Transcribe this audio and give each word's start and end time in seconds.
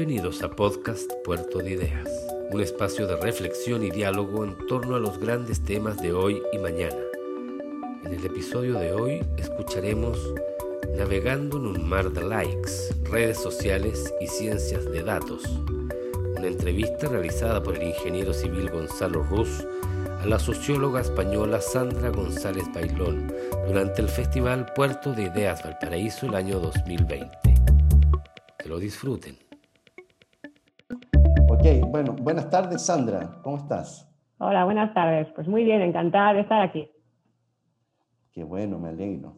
Bienvenidos 0.00 0.42
a 0.42 0.48
Podcast 0.48 1.12
Puerto 1.26 1.58
de 1.58 1.72
Ideas, 1.72 2.08
un 2.50 2.62
espacio 2.62 3.06
de 3.06 3.16
reflexión 3.16 3.82
y 3.82 3.90
diálogo 3.90 4.44
en 4.44 4.56
torno 4.66 4.96
a 4.96 4.98
los 4.98 5.18
grandes 5.18 5.62
temas 5.62 6.00
de 6.00 6.14
hoy 6.14 6.40
y 6.54 6.58
mañana. 6.58 6.96
En 8.06 8.14
el 8.14 8.24
episodio 8.24 8.78
de 8.78 8.94
hoy 8.94 9.22
escucharemos 9.36 10.18
Navegando 10.96 11.58
en 11.58 11.66
un 11.66 11.86
mar 11.86 12.10
de 12.12 12.22
likes, 12.22 12.70
redes 13.10 13.36
sociales 13.36 14.14
y 14.22 14.26
ciencias 14.26 14.90
de 14.90 15.02
datos. 15.02 15.44
Una 16.34 16.46
entrevista 16.46 17.06
realizada 17.08 17.62
por 17.62 17.76
el 17.76 17.88
ingeniero 17.88 18.32
civil 18.32 18.70
Gonzalo 18.70 19.22
Ruz 19.24 19.66
a 20.22 20.24
la 20.24 20.38
socióloga 20.38 21.02
española 21.02 21.60
Sandra 21.60 22.08
González 22.08 22.64
Bailón 22.72 23.30
durante 23.66 24.00
el 24.00 24.08
Festival 24.08 24.64
Puerto 24.74 25.12
de 25.12 25.24
Ideas 25.24 25.62
Valparaíso 25.62 26.24
el 26.24 26.36
año 26.36 26.58
2020. 26.58 27.30
Que 28.56 28.66
lo 28.66 28.78
disfruten. 28.78 29.49
Bueno, 31.90 32.12
buenas 32.12 32.48
tardes 32.48 32.82
Sandra, 32.82 33.40
¿cómo 33.42 33.56
estás? 33.56 34.08
Hola, 34.38 34.64
buenas 34.64 34.94
tardes. 34.94 35.26
Pues 35.34 35.48
muy 35.48 35.64
bien, 35.64 35.82
encantada 35.82 36.34
de 36.34 36.42
estar 36.42 36.62
aquí. 36.62 36.88
Qué 38.30 38.44
bueno, 38.44 38.78
me 38.78 38.90
alegro. 38.90 39.34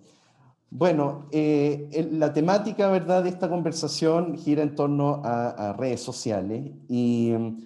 Bueno, 0.69 1.29
eh, 1.33 2.11
la 2.13 2.35
temática, 2.35 2.91
¿verdad?, 2.91 3.23
de 3.23 3.31
esta 3.31 3.49
conversación 3.49 4.37
gira 4.37 4.63
en 4.63 4.75
torno 4.75 5.23
a, 5.25 5.73
redes 5.79 6.03
sociales 6.03 6.73
y 6.91 7.33
mm, 7.33 7.57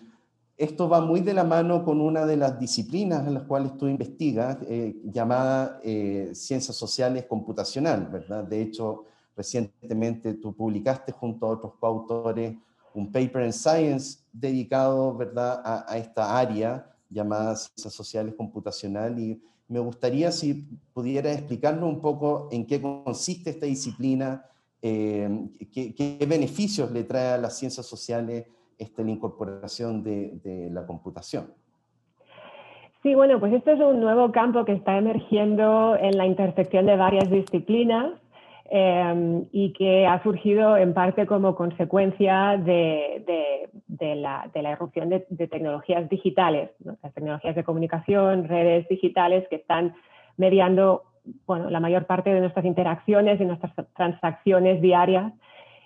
esto 0.56 0.88
va 0.88 1.00
muy 1.00 1.20
de 1.20 1.34
la 1.34 1.42
mano 1.42 1.84
con 1.84 2.00
una 2.00 2.24
de 2.24 2.36
las 2.36 2.56
disciplinas 2.60 3.27
en 3.27 3.34
las 3.34 3.42
cuales 3.42 3.77
tú 3.77 3.88
investigas, 3.88 4.58
eh, 4.68 4.94
llamada 5.02 5.80
eh, 5.82 6.30
ciencias 6.32 6.77
sociales 6.77 7.24
computacional, 7.24 8.06
¿verdad? 8.06 8.44
De 8.44 8.62
hecho, 8.62 9.02
recientemente 9.36 10.34
tú 10.34 10.55
publicaste 10.55 11.11
junto 11.11 11.46
a 11.46 11.50
otros 11.50 11.72
coautores 11.80 12.55
un 12.96 13.12
paper 13.12 13.42
en 13.42 13.52
Science 13.52 14.20
dedicado, 14.41 15.17
¿verdad?, 15.17 15.61
a, 15.65 15.97
esta 15.97 16.39
área 16.39 16.91
llamada 17.09 17.56
ciencias 17.56 17.95
sociales 17.95 18.34
computacional 18.34 19.19
y 19.19 19.41
me 19.69 19.81
gustaría 19.81 20.31
si 20.31 20.67
pudiera 20.92 21.33
explicarnos 21.33 21.89
un 21.89 22.01
poco 22.01 22.48
en 22.53 22.67
qué 22.67 22.81
consiste 22.81 23.51
esta 23.51 23.67
disciplina, 23.67 24.45
eh, 24.83 25.29
qué, 25.73 26.25
beneficios 26.29 26.91
le 26.92 27.05
trae 27.05 27.34
a 27.34 27.39
las 27.39 27.59
ciencias 27.59 27.87
sociales 27.87 28.47
esta, 28.79 29.03
la 29.03 29.11
incorporación 29.11 30.03
de, 30.03 30.69
la 30.70 30.87
computación. 30.87 31.53
Sí, 33.03 33.14
bueno, 33.14 33.39
pues 33.39 33.53
esto 33.53 33.70
es 33.70 33.81
un 33.81 34.01
nuevo 34.01 34.33
campo 34.33 34.64
que 34.64 34.73
está 34.73 34.98
emergiendo 34.98 35.97
en 35.97 36.17
la 36.17 36.27
intersección 36.27 36.87
de 36.87 36.97
varias 36.97 37.31
disciplinas 37.31 38.12
eh, 38.70 39.45
y 39.53 39.72
que 39.72 40.06
ha 40.06 40.22
surgido 40.22 40.77
en 40.77 40.95
parte 40.95 41.27
como 41.27 41.55
consecuencia 41.55 42.56
de, 42.56 43.69
la, 43.98 44.50
de 44.53 44.62
la, 44.62 44.73
irrupción 44.73 45.08
de, 45.08 45.20
tecnologías 45.20 46.08
digitales, 46.08 46.70
las 47.03 47.14
tecnologías 47.14 47.55
de 47.55 47.64
comunicación, 47.64 48.48
redes 48.48 48.89
digitales 48.89 49.47
que 49.48 49.56
están 49.56 49.95
mediando 50.36 51.03
bueno, 51.47 51.70
la 51.70 51.81
mayor 51.81 52.06
parte 52.06 52.33
de 52.33 52.41
nuestras 52.41 52.64
interacciones 52.64 53.41
y 53.41 53.45
nuestras 53.45 53.73
transacciones 53.95 54.80
diarias. 54.80 55.33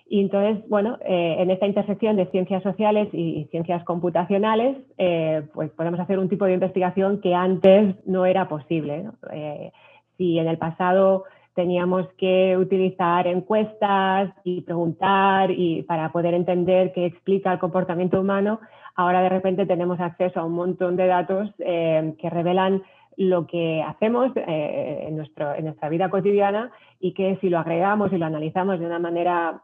Y 0.07 0.19
entonces, 0.19 0.67
bueno, 0.67 0.97
eh, 1.05 1.37
en 1.39 1.51
esta 1.51 1.67
intersección 1.67 2.17
de 2.17 2.25
ciencias 2.27 2.61
sociales 2.63 3.07
y, 3.13 3.47
ciencias 3.49 3.83
computacionales, 3.85 4.77
eh, 4.97 5.43
pues 5.53 5.71
podemos 5.71 5.99
hacer 6.01 6.19
un 6.19 6.27
tipo 6.27 6.45
de 6.45 6.53
investigación 6.53 7.21
que 7.21 7.33
antes 7.33 7.95
no 8.05 8.25
era 8.25 8.49
posible. 8.49 9.05
Eh, 9.31 9.71
si 10.17 10.37
en 10.37 10.47
el 10.47 10.57
pasado 10.57 11.23
teníamos 11.53 12.07
que 12.17 12.57
utilizar 12.57 13.27
encuestas 13.27 14.33
y 14.43 14.61
preguntar 14.61 15.51
y 15.51 15.83
para 15.83 16.11
poder 16.11 16.33
entender 16.33 16.93
qué 16.93 17.05
explica 17.05 17.53
el 17.53 17.59
comportamiento 17.59 18.19
humano, 18.19 18.59
ahora 18.95 19.21
de 19.21 19.29
repente 19.29 19.65
tenemos 19.65 19.99
acceso 19.99 20.39
a 20.39 20.45
un 20.45 20.53
montón 20.53 20.95
de 20.95 21.07
datos 21.07 21.49
eh, 21.59 22.15
que 22.19 22.29
revelan 22.29 22.83
lo 23.17 23.45
que 23.45 23.83
hacemos 23.83 24.31
eh, 24.35 25.05
en, 25.07 25.17
nuestro, 25.17 25.53
en 25.53 25.65
nuestra 25.65 25.89
vida 25.89 26.09
cotidiana 26.09 26.71
y 26.99 27.13
que 27.13 27.37
si 27.41 27.49
lo 27.49 27.59
agregamos 27.59 28.13
y 28.13 28.17
lo 28.17 28.25
analizamos 28.25 28.79
de 28.79 28.85
una 28.85 28.99
manera 28.99 29.61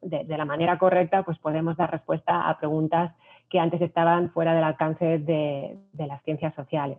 de, 0.00 0.24
la 0.24 0.44
manera 0.44 0.78
correcta, 0.78 1.24
pues 1.24 1.38
podemos 1.38 1.76
dar 1.76 1.90
respuesta 1.90 2.48
a 2.48 2.58
preguntas 2.58 3.14
que 3.50 3.58
antes 3.58 3.80
estaban 3.80 4.30
fuera 4.30 4.54
del 4.54 4.64
alcance 4.64 5.18
de, 5.18 5.76
de 5.92 6.06
las 6.06 6.22
ciencias 6.22 6.54
sociales. 6.54 6.98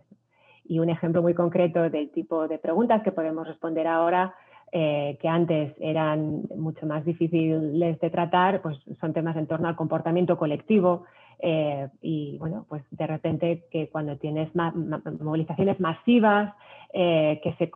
Y 0.70 0.78
un 0.78 0.88
ejemplo 0.88 1.20
muy 1.20 1.34
concreto 1.34 1.90
del 1.90 2.10
tipo 2.10 2.46
de 2.46 2.56
preguntas 2.56 3.02
que 3.02 3.10
podemos 3.10 3.44
responder 3.44 3.88
ahora, 3.88 4.36
eh, 4.70 5.18
que 5.20 5.26
antes 5.26 5.74
eran 5.80 6.42
mucho 6.56 6.86
más 6.86 7.04
difíciles 7.04 7.98
de 7.98 8.10
tratar, 8.10 8.62
pues 8.62 8.78
son 9.00 9.12
temas 9.12 9.36
en 9.36 9.48
torno 9.48 9.66
al 9.66 9.74
comportamiento 9.74 10.38
colectivo. 10.38 11.06
Eh, 11.40 11.88
y 12.02 12.38
bueno, 12.38 12.66
pues 12.68 12.84
de 12.92 13.04
repente 13.04 13.64
que 13.72 13.88
cuando 13.88 14.16
tienes 14.16 14.48
movilizaciones 14.54 15.80
masivas 15.80 16.54
eh, 16.92 17.40
que 17.42 17.52
se 17.54 17.72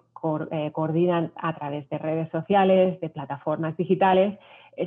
coordinan 0.72 1.32
a 1.34 1.52
través 1.56 1.88
de 1.90 1.98
redes 1.98 2.30
sociales, 2.30 3.00
de 3.00 3.08
plataformas 3.08 3.76
digitales, 3.76 4.38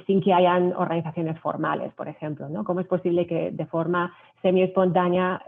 sin 0.05 0.21
que 0.21 0.33
hayan 0.33 0.73
organizaciones 0.73 1.39
formales, 1.39 1.93
por 1.93 2.07
ejemplo, 2.07 2.49
¿no? 2.49 2.63
¿Cómo 2.63 2.79
es 2.81 2.87
posible 2.87 3.25
que 3.25 3.51
de 3.51 3.65
forma 3.65 4.13
semi-espontánea 4.41 5.41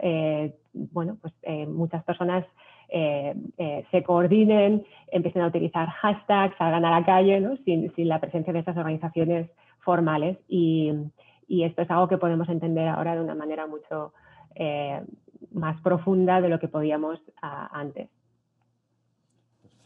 bueno, 0.74 1.18
pues 1.22 1.34
eh, 1.44 1.66
muchas 1.66 2.04
personas 2.04 2.46
eh, 2.90 3.36
eh, 3.58 3.86
se 3.92 4.04
coordinen, 4.04 4.86
empiecen 5.12 5.42
a 5.42 5.48
utilizar 5.48 5.88
hashtags, 5.88 6.58
salgan 6.58 6.86
a 6.86 6.92
la 6.92 7.06
calle, 7.06 7.58
sin, 7.66 7.92
la 8.08 8.20
presencia 8.20 8.54
de 8.54 8.60
estas 8.60 8.78
organizaciones 8.78 9.50
formales. 9.80 10.38
Y, 10.48 10.94
esto 11.48 11.82
es 11.82 11.90
algo 11.90 12.08
que 12.08 12.20
podemos 12.20 12.48
entender 12.48 12.88
ahora 12.88 13.16
de 13.16 13.22
una 13.22 13.34
manera 13.34 13.66
mucho 13.66 14.14
más 15.52 15.82
profunda 15.82 16.42
de 16.42 16.50
lo 16.50 16.60
que 16.60 16.68
podíamos 16.68 17.20
ah, 17.42 17.70
antes. 17.74 18.08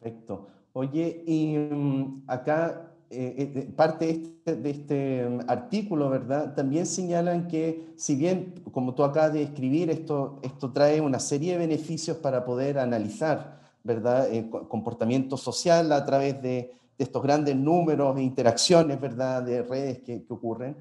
Perfecto. 0.02 0.50
Oye, 0.74 1.24
y 1.26 1.56
mm, 1.58 2.24
acá 2.28 2.93
eh, 3.16 3.52
eh, 3.56 3.74
parte 3.76 4.10
este, 4.10 4.56
de 4.56 4.70
este, 4.70 5.30
mm, 5.30 5.40
artículo, 5.48 6.10
¿verdad? 6.10 6.56
También 6.56 6.86
señalan 6.86 7.48
que 7.48 7.94
si 7.96 8.16
bien, 8.16 8.56
como 8.72 8.96
tú 8.96 9.04
acabas 9.04 9.34
de 9.34 9.44
escribir, 9.44 9.90
esto, 9.90 10.40
esto 10.42 10.72
trae 10.72 11.00
una 11.00 11.20
serie 11.20 11.54
de 11.54 11.60
beneficios 11.60 12.18
para 12.18 12.44
poder 12.44 12.80
analizar, 12.80 13.60
¿verdad? 13.84 14.32
El 14.32 14.50
comportamiento 14.50 15.38
social 15.38 15.92
a 15.92 16.04
través 16.04 16.42
de, 16.42 16.74
estos 16.98 17.22
grandes 17.22 17.56
números 17.56 18.18
e 18.18 18.22
interacciones, 18.22 19.00
¿verdad? 19.02 19.44
De 19.44 19.62
redes 19.64 20.00
que, 20.00 20.26
ocurren. 20.30 20.78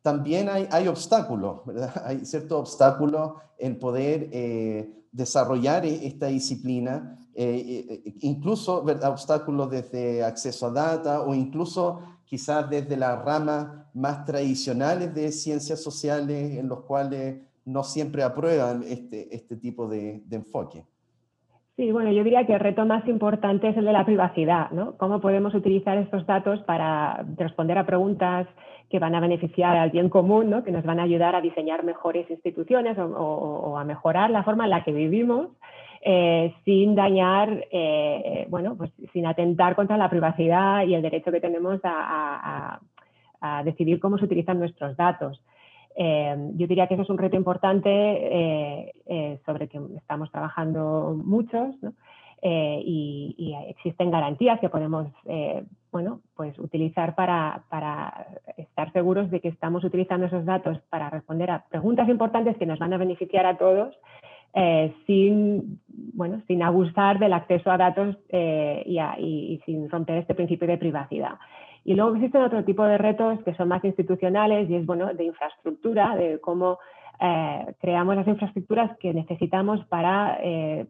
También 0.00 0.48
hay, 0.48 0.66
hay, 0.70 0.88
obstáculos, 0.88 1.66
¿verdad? 1.66 1.92
Hay 2.04 2.24
ciertos 2.24 2.60
obstáculos 2.60 3.32
en 3.58 3.78
poder 3.78 4.30
eh, 4.32 4.90
desarrollar 5.12 5.84
e, 5.84 6.06
esta 6.06 6.26
disciplina 6.26 7.18
eh, 7.38 7.84
eh, 7.90 8.12
incluso 8.22 8.82
obstáculos 8.82 9.70
desde 9.70 10.24
acceso 10.24 10.68
a 10.68 10.70
data 10.70 11.20
o 11.20 11.34
incluso 11.34 12.00
quizás 12.24 12.70
desde 12.70 12.96
las 12.96 13.22
ramas 13.22 13.68
más 13.92 14.24
tradicionales 14.24 15.14
de 15.14 15.30
ciencias 15.32 15.82
sociales 15.82 16.56
en 16.56 16.66
los 16.66 16.80
cuales 16.84 17.36
no 17.66 17.82
siempre 17.82 18.22
aprueban 18.22 18.82
este, 18.84 19.34
este 19.36 19.56
tipo 19.56 19.86
de, 19.86 20.22
enfoque. 20.30 20.84
Sí, 21.76 21.92
bueno, 21.92 22.10
yo 22.10 22.24
diría 22.24 22.46
que 22.46 22.54
el 22.54 22.60
reto 22.60 22.86
más 22.86 23.06
importante 23.06 23.68
es 23.68 23.76
el 23.76 23.84
de 23.84 23.92
la 23.92 24.06
privacidad, 24.06 24.70
¿no? 24.70 24.96
¿Cómo 24.96 25.20
podemos 25.20 25.54
utilizar 25.54 25.98
estos 25.98 26.24
datos 26.24 26.60
para 26.60 27.22
responder 27.36 27.76
a 27.76 27.84
preguntas 27.84 28.48
que 28.88 28.98
van 28.98 29.14
a 29.14 29.20
beneficiar 29.20 29.76
al 29.76 29.90
bien 29.90 30.08
común, 30.08 30.48
¿no? 30.48 30.64
que 30.64 30.70
nos 30.70 30.84
van 30.84 31.00
a 31.00 31.02
ayudar 31.02 31.34
a 31.34 31.42
diseñar 31.42 31.84
mejores 31.84 32.30
instituciones 32.30 32.96
o 32.98 33.76
a 33.76 33.84
mejorar 33.84 34.30
la 34.30 34.44
forma 34.44 34.64
en 34.64 34.70
la 34.70 34.84
que 34.84 34.92
vivimos 34.92 35.48
eh, 36.02 36.54
sin 36.64 36.94
dañar, 36.94 37.66
eh, 37.70 38.46
bueno, 38.48 38.76
pues 38.76 38.90
sin 39.12 39.26
atentar 39.26 39.74
contra 39.74 39.96
la 39.96 40.10
privacidad 40.10 40.86
y 40.86 40.94
el 40.94 41.02
derecho 41.02 41.32
que 41.32 41.40
tenemos 41.40 41.80
a, 41.84 42.80
decidir 43.64 44.00
cómo 44.00 44.18
se 44.18 44.24
utilizan 44.24 44.58
nuestros 44.58 44.96
datos. 44.96 45.40
Eh, 45.94 46.36
yo 46.56 46.66
diría 46.66 46.88
que 46.88 46.94
eso 46.94 47.04
es 47.04 47.10
un 47.10 47.18
reto 47.18 47.36
importante 47.36 48.92
sobre 49.44 49.64
el 49.64 49.70
que 49.70 49.78
estamos 49.96 50.32
trabajando 50.32 51.16
muchos 51.24 51.76
y, 52.42 53.54
existen 53.68 54.10
garantías 54.10 54.58
que 54.58 54.68
podemos 54.68 55.06
bueno, 55.92 56.20
pues 56.34 56.58
utilizar 56.58 57.14
para, 57.14 57.62
para, 57.70 58.26
estar 58.56 58.92
seguros 58.92 59.30
de 59.30 59.40
que 59.40 59.48
estamos 59.48 59.84
utilizando 59.84 60.26
esos 60.26 60.44
datos 60.44 60.78
para 60.90 61.08
responder 61.08 61.50
a 61.52 61.64
preguntas 61.70 62.08
importantes 62.08 62.56
que 62.56 62.66
nos 62.66 62.80
van 62.80 62.92
a 62.92 62.98
beneficiar 62.98 63.46
a 63.46 63.56
todos 63.56 63.94
eh, 64.58 64.94
sin, 65.06 65.78
bueno, 66.14 66.40
sin 66.46 66.62
abusar 66.62 67.18
del 67.18 67.34
acceso 67.34 67.70
a 67.70 67.76
datos 67.76 68.16
eh, 68.30 68.82
y, 68.86 69.60
sin 69.66 69.90
romper 69.90 70.16
este 70.16 70.34
principio 70.34 70.66
de 70.66 70.78
privacidad. 70.78 71.34
Y 71.84 71.92
luego 71.92 72.16
existen 72.16 72.40
otro 72.40 72.64
tipo 72.64 72.82
de 72.84 72.96
retos 72.96 73.38
que 73.44 73.54
son 73.54 73.68
más 73.68 73.84
institucionales 73.84 74.70
y 74.70 74.76
es 74.76 74.86
bueno, 74.86 75.12
de 75.12 75.24
infraestructura, 75.24 76.16
de 76.16 76.40
cómo 76.40 76.78
eh, 77.20 77.74
creamos 77.82 78.16
las 78.16 78.26
infraestructuras 78.26 78.96
que 78.96 79.12
necesitamos 79.12 79.84
para 79.88 80.38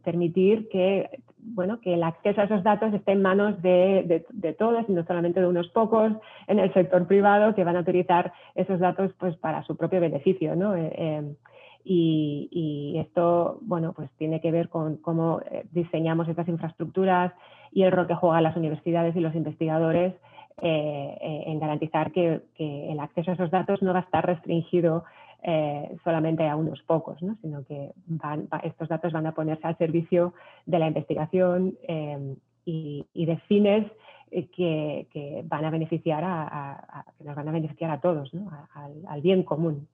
permitir 0.05 0.69
que 0.69 1.11
bueno, 1.39 1.81
que 1.81 1.95
el 1.95 2.03
acceso 2.03 2.41
a 2.41 2.45
esos 2.45 2.63
datos 2.63 2.95
esté 2.95 3.13
en 3.13 3.23
manos 3.23 3.61
de, 3.63 4.25
todos 4.59 4.85
y 4.89 4.93
no 4.93 5.05
solamente 5.07 5.41
de 5.41 5.47
unos 5.47 5.69
pocos 5.69 6.13
en 6.47 6.59
el 6.59 6.73
sector 6.73 7.07
privado 7.07 7.55
que 7.55 7.65
van 7.65 7.77
a 7.77 7.81
utilizar 7.81 8.33
esos 8.55 8.79
datos 8.79 9.13
pues, 9.19 9.37
para 9.37 9.63
su 9.65 9.77
propio 9.77 10.01
beneficio. 10.01 10.55
Eh, 10.77 11.35
eh, 11.89 12.49
y, 12.51 12.99
esto 12.99 13.59
bueno, 13.63 13.93
pues 13.93 14.11
tiene 14.19 14.41
que 14.41 14.51
ver 14.51 14.69
con 14.69 14.97
cómo 14.97 15.41
diseñamos 15.73 16.29
estas 16.29 16.49
infraestructuras 16.49 17.33
y 17.73 17.83
el 17.83 17.93
rol 17.93 18.07
que 18.07 18.15
juegan 18.15 18.43
las 18.43 18.57
universidades 18.57 19.15
y 19.17 19.21
los 19.21 19.35
investigadores 19.35 20.15
en 20.59 21.61
garantizar 21.61 22.13
que, 22.13 22.41
el 22.59 22.99
acceso 22.99 23.31
a 23.31 23.35
esos 23.35 23.51
datos 23.51 23.83
no 23.83 23.93
va 23.93 23.99
a 24.01 24.03
estar 24.03 24.25
restringido 24.25 25.05
eh, 25.43 25.97
solamente 26.03 26.49
a 26.49 26.57
unos 26.57 26.81
pocos, 26.83 27.19
sino 27.43 27.65
que 27.65 27.93
estos 28.63 28.89
datos 28.89 29.13
van 29.13 29.27
a 29.27 29.35
ponerse 29.35 29.67
al 29.67 29.77
servicio 29.77 30.33
de 30.65 30.79
la 30.79 30.89
investigación 30.89 31.77
y, 32.65 33.07
de 33.15 33.37
fines 33.49 33.87
eh, 34.33 34.49
que, 34.49 35.45
van 35.47 35.65
a 35.65 35.71
beneficiar 35.71 36.23
a, 36.25 37.05
que 37.17 37.25
nos 37.25 37.37
van 37.37 37.49
a 37.49 37.53
beneficiar 37.53 37.91
a 37.91 38.01
todos, 38.01 38.31
al, 38.75 39.21
bien 39.23 39.45
común. 39.45 39.89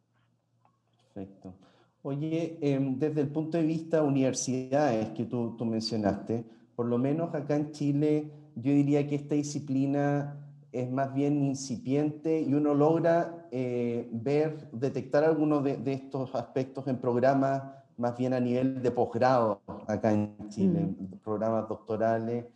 Perfecto. 1.15 1.53
Oye, 2.02 2.58
em, 2.60 2.99
desde 2.99 3.20
el 3.20 3.28
punto 3.28 3.58
de 3.58 3.64
vista 3.64 4.02
universidades 4.02 5.10
que 5.10 5.25
tú, 5.25 5.56
tú 5.56 5.64
mencionaste, 5.64 6.44
por 6.75 6.87
lo 6.87 6.99
menos 6.99 7.32
acá 7.34 7.54
en 7.54 7.70
Chile, 7.70 8.31
yo 8.56 8.72
diría 8.72 9.06
que 9.06 9.14
esta 9.14 9.34
disciplina 9.37 10.37
es 10.72 10.90
más 10.90 11.12
bien 11.14 11.44
incipiente 11.44 12.40
y 12.40 12.54
uno 12.54 12.75
logra 12.75 13.46
eh, 13.50 14.08
ver, 14.10 14.69
detectar 14.72 15.22
algunos 15.22 15.62
de, 15.62 15.81
estos 15.93 16.34
aspectos 16.34 16.88
en 16.88 16.96
programas 16.96 17.62
más 17.99 18.16
bien 18.16 18.32
a 18.32 18.40
nivel 18.40 18.82
de 18.82 18.90
posgrado 18.90 19.60
acá 19.87 20.12
en 20.12 20.34
Chile, 20.48 20.88
programas 21.22 21.69
doctorales. 21.69 22.46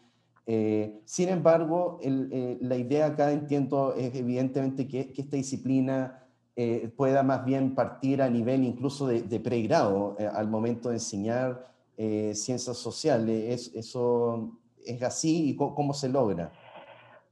Eh, 0.46 1.02
sin 1.04 1.28
embargo, 1.28 1.98
eh, 2.02 2.56
la 2.62 2.76
idea 2.76 3.06
acá 3.06 3.30
entiendo 3.30 3.94
es 3.94 4.14
evidentemente 4.14 4.88
que, 4.88 5.12
esta 5.14 5.36
disciplina 5.36 6.25
pueda 6.96 7.22
más 7.22 7.44
bien 7.44 7.74
partir 7.74 8.22
a 8.22 8.30
nivel 8.30 8.64
incluso 8.64 9.06
de, 9.06 9.40
pregrado 9.40 10.16
al 10.34 10.48
momento 10.48 10.88
de 10.88 10.96
enseñar 10.96 11.66
ciencias 11.96 12.78
sociales. 12.78 13.72
¿Eso 13.74 14.52
es 14.84 15.02
así 15.02 15.50
y 15.50 15.56
cómo 15.56 15.92
se 15.92 16.08
logra? 16.08 16.50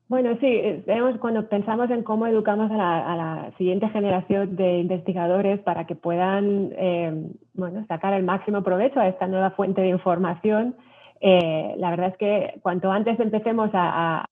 Bueno, 0.06 0.37
sí, 0.38 0.82
vemos 0.87 1.17
cuando 1.19 1.49
pensamos 1.49 1.91
en 1.91 2.03
cómo 2.03 2.26
educamos 2.26 2.71
a 2.71 2.76
la, 2.76 3.53
siguiente 3.56 3.88
generación 3.88 4.55
de 4.55 4.79
investigadores 4.81 5.61
para 5.61 5.87
que 5.87 5.94
puedan 5.94 6.73
eh, 6.77 7.32
bueno, 7.55 7.85
sacar 7.88 8.12
el 8.12 8.23
máximo 8.23 8.62
provecho 8.62 9.00
a 9.00 9.09
esta 9.09 9.27
nueva 9.27 9.53
fuente 9.53 9.81
de 9.81 9.88
información, 9.88 10.77
eh, 11.20 11.75
la 11.79 11.91
verdad 11.91 12.09
es 12.09 12.17
que 12.19 12.61
cuanto 12.61 12.91
antes 12.91 13.19
empecemos 13.19 13.70
a, 13.73 14.27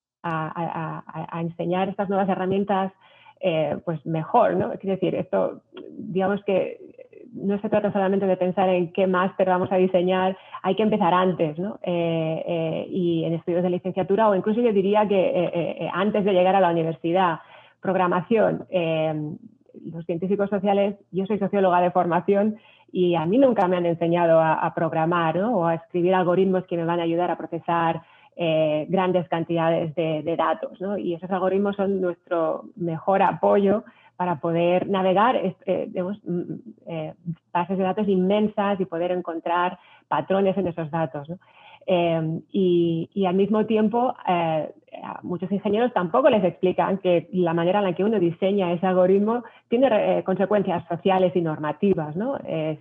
enseñar 1.40 1.88
estas 1.88 2.08
nuevas 2.08 2.28
herramientas, 2.28 2.92
eh, 3.42 3.76
pues 3.84 4.04
mejor, 4.06 4.54
¿no? 4.56 4.72
Es 4.72 4.80
decir, 4.80 5.14
esto, 5.14 5.62
digamos 5.90 6.42
que 6.44 6.78
no 7.32 7.60
se 7.60 7.68
trata 7.68 7.92
solamente 7.92 8.26
de 8.26 8.36
pensar 8.36 8.68
en 8.68 8.92
qué 8.92 9.06
máster 9.06 9.48
vamos 9.48 9.72
a 9.72 9.76
diseñar, 9.76 10.36
hay 10.62 10.76
que 10.76 10.82
empezar 10.82 11.12
antes, 11.12 11.58
¿no? 11.58 11.78
Eh, 11.82 12.44
eh, 12.46 12.86
y 12.88 13.24
en 13.24 13.34
estudios 13.34 13.62
de 13.62 13.70
licenciatura 13.70 14.28
o 14.28 14.34
incluso 14.34 14.60
yo 14.60 14.72
diría 14.72 15.08
que 15.08 15.90
antes 15.92 16.24
de 16.24 16.32
llegar 16.32 16.54
a 16.54 16.60
la 16.60 16.70
universidad, 16.70 17.40
programación, 17.80 18.66
los 19.90 20.04
científicos 20.06 20.50
sociales, 20.50 20.94
yo 21.10 21.26
soy 21.26 21.38
socióloga 21.38 21.80
de 21.80 21.90
formación 21.90 22.58
y 22.92 23.14
a 23.14 23.24
mí 23.24 23.38
nunca 23.38 23.66
me 23.66 23.78
han 23.78 23.86
enseñado 23.86 24.38
a, 24.40 24.72
programar 24.74 25.38
o 25.38 25.66
a 25.66 25.74
escribir 25.74 26.14
algoritmos 26.14 26.64
que 26.66 26.76
me 26.76 26.84
van 26.84 27.00
a 27.00 27.04
ayudar 27.04 27.30
a 27.30 27.38
procesar 27.38 28.02
grandes 28.36 29.28
cantidades 29.28 29.94
de, 29.94 30.34
datos. 30.36 30.80
¿no? 30.80 30.96
Y 30.98 31.14
esos 31.14 31.30
algoritmos 31.30 31.76
son 31.76 32.00
nuestro 32.00 32.64
mejor 32.76 33.22
apoyo 33.22 33.84
para 34.22 34.36
poder 34.36 34.88
navegar 34.88 35.34
eh, 35.34 35.54
mm, 35.66 36.32
mm, 36.32 36.60
eh, 36.86 37.14
bases 37.52 37.76
de 37.76 37.82
datos 37.82 38.06
inmensas 38.06 38.80
y 38.80 38.84
poder 38.84 39.10
encontrar 39.10 39.78
patrones 40.06 40.56
en 40.56 40.68
esos 40.68 40.88
datos. 40.92 41.28
Em, 41.86 42.42
y, 42.52 43.24
al 43.26 43.34
mismo 43.34 43.66
tiempo, 43.66 44.14
eh, 44.28 44.70
muchos 45.24 45.50
ingenieros 45.50 45.92
tampoco 45.92 46.30
les 46.30 46.44
explican 46.44 46.98
que 46.98 47.28
la 47.32 47.52
manera 47.52 47.80
en 47.80 47.86
la 47.86 47.94
que 47.94 48.04
uno 48.04 48.20
diseña 48.20 48.72
ese 48.72 48.86
algoritmo 48.86 49.42
tiene 49.68 50.22
consecuencias 50.22 50.86
sociales 50.86 51.34
y 51.34 51.40
normativas. 51.40 52.14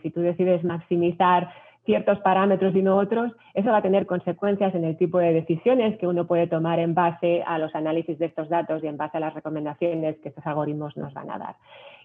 si 0.03 0.11
tú 0.11 0.21
decides 0.21 0.63
maximizar 0.63 1.49
ciertos 1.85 2.19
parámetros 2.19 2.75
y 2.75 2.81
no 2.81 2.97
otros, 2.97 3.31
eso 3.53 3.71
va 3.71 3.77
a 3.77 3.81
tener 3.81 4.05
consecuencias 4.05 4.73
en 4.75 4.83
el 4.83 4.97
tipo 4.97 5.17
de 5.17 5.33
decisiones 5.33 5.97
que 5.97 6.07
uno 6.07 6.27
puede 6.27 6.47
tomar 6.47 6.79
en 6.79 6.93
base 6.93 7.43
a 7.45 7.57
los 7.57 7.73
análisis 7.73 8.19
de 8.19 8.27
estos 8.27 8.49
datos 8.49 8.83
y 8.83 8.87
en 8.87 8.97
base 8.97 9.17
a 9.17 9.21
las 9.21 9.33
recomendaciones 9.33 10.17
que 10.19 10.29
estos 10.29 10.45
algoritmos 10.45 10.95
nos 10.95 11.13
van 11.13 11.31
a 11.31 11.39
dar. 11.39 11.55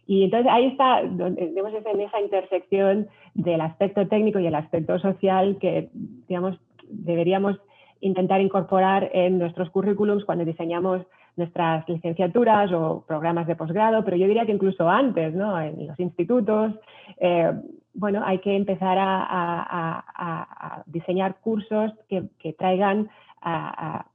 Y 0.07 0.25
entonces 0.25 0.51
ahí 0.51 0.67
está, 0.67 1.03
digamos, 1.03 1.73
en 1.75 2.01
esa 2.01 2.21
intersección 2.21 3.09
del 3.35 3.61
aspecto 3.61 4.07
técnico 4.07 4.39
y 4.39 4.47
el 4.47 4.55
aspecto 4.55 4.99
social 4.99 5.59
que, 5.61 5.91
digamos, 6.29 6.59
deberíamos 6.89 7.59
intentar 8.01 8.41
incorporar 8.41 9.11
en 9.13 9.39
nuestros 9.39 9.69
currículums 9.71 10.25
cuando 10.25 10.45
diseñamos 10.45 11.03
nuestras 11.37 11.87
licenciaturas 11.89 12.73
o 12.73 13.05
programas 13.07 13.47
de 13.47 13.57
posgrado, 13.57 14.05
pero 14.05 14.17
yo 14.17 14.27
diría 14.27 14.47
que 14.47 14.53
incluso 14.53 14.89
antes, 14.89 15.35
¿no? 15.35 15.61
en 15.61 15.87
los 15.87 15.99
institutos, 16.01 16.73
eh, 17.19 17.53
bueno, 17.97 18.23
hay 18.25 18.39
que 18.39 18.55
empezar 18.55 18.97
a, 19.01 20.85
diseñar 20.87 21.37
cursos 21.41 21.93
que, 22.09 22.53
traigan 22.53 23.09
a, 23.41 24.07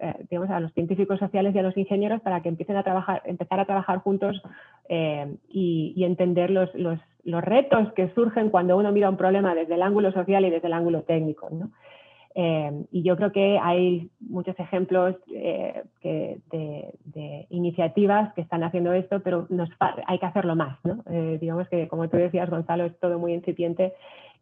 eh, 0.00 0.14
a, 0.48 0.60
los 0.60 0.72
científicos 0.72 1.18
sociales 1.18 1.54
y 1.54 1.58
a 1.58 1.62
los 1.62 1.76
ingenieros 1.76 2.20
para 2.20 2.40
que 2.42 2.48
empiecen 2.48 2.76
a 2.76 2.82
trabajar, 2.82 3.22
empezar 3.24 3.60
a 3.60 3.64
trabajar 3.64 3.98
juntos 3.98 4.40
eh, 4.88 5.36
y, 5.48 6.02
entender 6.04 6.50
los, 6.50 6.72
los, 6.74 6.98
retos 7.24 7.92
que 7.94 8.10
surgen 8.14 8.50
cuando 8.50 8.76
uno 8.76 8.92
mira 8.92 9.08
un 9.08 9.16
problema 9.16 9.54
desde 9.54 9.74
el 9.74 9.82
ángulo 9.82 10.12
social 10.12 10.44
y 10.44 10.50
desde 10.50 10.66
el 10.66 10.74
ángulo 10.74 11.02
técnico. 11.02 11.48
¿no? 11.50 11.70
Eh, 12.36 12.84
y 12.90 13.02
yo 13.04 13.16
creo 13.16 13.30
que 13.30 13.58
hay 13.62 14.10
muchos 14.18 14.58
ejemplos 14.58 15.14
eh, 15.32 15.84
de, 16.02 17.46
iniciativas 17.50 18.34
que 18.34 18.40
están 18.40 18.64
haciendo 18.64 18.92
esto, 18.92 19.20
pero 19.20 19.46
nos, 19.50 19.70
hay 20.06 20.18
que 20.18 20.26
hacerlo 20.26 20.56
más. 20.56 20.78
¿no? 20.84 21.02
Eh, 21.10 21.38
digamos 21.40 21.68
que, 21.68 21.86
como 21.86 22.08
tú 22.08 22.16
decías, 22.16 22.50
Gonzalo, 22.50 22.84
es 22.84 22.98
todo 22.98 23.18
muy 23.18 23.32
incipiente 23.34 23.92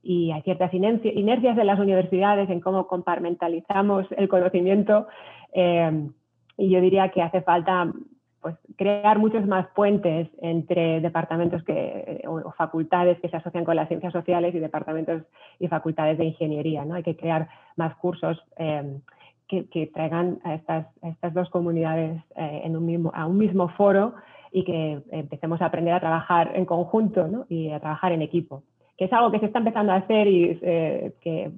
y 0.03 0.33
hay 0.33 0.43
ciertas 0.43 0.73
inercias 0.75 1.57
de 1.57 1.65
las 1.65 1.79
universidades 1.79 2.49
en 2.51 2.61
cómo 2.61 2.89
compartimentalizamos 2.89 4.07
el 4.17 4.29
conocimiento. 4.29 5.07
y 5.55 6.71
yo 6.71 6.81
diría 6.81 7.11
que 7.11 7.23
hace 7.23 7.43
falta 7.43 7.93
pues, 8.43 8.57
crear 8.77 9.19
muchos 9.19 9.47
más 9.47 9.69
puentes 9.69 10.29
entre 10.43 11.01
departamentos 11.01 11.63
que, 11.63 12.23
o, 12.27 12.51
facultades 12.53 13.19
que 13.21 13.29
se 13.29 13.37
asocian 13.37 13.65
con 13.65 13.77
las 13.77 13.89
ciencias 13.89 14.13
sociales 14.13 14.55
y 14.55 14.59
departamentos 14.59 15.23
y 15.59 15.69
facultades 15.69 16.19
de 16.19 16.27
ingeniería. 16.27 16.85
¿no? 16.85 16.95
Hay 16.95 17.05
que 17.05 17.17
crear 17.17 17.49
más 17.77 17.95
cursos 17.97 18.43
em, 18.57 19.01
que, 19.49 19.87
traigan 19.93 20.41
a 20.45 20.55
estas, 20.55 20.87
estas 21.03 21.35
dos 21.35 21.49
comunidades 21.51 22.21
eh, 22.37 22.63
en 22.65 22.77
un 22.77 22.87
mismo, 22.87 23.13
a 23.15 23.27
un 23.27 23.39
mismo 23.39 23.69
foro 23.69 24.15
y 24.51 24.65
que 24.65 25.01
empecemos 25.11 25.63
a 25.63 25.67
aprender 25.67 25.95
a 25.95 26.01
trabajar 26.01 26.53
en 26.55 26.67
conjunto 26.67 27.47
y 27.49 27.71
a 27.71 27.81
trabajar 27.81 28.13
en 28.13 28.23
equipo, 28.23 28.63
que 28.99 29.07
es 29.07 29.13
algo 29.13 29.31
que 29.31 29.39
se 29.39 29.47
está 29.47 29.59
empezando 29.59 29.93
a 29.93 29.97
hacer 29.97 30.27
y 30.27 30.59
eh, 30.63 31.13
que, 31.21 31.51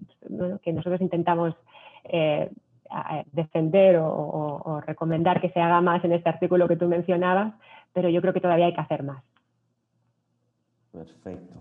nosotros 0.73 1.01
intentamos 1.01 1.55
eh, 2.05 2.51
defender 3.33 3.97
o, 4.01 4.81
recomendar 4.87 5.41
que 5.41 5.51
se 5.51 5.61
haga 5.61 5.81
más 5.81 6.05
en 6.05 6.13
este 6.13 6.29
artículo 6.29 6.69
que 6.69 6.77
tú 6.77 6.87
mencionabas, 6.87 7.55
pero 7.93 8.09
yo 8.09 8.21
creo 8.21 8.33
que 8.33 8.41
todavía 8.41 8.67
hay 8.67 8.75
que 8.75 8.81
hacer 8.81 9.03
más. 9.03 9.23
Perfecto. 10.93 11.55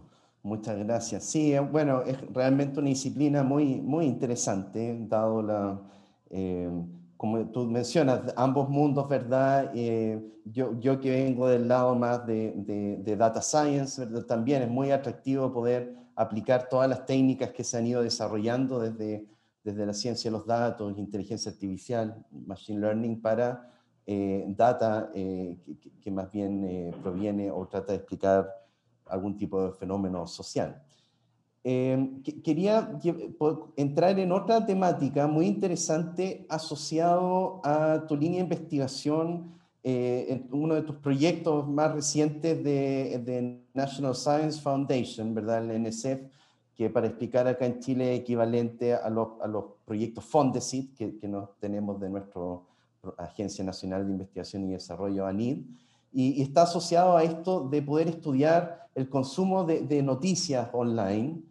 Muchas 0.43 0.77
gracias. 0.77 1.23
Sí, 1.23 1.53
eh, 1.53 1.59
bueno, 1.59 2.01
es 2.01 2.19
realmente 2.33 2.79
una 2.79 2.89
disciplina 2.89 3.43
muy, 3.43 3.81
muy 3.81 4.05
interesante, 4.05 4.97
dado 5.07 5.41
la, 5.41 5.79
eh, 6.29 6.69
como 7.15 7.45
tú 7.47 7.65
mencionas, 7.65 8.33
ambos 8.35 8.67
mundos, 8.67 9.07
¿verdad? 9.07 9.71
Eh, 9.73 10.21
yo, 10.43 10.77
yo 10.79 10.99
que 10.99 11.09
vengo 11.09 11.47
del 11.47 11.69
lado 11.69 11.95
más 11.95 12.27
de, 12.27 12.51
de, 12.57 13.15
data 13.15 13.41
science, 13.41 14.03
¿verdad? 14.03 14.25
También 14.25 14.63
es 14.63 14.69
muy 14.69 14.91
atractivo 14.91 15.53
poder 15.53 15.95
aplicar 16.15 16.67
todas 16.67 16.89
las 16.89 17.05
técnicas 17.05 17.51
que 17.51 17.63
se 17.63 17.77
han 17.77 17.87
ido 17.87 18.03
desarrollando 18.03 18.79
desde 18.79 19.25
desde 19.63 19.85
la 19.85 19.93
ciencia 19.93 20.29
de 20.29 20.37
los 20.37 20.45
datos, 20.45 20.97
inteligencia 20.97 21.51
artificial, 21.51 22.25
machine 22.31 22.79
learning, 22.79 23.21
para 23.21 23.73
eh, 24.05 24.43
data 24.49 25.09
eh, 25.13 25.57
que, 26.01 26.11
más 26.11 26.29
bien 26.29 26.65
eh, 26.65 26.91
proviene 27.01 27.49
o 27.49 27.65
trata 27.67 27.93
de 27.93 27.99
explicar 27.99 28.49
algún 29.05 29.37
tipo 29.37 29.63
de 29.63 29.71
fenómeno 29.71 30.27
social. 30.27 30.81
quería 32.43 32.99
entrar 33.77 34.19
en 34.19 34.31
otra 34.33 34.65
temática 34.65 35.27
muy 35.27 35.45
interesante 35.45 36.45
asociado 36.49 37.61
a 37.63 38.05
tu 38.05 38.17
línea 38.17 38.39
de 38.39 38.43
investigación, 38.43 39.53
en 39.85 40.47
uno 40.51 40.75
de 40.75 40.81
tus 40.83 40.95
proyectos 40.97 41.67
más 41.67 41.93
recientes 41.93 42.63
de, 42.63 43.21
de 43.23 43.65
National 43.73 44.15
Science 44.15 44.61
Foundation, 44.61 45.33
¿verdad? 45.33 45.69
El 45.69 45.83
NSF, 45.83 46.21
que 46.75 46.89
para 46.89 47.07
explicar 47.07 47.47
acá 47.47 47.65
en 47.65 47.79
Chile 47.79 48.13
es 48.13 48.21
equivalente 48.21 48.93
a 48.93 49.09
los, 49.09 49.39
a 49.41 49.47
los 49.47 49.65
proyectos 49.85 50.25
Fondesit 50.25 50.95
que, 50.95 51.17
que 51.17 51.27
nos 51.27 51.57
tenemos 51.59 51.99
de 51.99 52.09
nuestra 52.09 52.41
Agencia 53.17 53.63
Nacional 53.63 54.05
de 54.05 54.11
Investigación 54.13 54.63
y 54.63 54.73
Desarrollo, 54.73 55.25
ANID, 55.25 55.57
y, 56.13 56.41
está 56.41 56.63
asociado 56.63 57.17
a 57.17 57.23
esto 57.23 57.67
de 57.67 57.81
poder 57.81 58.07
estudiar 58.07 58.87
el 58.95 59.09
consumo 59.09 59.65
de, 59.65 59.81
de 59.81 60.01
noticias 60.03 60.69
online 60.71 61.41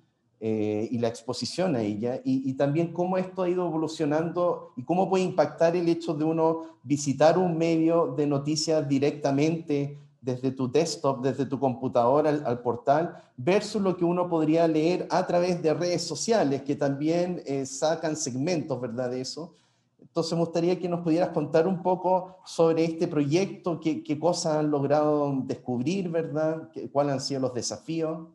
eh, 0.40 0.88
y 0.90 0.98
la 0.98 1.08
exposición 1.08 1.76
a 1.76 1.82
ella, 1.82 2.20
y, 2.24 2.48
y, 2.48 2.54
también 2.54 2.92
cómo 2.92 3.18
esto 3.18 3.42
ha 3.42 3.48
ido 3.48 3.66
evolucionando 3.66 4.72
y 4.76 4.82
cómo 4.82 5.08
puede 5.08 5.24
impactar 5.24 5.76
el 5.76 5.88
hecho 5.88 6.14
de 6.14 6.24
uno 6.24 6.62
visitar 6.82 7.38
un 7.38 7.56
medio 7.56 8.14
de 8.16 8.26
noticias 8.26 8.88
directamente 8.88 9.98
desde 10.22 10.52
tu 10.52 10.70
desktop, 10.70 11.20
desde 11.20 11.44
tu 11.44 11.58
computadora 11.58 12.30
al, 12.30 12.60
portal, 12.60 13.16
versus 13.36 13.82
lo 13.82 13.96
que 13.96 14.04
uno 14.04 14.28
podría 14.28 14.66
leer 14.68 15.06
a 15.10 15.26
través 15.26 15.60
de 15.62 15.74
redes 15.74 16.02
sociales, 16.02 16.62
que 16.62 16.76
también 16.76 17.42
eh, 17.44 17.66
sacan 17.66 18.16
segmentos, 18.16 18.80
¿verdad? 18.80 19.10
De 19.10 19.20
eso. 19.20 19.52
Entonces 20.00 20.32
me 20.32 20.40
gustaría 20.40 20.78
que 20.78 20.88
nos 20.88 21.00
pudieras 21.00 21.30
contar 21.30 21.66
un 21.66 21.82
poco 21.82 22.36
sobre 22.44 22.84
este 22.84 23.08
proyecto, 23.08 23.80
qué, 23.80 24.02
qué 24.02 24.18
cosas 24.18 24.56
han 24.56 24.70
logrado 24.70 25.34
descubrir, 25.44 26.08
¿verdad? 26.08 26.68
¿Cuáles 26.92 27.14
han 27.14 27.20
sido 27.20 27.40
los 27.40 27.54
desafíos? 27.54 28.28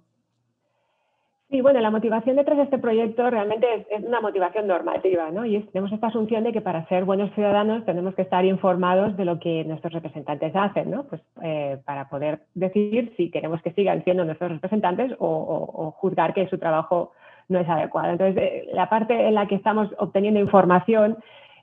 Sí, 1.50 1.62
bueno, 1.62 1.80
la 1.80 1.92
motivación 1.92 2.36
detrás 2.36 2.58
de 2.58 2.66
este 2.66 2.78
proyecto 2.78 3.30
realmente 3.30 3.86
es, 3.90 4.04
una 4.04 4.20
motivación 4.20 4.68
normativa, 4.68 5.32
¿no? 5.32 5.46
Y 5.46 5.58
tenemos 5.72 5.94
esta 5.94 6.08
asunción 6.08 6.44
de 6.44 6.52
que 6.52 6.60
para 6.60 6.86
ser 6.90 7.06
buenos 7.06 7.34
ciudadanos 7.36 7.86
tenemos 7.86 8.16
que 8.16 8.24
estar 8.24 8.44
informados 8.44 9.16
de 9.16 9.24
lo 9.24 9.40
que 9.40 9.64
nuestros 9.64 9.94
representantes 9.94 10.54
hacen, 10.54 10.92
¿no? 10.92 11.06
Pues 11.06 11.22
eh, 11.42 11.78
para 11.86 12.10
poder 12.10 12.42
decidir 12.54 13.14
si 13.16 13.32
queremos 13.32 13.62
que 13.62 13.72
sigan 13.72 14.04
siendo 14.04 14.26
nuestros 14.26 14.52
representantes 14.52 15.14
o, 15.20 15.96
juzgar 15.98 16.34
que 16.34 16.50
su 16.50 16.58
trabajo 16.58 17.14
no 17.48 17.60
es 17.60 17.70
adecuado. 17.70 18.12
Entonces, 18.12 18.44
eh, 18.44 18.68
la 18.74 18.90
parte 18.90 19.14
en 19.14 19.34
la 19.34 19.48
que 19.48 19.56
estamos 19.56 19.90
obteniendo 20.00 20.42
información 20.42 21.18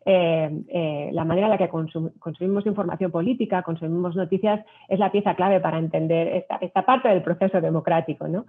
eh, 0.07 1.11
la 1.13 1.25
manera 1.25 1.47
en 1.47 1.51
la 1.51 1.59
que 1.59 1.69
consumimos 1.69 2.67
información 2.67 3.11
política, 3.11 3.63
consumimos 3.63 4.17
noticias, 4.17 4.65
es 4.89 4.99
la 4.99 5.11
pieza 5.11 5.35
clave 5.35 5.61
para 5.61 5.79
entender 5.79 6.29
esta, 6.29 6.57
esta 6.57 6.83
parte 6.87 7.09
del 7.09 7.23
proceso 7.23 7.61
democrático. 7.61 8.29
¿no? 8.29 8.47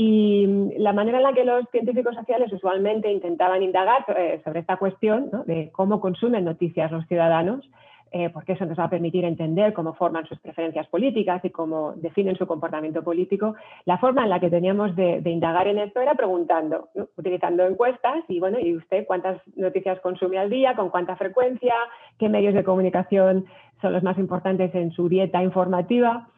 Y 0.00 0.46
la 0.78 0.92
manera 0.92 1.18
en 1.18 1.24
la 1.24 1.32
que 1.32 1.44
los 1.44 1.68
científicos 1.72 2.14
sociales 2.14 2.52
usualmente 2.52 3.10
intentaban 3.10 3.64
indagar 3.64 4.04
eh, 4.16 4.40
sobre 4.44 4.60
esta 4.60 4.76
cuestión 4.76 5.28
de 5.46 5.70
cómo 5.72 6.00
consumen 6.00 6.44
noticias 6.44 6.92
los 6.92 7.04
ciudadanos, 7.08 7.68
eh, 8.12 8.30
porque 8.30 8.52
eso 8.52 8.64
nos 8.64 8.78
va 8.78 8.84
a 8.84 8.90
permitir 8.90 9.24
entender 9.24 9.72
cómo 9.72 9.94
forman 9.94 10.24
sus 10.28 10.38
preferencias 10.38 10.86
políticas 10.86 11.44
y 11.44 11.50
cómo 11.50 11.94
definen 11.96 12.36
su 12.36 12.46
comportamiento 12.46 13.02
político. 13.02 13.56
La 13.86 13.98
forma 13.98 14.22
en 14.22 14.30
la 14.30 14.38
que 14.38 14.50
teníamos 14.50 14.94
de, 14.94 15.20
indagar 15.24 15.66
en 15.66 15.80
esto 15.80 16.00
era 16.00 16.14
preguntando, 16.14 16.90
utilizando 17.16 17.66
encuestas 17.66 18.22
y 18.28 18.38
bueno, 18.38 18.60
¿y 18.60 18.76
usted 18.76 19.04
cuántas 19.04 19.42
noticias 19.56 19.98
consume 19.98 20.38
al 20.38 20.48
día? 20.48 20.76
¿Con 20.76 20.90
cuánta 20.90 21.16
frecuencia? 21.16 21.74
¿Qué 22.20 22.28
medios 22.28 22.54
de 22.54 22.62
comunicación 22.62 23.46
son 23.82 23.92
los 23.92 24.04
más 24.04 24.16
importantes 24.16 24.72
en 24.76 24.92
su 24.92 25.08
dieta 25.08 25.42
informativa? 25.42 26.28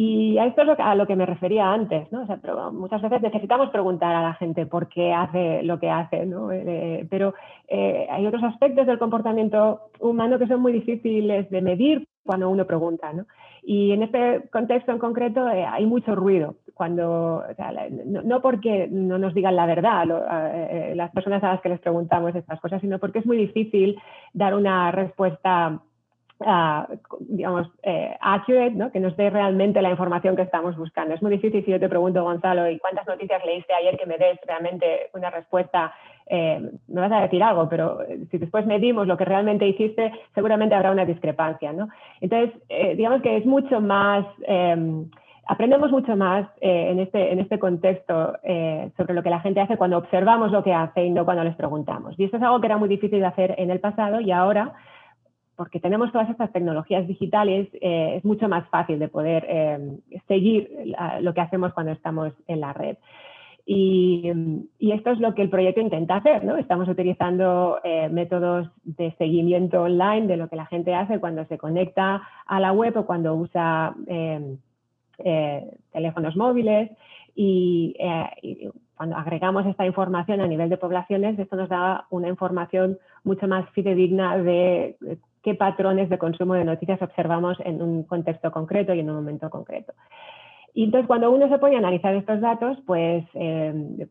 Y 0.00 0.38
a 0.38 0.46
esto 0.46 0.62
es 0.62 0.78
a 0.78 0.94
lo 0.94 1.08
que 1.08 1.16
me 1.16 1.26
refería 1.26 1.72
antes, 1.72 2.06
¿no? 2.12 2.24
pero 2.40 2.70
muchas 2.72 3.02
veces 3.02 3.20
necesitamos 3.20 3.70
preguntar 3.70 4.14
a 4.14 4.22
la 4.22 4.34
gente 4.34 4.64
por 4.64 4.88
qué 4.88 5.12
hace 5.12 5.64
lo 5.64 5.80
que 5.80 5.90
hace, 5.90 6.24
¿no? 6.24 6.52
Eh, 6.52 7.04
pero 7.10 7.34
eh, 7.66 8.06
hay 8.08 8.24
otros 8.24 8.44
aspectos 8.44 8.86
del 8.86 9.00
comportamiento 9.00 9.90
humano 9.98 10.38
que 10.38 10.46
son 10.46 10.60
muy 10.60 10.70
difíciles 10.70 11.50
de 11.50 11.62
medir 11.62 12.06
cuando 12.24 12.48
uno 12.48 12.64
pregunta, 12.64 13.12
¿no? 13.12 13.26
Y 13.64 13.90
en 13.90 14.04
este 14.04 14.48
contexto 14.52 14.92
en 14.92 15.00
concreto 15.00 15.48
eh, 15.48 15.66
hay 15.66 15.84
mucho 15.84 16.14
ruido, 16.14 16.54
cuando, 16.74 17.42
no, 18.06 18.22
no, 18.22 18.40
porque 18.40 18.86
no 18.88 19.18
nos 19.18 19.34
digan 19.34 19.56
la 19.56 19.66
verdad 19.66 20.94
las 20.94 21.10
personas 21.10 21.42
a 21.42 21.54
las 21.54 21.60
que 21.60 21.70
les 21.70 21.80
preguntamos 21.80 22.36
estas 22.36 22.60
cosas, 22.60 22.80
sino 22.82 23.00
porque 23.00 23.18
es 23.18 23.26
muy 23.26 23.36
difícil 23.36 24.00
dar 24.32 24.54
una 24.54 24.92
respuesta 24.92 25.80
digamos, 27.20 27.68
eh, 27.82 28.16
accurate, 28.20 28.70
¿no? 28.70 28.92
que 28.92 29.00
nos 29.00 29.16
dé 29.16 29.28
realmente 29.28 29.82
la 29.82 29.90
información 29.90 30.36
que 30.36 30.42
estamos 30.42 30.76
buscando. 30.76 31.14
Es 31.14 31.22
muy 31.22 31.32
difícil 31.32 31.64
si 31.64 31.70
yo 31.70 31.80
te 31.80 31.88
pregunto, 31.88 32.22
Gonzalo, 32.22 32.70
¿y 32.70 32.78
cuántas 32.78 33.06
noticias 33.06 33.44
leíste 33.44 33.74
ayer 33.74 33.98
que 33.98 34.06
me 34.06 34.18
des 34.18 34.38
realmente 34.46 35.10
una 35.14 35.30
respuesta? 35.30 35.92
Eh, 36.26 36.70
me 36.88 37.00
vas 37.00 37.12
a 37.12 37.22
decir 37.22 37.42
algo, 37.42 37.68
pero 37.68 38.02
eh, 38.02 38.20
si 38.30 38.38
después 38.38 38.66
medimos 38.66 39.06
lo 39.06 39.16
que 39.16 39.24
realmente 39.24 39.66
hiciste, 39.66 40.12
seguramente 40.34 40.76
habrá 40.76 40.92
una 40.92 41.04
discrepancia. 41.04 41.72
¿no? 41.72 41.88
Entonces, 42.20 42.54
digamos 42.96 43.22
que 43.22 43.36
es 43.36 43.46
mucho 43.46 43.80
más... 43.80 44.24
Em, 44.46 45.10
aprendemos 45.50 45.90
mucho 45.90 46.14
más 46.14 46.46
en, 46.60 47.00
este, 47.00 47.32
en 47.32 47.38
este 47.38 47.58
contexto 47.58 48.34
sobre 48.98 49.14
lo 49.14 49.22
que 49.22 49.30
la 49.30 49.40
gente 49.40 49.62
hace 49.62 49.78
cuando 49.78 49.96
observamos 49.96 50.52
lo 50.52 50.62
que 50.62 50.74
hace 50.74 51.06
y 51.06 51.10
no 51.10 51.24
cuando 51.24 51.42
les 51.42 51.56
preguntamos. 51.56 52.14
Y 52.18 52.24
esto 52.24 52.36
es 52.36 52.42
algo 52.42 52.60
que 52.60 52.66
era 52.66 52.76
muy 52.76 52.86
difícil 52.86 53.20
de 53.20 53.24
hacer 53.24 53.54
en 53.56 53.70
el 53.70 53.80
pasado 53.80 54.20
y 54.20 54.30
ahora 54.30 54.74
porque 55.58 55.80
tenemos 55.80 56.12
todas 56.12 56.30
estas 56.30 56.52
tecnologías 56.52 57.08
digitales, 57.08 57.68
eh, 57.80 58.14
es 58.16 58.24
mucho 58.24 58.48
más 58.48 58.68
fácil 58.68 59.00
de 59.00 59.08
poder 59.08 59.44
eh, 59.48 59.98
seguir 60.28 60.70
lo 61.20 61.34
que 61.34 61.40
hacemos 61.40 61.74
cuando 61.74 61.90
estamos 61.90 62.32
en 62.46 62.60
la 62.60 62.72
red. 62.72 62.96
Y, 63.66 64.30
esto 64.78 65.10
es 65.10 65.18
lo 65.18 65.34
que 65.34 65.42
el 65.42 65.50
proyecto 65.50 65.80
intenta 65.80 66.14
hacer, 66.14 66.44
¿no? 66.44 66.56
Estamos 66.56 66.88
utilizando 66.88 67.80
eh, 67.82 68.08
métodos 68.08 68.70
de 68.84 69.10
seguimiento 69.18 69.82
online 69.82 70.28
de 70.28 70.36
lo 70.36 70.48
que 70.48 70.54
la 70.54 70.66
gente 70.66 70.94
hace 70.94 71.18
cuando 71.18 71.44
se 71.46 71.58
conecta 71.58 72.22
a 72.46 72.60
la 72.60 72.72
web 72.72 72.96
o 72.96 73.04
cuando 73.04 73.34
usa 73.34 73.96
teléfonos 75.92 76.36
móviles 76.36 76.88
y, 77.34 77.96
y 78.42 78.70
cuando 78.94 79.16
agregamos 79.16 79.66
esta 79.66 79.84
información 79.84 80.40
a 80.40 80.46
nivel 80.46 80.68
de 80.68 80.76
poblaciones, 80.76 81.36
esto 81.36 81.56
nos 81.56 81.68
da 81.68 82.06
una 82.10 82.28
información 82.28 82.98
mucho 83.24 83.48
más 83.48 83.68
fidedigna 83.70 84.38
de 84.38 84.96
qué 85.42 85.54
patrones 85.54 86.08
de 86.08 86.18
consumo 86.18 86.54
de 86.54 86.64
noticias 86.64 87.00
observamos 87.02 87.58
en 87.64 87.82
un 87.82 88.04
contexto 88.04 88.50
concreto 88.50 88.94
y 88.94 89.00
en 89.00 89.10
un 89.10 89.16
momento 89.16 89.50
concreto. 89.50 89.92
Y 90.74 90.84
entonces 90.84 91.06
cuando 91.06 91.30
uno 91.30 91.48
se 91.48 91.58
pone 91.58 91.76
a 91.76 91.78
analizar 91.78 92.14
estos 92.14 92.40
datos, 92.40 92.78
pues 92.86 93.24
eh, 93.34 94.06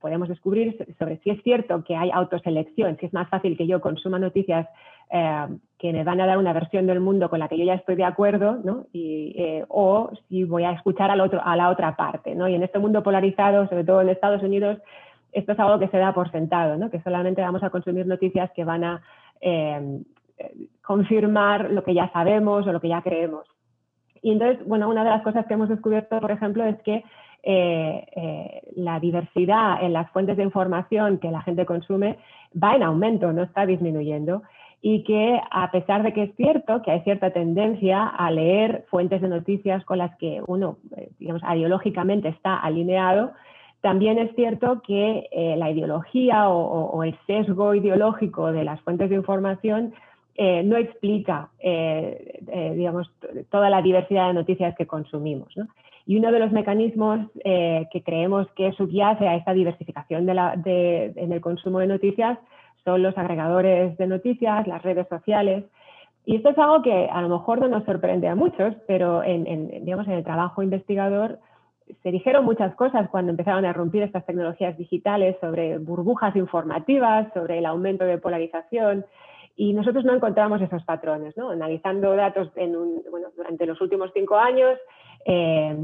podemos 0.00 0.28
descubrir 0.28 0.76
sobre 0.98 1.18
si 1.18 1.30
es 1.30 1.42
cierto 1.42 1.84
que 1.84 1.96
hay 1.96 2.10
autoselección, 2.10 2.96
si 2.98 3.06
es 3.06 3.12
más 3.12 3.28
fácil 3.28 3.56
que 3.56 3.66
yo 3.66 3.80
consuma 3.80 4.18
noticias 4.18 4.66
eh, 5.10 5.46
que 5.78 5.92
me 5.92 6.04
van 6.04 6.20
a 6.20 6.26
dar 6.26 6.38
una 6.38 6.52
versión 6.52 6.86
del 6.86 7.00
mundo 7.00 7.28
con 7.28 7.38
la 7.38 7.48
que 7.48 7.58
yo 7.58 7.64
ya 7.64 7.74
estoy 7.74 7.96
de 7.96 8.04
acuerdo, 8.04 8.58
¿no? 8.64 8.86
eh, 8.94 9.64
o 9.68 10.10
si 10.28 10.44
voy 10.44 10.64
a 10.64 10.72
escuchar 10.72 11.10
al 11.10 11.20
otro, 11.20 11.40
a 11.44 11.56
la 11.56 11.70
otra 11.70 11.96
parte. 11.96 12.34
¿no? 12.34 12.48
Y 12.48 12.54
en 12.54 12.62
este 12.62 12.78
mundo 12.78 13.02
polarizado, 13.02 13.68
sobre 13.68 13.84
todo 13.84 14.00
en 14.00 14.08
Estados 14.08 14.42
Unidos, 14.42 14.78
esto 15.32 15.52
es 15.52 15.58
algo 15.58 15.78
que 15.78 15.88
se 15.88 15.98
da 15.98 16.14
por 16.14 16.30
sentado, 16.30 16.76
¿no? 16.76 16.90
que 16.90 17.02
solamente 17.02 17.42
vamos 17.42 17.62
a 17.62 17.70
consumir 17.70 18.06
noticias 18.06 18.50
que 18.54 18.64
van 18.64 18.84
a 18.84 19.02
confirmar 20.82 21.70
lo 21.70 21.84
que 21.84 21.94
ya 21.94 22.10
sabemos 22.12 22.66
o 22.66 22.72
lo 22.72 22.80
que 22.80 22.88
ya 22.88 23.02
creemos. 23.02 23.46
Y 24.22 24.32
entonces, 24.32 24.66
bueno, 24.66 24.88
una 24.88 25.04
de 25.04 25.10
las 25.10 25.22
cosas 25.22 25.46
que 25.46 25.54
hemos 25.54 25.68
descubierto, 25.68 26.20
por 26.20 26.30
ejemplo, 26.30 26.64
es 26.64 26.80
que 26.82 27.04
eh, 27.42 28.06
eh, 28.16 28.62
la 28.76 28.98
diversidad 28.98 29.82
en 29.82 29.92
las 29.92 30.10
fuentes 30.10 30.36
de 30.36 30.42
información 30.42 31.18
que 31.18 31.30
la 31.30 31.42
gente 31.42 31.66
consume 31.66 32.18
va 32.60 32.74
en 32.74 32.82
aumento, 32.82 33.32
no 33.32 33.42
está 33.42 33.66
disminuyendo. 33.66 34.42
Y 34.80 35.02
que 35.02 35.40
a 35.50 35.70
pesar 35.72 36.04
de 36.04 36.12
que 36.12 36.24
es 36.24 36.36
cierto 36.36 36.82
que 36.82 36.92
hay 36.92 37.00
cierta 37.00 37.30
tendencia 37.32 38.06
a 38.06 38.30
leer 38.30 38.84
fuentes 38.90 39.20
de 39.20 39.28
noticias 39.28 39.84
con 39.84 39.98
las 39.98 40.16
que 40.18 40.40
uno, 40.46 40.78
eh, 40.96 41.10
digamos, 41.18 41.42
ideológicamente 41.42 42.28
está 42.28 42.56
alineado, 42.56 43.32
también 43.80 44.18
es 44.18 44.34
cierto 44.34 44.82
que 44.82 45.28
la 45.56 45.70
ideología 45.70 46.48
o, 46.48 47.04
el 47.04 47.16
sesgo 47.28 47.76
ideológico 47.76 48.50
de 48.50 48.64
las 48.64 48.80
fuentes 48.80 49.08
de 49.08 49.14
información 49.14 49.94
eh, 50.40 50.62
no 50.62 50.76
explica, 50.76 51.48
eh, 51.58 52.38
eh, 52.46 52.72
digamos, 52.76 53.10
toda 53.50 53.68
la 53.70 53.82
diversidad 53.82 54.28
de 54.28 54.34
noticias 54.34 54.72
que 54.76 54.86
consumimos. 54.86 55.52
Y 56.06 56.16
uno 56.16 56.30
de 56.30 56.38
los 56.38 56.52
mecanismos 56.52 57.28
que 57.44 58.02
creemos 58.04 58.46
que 58.52 58.72
subyace 58.72 59.26
a 59.26 59.34
esta 59.34 59.52
diversificación 59.52 60.28
en 60.30 61.32
el 61.32 61.40
consumo 61.40 61.80
de 61.80 61.88
noticias 61.88 62.38
son 62.84 63.02
los 63.02 63.18
agregadores 63.18 63.98
de 63.98 64.06
noticias, 64.06 64.66
las 64.68 64.80
redes 64.82 65.08
sociales. 65.08 65.64
Y 66.24 66.36
esto 66.36 66.50
es 66.50 66.58
algo 66.58 66.82
que 66.82 67.08
a 67.10 67.20
lo 67.20 67.28
mejor 67.28 67.58
no 67.60 67.68
nos 67.68 67.84
sorprende 67.84 68.28
a 68.28 68.36
muchos, 68.36 68.74
pero 68.86 69.24
en, 69.24 69.84
digamos, 69.84 70.06
en 70.06 70.14
el 70.14 70.24
trabajo 70.24 70.62
investigador 70.62 71.40
se 72.02 72.10
dijeron 72.12 72.44
muchas 72.44 72.74
cosas 72.76 73.10
cuando 73.10 73.32
empezaron 73.32 73.64
a 73.64 73.72
romper 73.72 74.04
estas 74.04 74.24
tecnologías 74.24 74.78
digitales 74.78 75.36
sobre 75.40 75.78
burbujas 75.78 76.36
informativas, 76.36 77.26
sobre 77.34 77.58
el 77.58 77.66
aumento 77.66 78.04
de 78.04 78.18
polarización, 78.18 79.04
y 79.58 79.72
nosotros 79.72 80.04
no 80.04 80.14
encontramos 80.14 80.62
esos 80.62 80.84
patrones, 80.84 81.36
¿no? 81.36 81.50
Analizando 81.50 82.14
datos 82.14 82.48
en 82.54 82.72
bueno, 83.10 83.26
durante 83.36 83.66
los 83.66 83.80
últimos 83.80 84.12
cinco 84.14 84.36
años, 84.36 84.78
eh, 85.24 85.76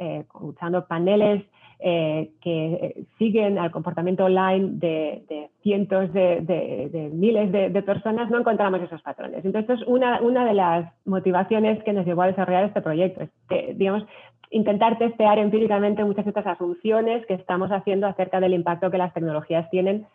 eh, 0.00 0.24
usando 0.40 0.84
paneles 0.84 1.44
eh, 1.78 2.32
que 2.42 3.04
siguen 3.16 3.60
al 3.60 3.70
comportamiento 3.70 4.24
online 4.24 4.70
de, 4.72 5.50
cientos 5.62 6.12
de, 6.12 7.10
miles 7.12 7.52
de, 7.52 7.82
personas, 7.82 8.28
no 8.28 8.40
encontramos 8.40 8.82
esos 8.82 9.00
patrones. 9.02 9.44
Entonces, 9.44 9.80
es 9.80 9.86
una, 9.86 10.20
una 10.20 10.44
de 10.44 10.54
las 10.54 10.92
motivaciones 11.04 11.80
que 11.84 11.92
nos 11.92 12.04
llevó 12.04 12.22
a 12.22 12.26
desarrollar 12.26 12.64
este 12.64 12.80
proyecto. 12.80 13.28
digamos, 13.76 14.04
intentar 14.50 14.98
testear 14.98 15.38
empíricamente 15.38 16.02
muchas 16.02 16.24
de 16.24 16.30
estas 16.30 16.46
asunciones 16.48 17.24
que 17.26 17.34
estamos 17.34 17.70
haciendo 17.70 18.08
acerca 18.08 18.40
del 18.40 18.54
impacto 18.54 18.90
que 18.90 18.98
las 18.98 19.14
tecnologías 19.14 19.70
tienen, 19.70 20.06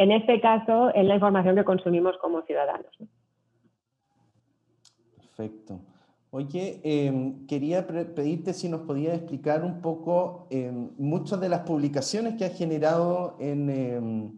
en 0.00 0.12
este 0.12 0.40
caso, 0.40 0.90
en 0.94 1.08
la 1.08 1.14
información 1.16 1.54
que 1.56 1.64
consumimos 1.64 2.16
como 2.22 2.40
ciudadanos. 2.46 2.90
Perfecto. 5.14 5.78
Oye, 6.30 6.80
em, 6.84 7.46
quería 7.46 7.86
pedirte 7.86 8.54
si 8.54 8.70
nos 8.70 8.80
podías 8.80 9.18
explicar 9.18 9.62
un 9.62 9.82
poco 9.82 10.46
em, 10.48 10.88
muchas 10.96 11.38
de 11.38 11.50
las 11.50 11.60
publicaciones 11.60 12.36
que 12.36 12.46
has 12.46 12.56
generado 12.56 13.36
en, 13.40 13.68
em, 13.68 14.32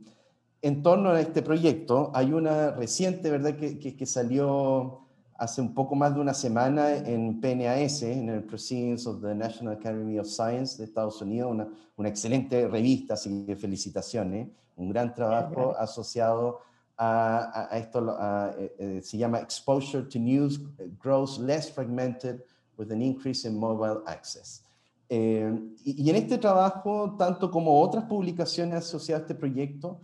en, 0.63 0.83
torno 0.83 1.11
a 1.11 1.21
este 1.21 1.43
proyecto. 1.43 2.11
Hay 2.13 2.33
una 2.33 2.73
reciente, 2.73 3.31
¿verdad?, 3.31 3.55
que, 3.55 3.79
que, 3.79 4.07
salió 4.07 5.02
hace 5.43 5.61
un 5.61 5.75
poco 5.75 5.97
más 5.97 6.15
de 6.15 6.21
una 6.21 6.35
semana 6.35 6.97
en 6.99 7.41
PNAS, 7.41 8.03
en 8.05 8.29
el 8.29 8.45
Proceedings 8.45 9.09
of 9.09 9.21
the 9.21 9.35
National 9.35 9.75
Academy 9.75 10.17
of 10.17 10.29
Science 10.29 10.79
de 10.79 10.85
Estados 10.85 11.21
Unidos, 11.21 11.51
una, 11.51 11.69
una 11.97 12.09
excelente 12.09 12.69
revista, 12.69 13.15
así 13.15 13.45
que 13.45 13.57
felicitaciones, 13.57 14.49
un 14.77 14.91
gran 14.91 15.13
trabajo 15.13 15.75
asociado 15.77 16.61
a, 16.97 17.69
esto 17.73 18.17
eh, 18.57 18.77
eh, 18.79 19.01
se 19.03 19.19
llama 19.19 19.41
Exposure 19.41 20.05
to 20.05 20.21
News 20.21 20.61
Grows 21.03 21.41
Less 21.41 21.73
Fragmented 21.73 22.45
with 22.79 22.93
an 22.93 23.03
Increase 23.03 23.45
in 23.45 23.59
Mobile 23.59 24.03
Access. 24.07 24.63
Eh, 25.09 25.53
y, 25.85 26.09
en 26.09 26.15
este 26.15 26.39
trabajo, 26.39 27.17
tanto 27.19 27.51
como 27.51 27.81
otras 27.81 28.05
publicaciones 28.05 28.77
asociadas 28.77 29.23
a 29.23 29.25
este 29.25 29.35
proyecto, 29.35 29.99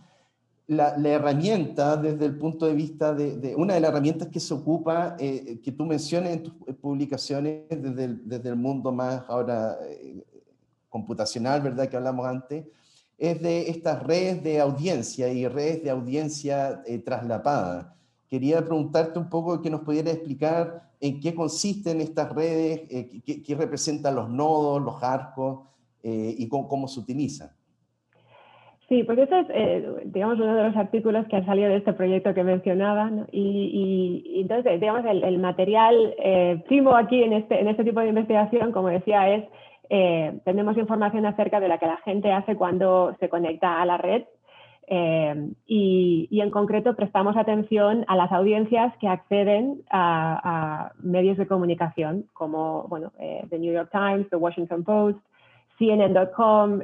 la, 0.69 0.95
herramienta 1.03 1.97
desde 1.97 2.25
el 2.25 2.37
punto 2.37 2.65
de 2.65 2.73
vista 2.73 3.13
de, 3.13 3.53
una 3.55 3.73
de 3.73 3.81
las 3.81 3.91
herramientas 3.91 4.29
que 4.29 4.39
se 4.39 4.53
ocupa, 4.53 5.17
que 5.17 5.73
tú 5.77 5.85
mencionas 5.85 6.31
en 6.31 6.43
tus 6.43 6.53
publicaciones 6.81 7.63
desde 7.69 8.03
el, 8.05 8.27
desde 8.27 8.49
el 8.49 8.55
mundo 8.55 8.91
más 8.91 9.23
ahora 9.27 9.77
computacional, 10.89 11.61
¿verdad? 11.61 11.87
Que 11.87 11.97
hablamos 11.97 12.25
antes, 12.25 12.65
es 13.17 13.41
de 13.41 13.69
estas 13.69 14.01
redes 14.03 14.43
de 14.43 14.59
audiencia 14.59 15.31
y 15.31 15.47
redes 15.47 15.83
de 15.83 15.89
audiencia 15.89 16.81
eh, 16.85 16.99
traslapada. 16.99 17.95
Quería 18.27 18.63
preguntarte 18.63 19.19
un 19.19 19.29
poco 19.29 19.61
que 19.61 19.69
nos 19.69 19.81
pudieras 19.81 20.13
explicar 20.13 20.89
en 21.01 21.19
qué 21.19 21.35
consisten 21.35 22.01
estas 22.01 22.33
redes, 22.33 22.81
eh, 22.89 23.21
qué, 23.25 23.55
representan 23.55 24.15
los 24.15 24.29
nodos, 24.29 24.81
los 24.81 25.01
arcos 25.03 25.67
eh, 26.03 26.35
y 26.37 26.47
cómo, 26.47 26.87
se 26.87 26.99
utilizan. 26.99 27.51
Sí, 28.89 29.03
pues 29.03 29.19
este 29.19 29.39
es, 29.49 30.11
digamos, 30.11 30.39
uno 30.39 30.55
de 30.55 30.63
los 30.63 30.75
artículos 30.75 31.27
que 31.27 31.37
ha 31.37 31.45
salido 31.45 31.69
de 31.69 31.77
este 31.77 31.93
proyecto 31.93 32.33
que 32.33 32.43
mencionaba. 32.43 33.11
Y, 33.31 34.41
entonces, 34.41 34.79
digamos, 34.79 35.05
el, 35.05 35.37
material 35.37 36.15
primo 36.67 36.95
aquí 36.95 37.23
en 37.23 37.33
este, 37.33 37.59
en 37.59 37.67
este 37.67 37.83
tipo 37.83 37.99
de 37.99 38.09
investigación, 38.09 38.71
como 38.71 38.89
decía, 38.89 39.29
es 39.29 39.45
eh, 39.89 40.39
tenemos 40.45 40.77
información 40.77 41.25
acerca 41.25 41.59
de 41.59 41.67
la 41.67 41.79
que 41.79 41.87
la 41.87 41.97
gente 41.97 42.31
hace 42.31 42.55
cuando 42.55 43.15
se 43.19 43.27
conecta 43.27 43.81
a 43.81 43.85
la 43.85 43.97
red 43.97 44.23
eh, 44.87 45.51
y, 45.65 46.27
en 46.39 46.51
concreto 46.51 46.95
prestamos 46.95 47.35
atención 47.37 48.05
a 48.07 48.15
las 48.15 48.31
audiencias 48.31 48.95
que 48.97 49.07
acceden 49.07 49.81
a, 49.89 50.91
medios 50.99 51.37
de 51.37 51.47
comunicación 51.47 52.25
como 52.33 52.87
bueno, 52.87 53.11
eh, 53.19 53.45
The 53.49 53.59
New 53.59 53.73
York 53.73 53.89
Times, 53.91 54.29
The 54.29 54.35
Washington 54.35 54.83
Post, 54.83 55.19
CNN.com. 55.79 56.81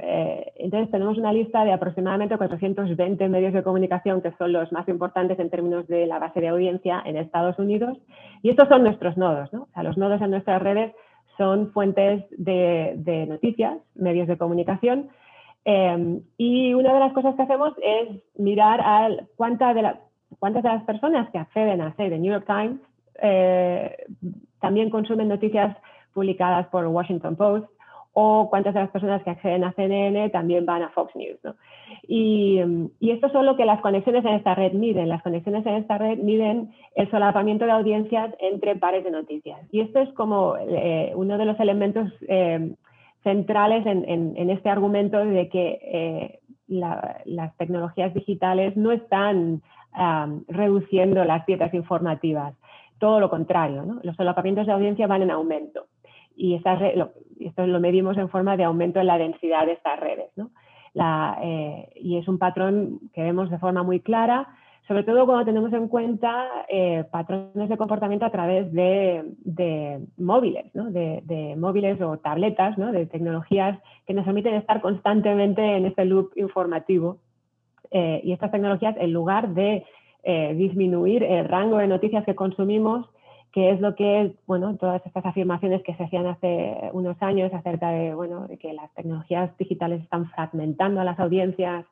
entonces 0.56 0.90
tenemos 0.90 1.18
una 1.18 1.34
lista 1.34 1.66
de 1.66 1.74
aproximadamente 1.74 2.38
420 2.38 3.30
medios 3.30 3.54
de 3.54 3.62
comunicación 3.62 4.22
que 4.22 4.32
son 4.38 4.54
los 4.54 4.72
más 4.72 4.88
importantes 4.88 5.38
en 5.38 5.50
términos 5.50 5.86
de 5.88 6.08
la 6.08 6.18
base 6.18 6.40
de 6.40 6.48
audiencia 6.48 7.04
en 7.06 7.18
Estados 7.18 7.60
Unidos 7.60 7.98
y 8.42 8.50
estos 8.50 8.70
son 8.70 8.84
nuestros 8.84 9.18
nodos. 9.18 9.52
¿no? 9.52 9.64
O 9.64 9.68
sea, 9.74 9.84
los 9.84 9.98
nodos 9.98 10.22
en 10.22 10.32
nuestras 10.32 10.62
redes 10.62 10.96
son 11.38 11.72
fuentes 11.74 12.24
de, 12.32 13.26
noticias, 13.28 13.78
medios 13.96 14.28
de 14.28 14.38
comunicación. 14.38 15.10
Em, 15.66 16.22
y 16.38 16.74
una 16.74 16.94
de 16.94 17.00
las 17.00 17.14
cosas 17.14 17.36
que 17.36 17.42
hacemos 17.42 17.74
es 17.84 18.22
mirar 18.38 18.80
a 18.82 19.10
cuántas 19.36 19.76
de, 19.76 19.94
cuántas 20.40 20.64
de 20.64 20.70
las 20.70 20.84
personas 20.84 21.30
que 21.32 21.38
acceden 21.38 21.82
a, 21.82 21.94
say, 21.96 22.10
The 22.10 22.20
New 22.20 22.32
York 22.32 22.46
Times 22.46 22.80
eh, 23.22 23.96
también 24.60 24.90
consumen 24.90 25.28
noticias 25.28 25.76
publicadas 26.14 26.68
por 26.68 26.86
Washington 26.88 27.36
Post 27.36 27.68
o 28.18 28.50
cuántas 28.50 28.74
de 28.74 28.80
las 28.80 28.92
personas 28.92 29.22
que 29.24 29.30
acceden 29.30 29.66
a 29.66 29.74
CNN 29.74 30.30
también 30.30 30.66
van 30.66 30.82
a 30.82 30.90
Fox 30.92 31.14
News. 31.18 31.38
Y, 32.08 32.62
esto 33.02 33.28
es 33.28 33.34
lo 33.34 33.58
que 33.58 33.66
las 33.66 33.82
conexiones 33.82 34.24
en 34.24 34.36
esta 34.36 34.56
red 34.56 34.72
miden. 34.72 35.10
Las 35.10 35.22
conexiones 35.22 35.66
en 35.66 35.76
esta 35.76 35.98
red 35.98 36.18
miden 36.20 36.72
el 36.96 37.12
solapamiento 37.12 37.66
de 37.66 37.72
audiencias 37.72 38.34
entre 38.40 38.78
pares 38.78 39.04
de 39.04 39.12
noticias. 39.12 39.60
Y 39.70 39.82
esto 39.82 40.00
es 40.00 40.10
como 40.14 40.56
eh, 40.58 41.12
uno 41.14 41.38
de 41.38 41.44
los 41.44 41.60
elementos 41.60 42.10
eh, 42.30 42.74
centrales 43.24 43.86
en, 43.86 44.50
este 44.50 44.70
argumento 44.70 45.18
de 45.18 45.50
que 45.50 45.80
eh, 45.84 46.40
las 46.68 47.58
tecnologías 47.58 48.14
digitales 48.14 48.78
no 48.78 48.94
están 48.94 49.62
reduciendo 50.48 51.26
las 51.26 51.46
dietas 51.46 51.74
informativas. 51.74 52.54
Todo 52.98 53.20
lo 53.20 53.30
contrario, 53.30 54.00
los 54.04 54.16
solapamientos 54.16 54.68
de 54.68 54.72
audiencia 54.72 55.06
van 55.06 55.22
en 55.22 55.32
aumento 55.32 55.88
y 56.36 56.56
esto 56.56 57.68
lo 57.68 57.80
medimos 57.80 58.18
en 58.18 58.30
forma 58.30 58.58
de 58.58 58.64
aumento 58.64 59.00
en 59.00 59.08
la 59.08 59.18
densidad 59.18 59.66
de 59.66 59.74
estas 59.74 60.00
redes. 60.00 60.32
Eh, 61.42 61.90
y 61.96 62.18
es 62.18 62.28
un 62.28 62.38
patrón 62.38 63.00
que 63.14 63.22
vemos 63.22 63.50
de 63.50 63.60
forma 63.60 63.84
muy 63.84 64.00
clara, 64.00 64.48
sobre 64.88 65.04
todo 65.04 65.26
cuando 65.26 65.46
tenemos 65.46 65.74
en 65.74 65.88
cuenta 65.88 66.48
eh, 66.70 67.04
patrones 67.12 67.70
de 67.70 67.78
comportamiento 67.78 68.26
a 68.26 68.30
través 68.30 68.72
de, 68.72 69.24
móviles, 70.18 70.66
de, 70.74 71.56
móviles 71.58 72.00
o 72.02 72.18
tabletas, 72.18 72.78
de 72.78 73.06
tecnologías 73.08 73.80
que 74.06 74.14
nos 74.14 74.26
permiten 74.26 74.54
estar 74.54 74.82
constantemente 74.82 75.62
en 75.76 75.86
este 75.86 76.06
loop 76.06 76.32
informativo. 76.36 77.18
Eh, 77.92 78.22
y 78.24 78.32
estas 78.32 78.52
tecnologías, 78.52 78.96
en 79.00 79.12
lugar 79.12 79.50
de 79.50 79.86
disminuir 80.56 81.22
el 81.22 81.48
rango 81.48 81.78
de 81.78 81.86
noticias 81.86 82.26
que 82.26 82.34
consumimos, 82.34 83.08
que 83.56 83.70
es 83.70 83.80
lo 83.80 83.96
que 83.96 84.36
bueno, 84.48 84.76
todas 84.76 85.04
estas 85.06 85.26
afirmaciones 85.26 85.82
que 85.84 85.96
se 85.96 86.04
hacían 86.04 86.28
hace 86.28 86.76
unos 86.92 87.16
años 87.22 87.54
acerca 87.54 87.90
de, 87.90 88.14
bueno, 88.14 88.50
de 88.50 88.58
que 88.58 88.74
las 88.74 88.94
tecnologías 88.96 89.58
digitales 89.58 90.04
están 90.04 90.30
fragmentando 90.32 91.00
a 91.00 91.06
las 91.06 91.18
audiencias. 91.18 91.86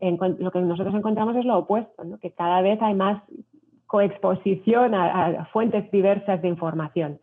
lo 0.00 0.50
que 0.52 0.60
nosotros 0.60 0.94
encontramos 0.94 1.34
es 1.34 1.44
lo 1.44 1.58
opuesto, 1.58 2.04
¿no? 2.04 2.20
que 2.20 2.30
cada 2.30 2.62
vez 2.62 2.80
hay 2.80 2.94
más 2.94 3.20
coexposición 3.86 4.94
a, 4.94 5.46
fuentes 5.46 5.90
diversas 5.90 6.40
de 6.42 6.46
información. 6.46 7.18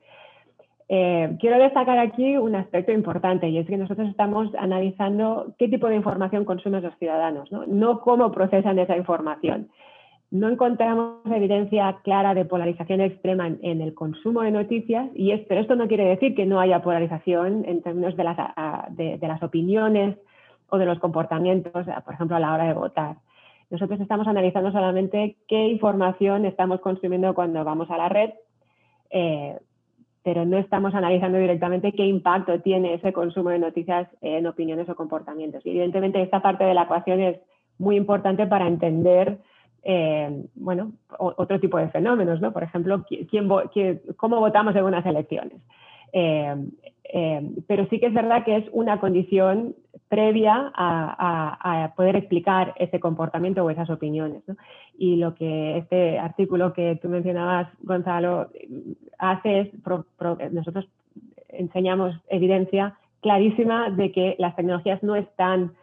Eh, 0.90 1.38
quiero 1.40 1.58
destacar 1.58 1.98
aquí 1.98 2.36
un 2.36 2.56
aspecto 2.56 2.92
importante 2.92 3.48
y 3.48 3.58
es 3.58 3.68
que 3.68 3.78
nosotros 3.78 4.10
estamos 4.10 4.54
analizando 4.56 5.54
qué 5.58 5.70
tipo 5.70 5.88
de 5.88 5.96
información 5.96 6.44
consumen 6.44 6.84
los 6.84 6.98
ciudadanos, 6.98 7.50
no, 7.54 7.66
no 7.68 8.02
cómo 8.02 8.34
procesan 8.34 8.80
esa 8.80 8.98
información 8.98 9.70
no 10.32 10.48
encontramos 10.48 11.20
evidencia 11.26 12.00
clara 12.04 12.34
de 12.34 12.46
polarización 12.46 13.02
extrema 13.02 13.48
en, 13.48 13.82
el 13.82 13.94
consumo 13.94 14.42
de 14.42 14.52
noticias, 14.52 15.10
y 15.14 15.36
pero 15.50 15.60
esto 15.60 15.76
no 15.76 15.90
quiere 15.90 16.06
decir 16.06 16.36
que 16.36 16.46
no 16.46 16.62
haya 16.62 16.82
polarización 16.82 17.66
en 17.66 17.82
términos 17.82 18.16
de 18.16 18.24
las, 18.24 19.44
opiniones 19.44 20.18
o 20.70 20.78
de 20.78 20.86
los 20.86 21.00
comportamientos, 21.00 21.86
por 22.06 22.14
ejemplo, 22.14 22.38
a 22.38 22.40
la 22.40 22.54
hora 22.54 22.64
de 22.64 22.74
votar. 22.74 23.18
Nosotros 23.70 24.00
estamos 24.00 24.26
analizando 24.26 24.72
solamente 24.72 25.36
qué 25.50 25.68
información 25.68 26.46
estamos 26.46 26.80
consumiendo 26.80 27.34
cuando 27.34 27.66
vamos 27.66 27.92
a 27.92 27.98
la 27.98 28.08
red, 28.08 28.30
eh, 29.10 29.60
pero 30.24 30.46
no 30.46 30.58
estamos 30.58 30.96
analizando 30.96 31.40
directamente 31.40 31.92
qué 31.92 32.06
impacto 32.06 32.62
tiene 32.62 32.94
ese 32.94 33.12
consumo 33.12 33.50
de 33.50 33.60
noticias 33.60 34.08
en 34.22 34.48
opiniones 34.48 34.88
o 34.88 34.96
comportamientos. 34.96 35.66
Y 35.66 35.72
evidentemente 35.72 36.22
esta 36.22 36.42
parte 36.42 36.64
de 36.64 36.74
la 36.74 36.84
ecuación 36.84 37.20
es 37.20 37.40
muy 37.80 37.98
importante 37.98 38.48
para 38.48 38.68
entender 38.68 39.40
eh, 39.84 40.46
bueno, 40.56 40.94
otro 41.18 41.60
tipo 41.60 41.78
de 41.78 41.90
fenómenos, 41.90 42.40
¿no? 42.42 42.52
Por 42.52 42.64
ejemplo, 42.64 43.04
¿quién, 43.08 43.50
cómo 44.18 44.40
votamos 44.40 44.76
en 44.76 44.84
unas 44.84 45.06
elecciones. 45.06 45.60
Eh, 46.14 46.56
eh, 47.14 47.50
pero 47.68 47.88
sí 47.90 48.00
que 48.00 48.08
es 48.08 48.14
verdad 48.14 48.46
que 48.46 48.58
es 48.58 48.66
una 48.72 49.00
condición 49.00 49.76
previa 50.08 50.72
a, 50.76 51.94
poder 51.96 52.16
explicar 52.16 52.74
ese 52.78 53.00
comportamiento 53.00 53.64
o 53.64 53.70
esas 53.70 53.90
opiniones. 53.90 54.44
Y 54.98 55.16
lo 55.16 55.36
que 55.36 55.78
este 55.78 56.20
artículo 56.20 56.74
que 56.74 57.00
tú 57.02 57.10
mencionabas, 57.10 57.70
Gonzalo, 57.82 58.50
hace 59.18 59.62
es, 59.62 59.70
nosotros 60.52 60.88
enseñamos 61.50 62.16
evidencia 62.30 62.98
clarísima 63.22 63.90
de 63.90 64.12
que 64.12 64.36
las 64.38 64.56
tecnologías 64.56 65.02
no 65.04 65.16
están 65.16 65.74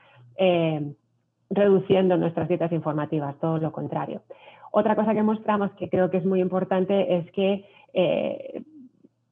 reduciendo 1.50 2.16
nuestras 2.16 2.48
dietas 2.48 2.72
informativas, 2.72 3.38
todo 3.40 3.58
lo 3.58 3.72
contrario. 3.72 4.22
Otra 4.70 4.94
cosa 4.94 5.14
que 5.14 5.22
mostramos 5.22 5.70
que 5.72 5.88
creo 5.88 6.10
que 6.10 6.18
es 6.18 6.24
muy 6.24 6.40
importante 6.40 7.16
es 7.16 7.30
que 7.32 7.64
eh, 7.94 8.62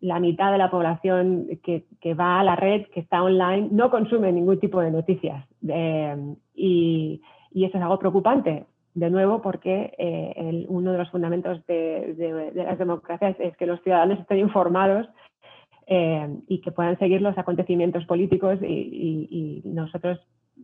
la 0.01 0.21
mitad 0.21 0.53
de 0.53 0.59
la 0.59 0.71
población 0.71 1.47
que, 1.63 2.15
va 2.15 2.41
a 2.41 2.45
la 2.45 2.57
red, 2.57 2.87
que 2.87 3.01
está 3.01 3.23
online, 3.23 3.69
no 3.71 3.91
consume 3.91 4.33
ningún 4.33 4.61
tipo 4.61 4.81
de 4.81 4.91
noticias. 4.91 5.45
Eh, 5.69 6.35
y, 6.55 7.23
eso 7.55 7.79
es 7.79 7.83
algo 7.83 7.99
preocupante, 7.99 8.67
de 8.95 9.11
nuevo, 9.11 9.41
porque 9.41 9.95
eh, 9.99 10.67
uno 10.69 10.93
de 10.93 10.99
los 10.99 11.11
fundamentos 11.11 11.65
de, 11.67 12.53
las 12.55 12.79
democracias 12.79 13.35
es 13.41 13.57
que 13.57 13.67
los 13.67 13.81
ciudadanos 13.83 14.21
estén 14.21 14.39
informados 14.39 15.09
y 15.89 16.61
que 16.61 16.73
puedan 16.73 16.99
seguir 16.99 17.23
los 17.23 17.39
acontecimientos 17.39 18.05
políticos 18.07 18.59
y, 18.61 19.63
nosotros 19.65 20.19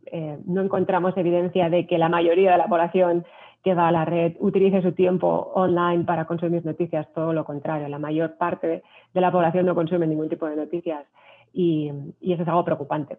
eh, 0.07 0.39
no 0.47 0.63
encontramos 0.63 1.17
evidencia 1.17 1.71
de 1.71 1.87
que 1.87 1.99
la 1.99 2.09
mayoría 2.09 2.53
de 2.53 2.59
la 2.59 2.69
población 2.69 3.25
que 3.63 3.75
va 3.75 3.89
a 3.89 3.93
la 3.93 4.05
red 4.05 4.35
utilice 4.41 4.83
su 4.83 4.93
tiempo 4.93 5.53
online 5.55 6.05
para 6.05 6.27
consumir 6.27 6.65
noticias, 6.65 7.07
todo 7.15 7.33
lo 7.33 7.45
contrario, 7.45 7.89
la 7.89 7.99
mayor 7.99 8.37
parte 8.37 8.83
de 9.15 9.21
la 9.21 9.31
población 9.31 9.67
no 9.67 9.75
consume 9.75 10.07
ningún 10.07 10.29
tipo 10.29 10.47
de 10.47 10.57
noticias 10.57 11.07
y, 11.53 11.89
eso 12.21 12.43
es 12.43 12.49
algo 12.49 12.65
preocupante. 12.65 13.19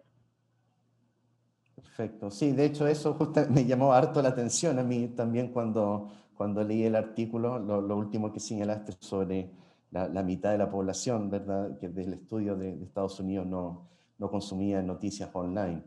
Perfecto, 1.74 2.30
sí, 2.30 2.52
de 2.52 2.66
hecho 2.66 2.86
eso 2.86 3.14
justo 3.14 3.40
me 3.50 3.64
llamó 3.64 3.92
harto 3.92 4.20
la 4.20 4.30
atención 4.30 4.78
a 4.78 4.82
mí 4.82 5.08
también 5.08 5.48
cuando, 5.48 6.10
cuando 6.34 6.62
leí 6.62 6.84
el 6.84 6.96
artículo, 6.96 7.58
lo, 7.58 7.96
último 7.96 8.30
que 8.32 8.40
señalaste 8.40 8.92
sobre 8.98 9.50
la, 9.90 10.22
mitad 10.22 10.50
de 10.50 10.58
la 10.58 10.68
población, 10.68 11.30
¿verdad? 11.30 11.78
Que 11.78 11.88
desde 11.88 12.08
el 12.08 12.14
estudio 12.14 12.56
de, 12.56 12.82
Estados 12.82 13.18
Unidos 13.20 13.46
no, 13.46 13.88
no 14.18 14.28
consumía 14.28 14.82
noticias 14.82 15.30
online. 15.32 15.82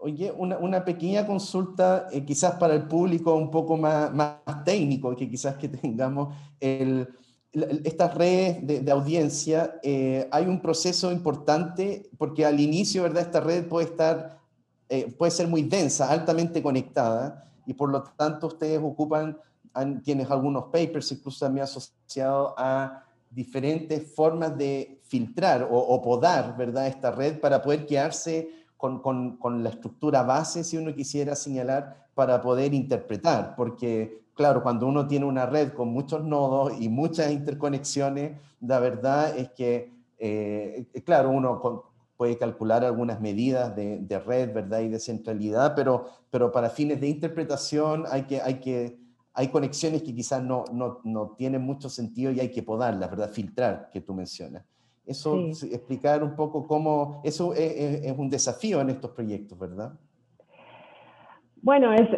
Oye, 0.00 0.32
una, 0.32 0.84
pequeña 0.84 1.26
consulta, 1.26 2.06
eh, 2.12 2.24
quizás 2.24 2.54
para 2.54 2.74
el 2.74 2.84
público 2.84 3.34
un 3.34 3.50
poco 3.50 3.76
más, 3.76 4.14
más 4.14 4.38
técnico, 4.64 5.14
que 5.16 5.28
quizás 5.28 5.56
que 5.56 5.68
tengamos 5.68 6.34
el, 6.60 7.08
estas 7.52 8.14
redes 8.14 8.84
de, 8.84 8.90
audiencia, 8.92 9.80
eh, 9.82 10.28
hay 10.30 10.46
un 10.46 10.60
proceso 10.60 11.10
importante 11.10 12.08
porque 12.16 12.44
al 12.46 12.60
inicio, 12.60 13.02
¿verdad? 13.02 13.22
Esta 13.22 13.40
red 13.40 13.66
puede 13.66 13.86
estar, 13.86 14.38
eh, 14.88 15.12
puede 15.18 15.32
ser 15.32 15.48
muy 15.48 15.62
densa, 15.62 16.10
altamente 16.10 16.62
conectada 16.62 17.44
y 17.66 17.74
por 17.74 17.90
lo 17.90 18.02
tanto 18.02 18.46
ustedes 18.46 18.80
ocupan, 18.82 19.36
tienes 20.04 20.30
algunos 20.30 20.64
papers 20.64 21.10
incluso 21.12 21.44
también 21.44 21.64
asociados 21.64 22.52
a 22.56 23.04
diferentes 23.30 24.14
formas 24.14 24.56
de 24.56 25.00
filtrar 25.02 25.64
o, 25.64 25.76
o 25.76 26.02
podar, 26.02 26.56
¿verdad? 26.56 26.86
Esta 26.86 27.10
red 27.10 27.40
para 27.40 27.60
poder 27.62 27.86
quedarse 27.86 28.48
con, 28.78 29.02
con, 29.02 29.36
con, 29.36 29.62
la 29.62 29.68
estructura 29.68 30.22
base, 30.22 30.64
si 30.64 30.78
uno 30.78 30.94
quisiera 30.94 31.34
señalar, 31.34 32.08
para 32.14 32.40
poder 32.40 32.72
interpretar, 32.72 33.54
porque 33.54 34.22
claro, 34.32 34.62
cuando 34.62 34.86
uno 34.86 35.06
tiene 35.06 35.26
una 35.26 35.44
red 35.44 35.72
con 35.72 35.88
muchos 35.88 36.24
nodos 36.24 36.72
y 36.80 36.88
muchas 36.88 37.30
interconexiones, 37.30 38.40
la 38.60 38.78
verdad 38.78 39.36
es 39.36 39.50
que, 39.50 39.92
eh, 40.18 40.86
claro, 41.04 41.30
uno 41.30 41.60
puede 42.16 42.38
calcular 42.38 42.84
algunas 42.84 43.20
medidas 43.20 43.76
de, 43.76 43.98
de, 43.98 44.18
red, 44.18 44.54
¿verdad? 44.54 44.80
Y 44.80 44.88
de 44.88 44.98
centralidad, 44.98 45.74
pero, 45.74 46.06
pero 46.30 46.50
para 46.50 46.70
fines 46.70 47.00
de 47.00 47.08
interpretación 47.08 48.04
hay 48.10 48.22
que... 48.22 48.40
Hay 48.40 48.60
que 48.60 49.08
hay 49.38 49.52
conexiones 49.52 50.02
que 50.02 50.12
quizás 50.12 50.42
no, 50.42 50.64
no, 50.72 51.00
no 51.04 51.36
tienen 51.38 51.62
mucho 51.62 51.88
sentido 51.88 52.32
y 52.32 52.40
hay 52.40 52.50
que 52.50 52.64
podarlas, 52.64 53.08
¿verdad? 53.08 53.30
Filtrar, 53.30 53.88
que 53.92 54.00
tú 54.00 54.12
mencionas. 54.12 54.64
Eso, 55.08 55.38
explicar 55.38 56.22
un 56.22 56.36
poco 56.36 56.66
cómo, 56.66 57.22
eso 57.24 57.54
es, 57.54 58.12
un 58.18 58.28
desafío 58.28 58.82
en 58.82 58.90
estos 58.90 59.10
proyectos, 59.12 59.58
¿verdad? 59.58 59.94
Bueno, 61.62 61.92
es, 61.92 62.08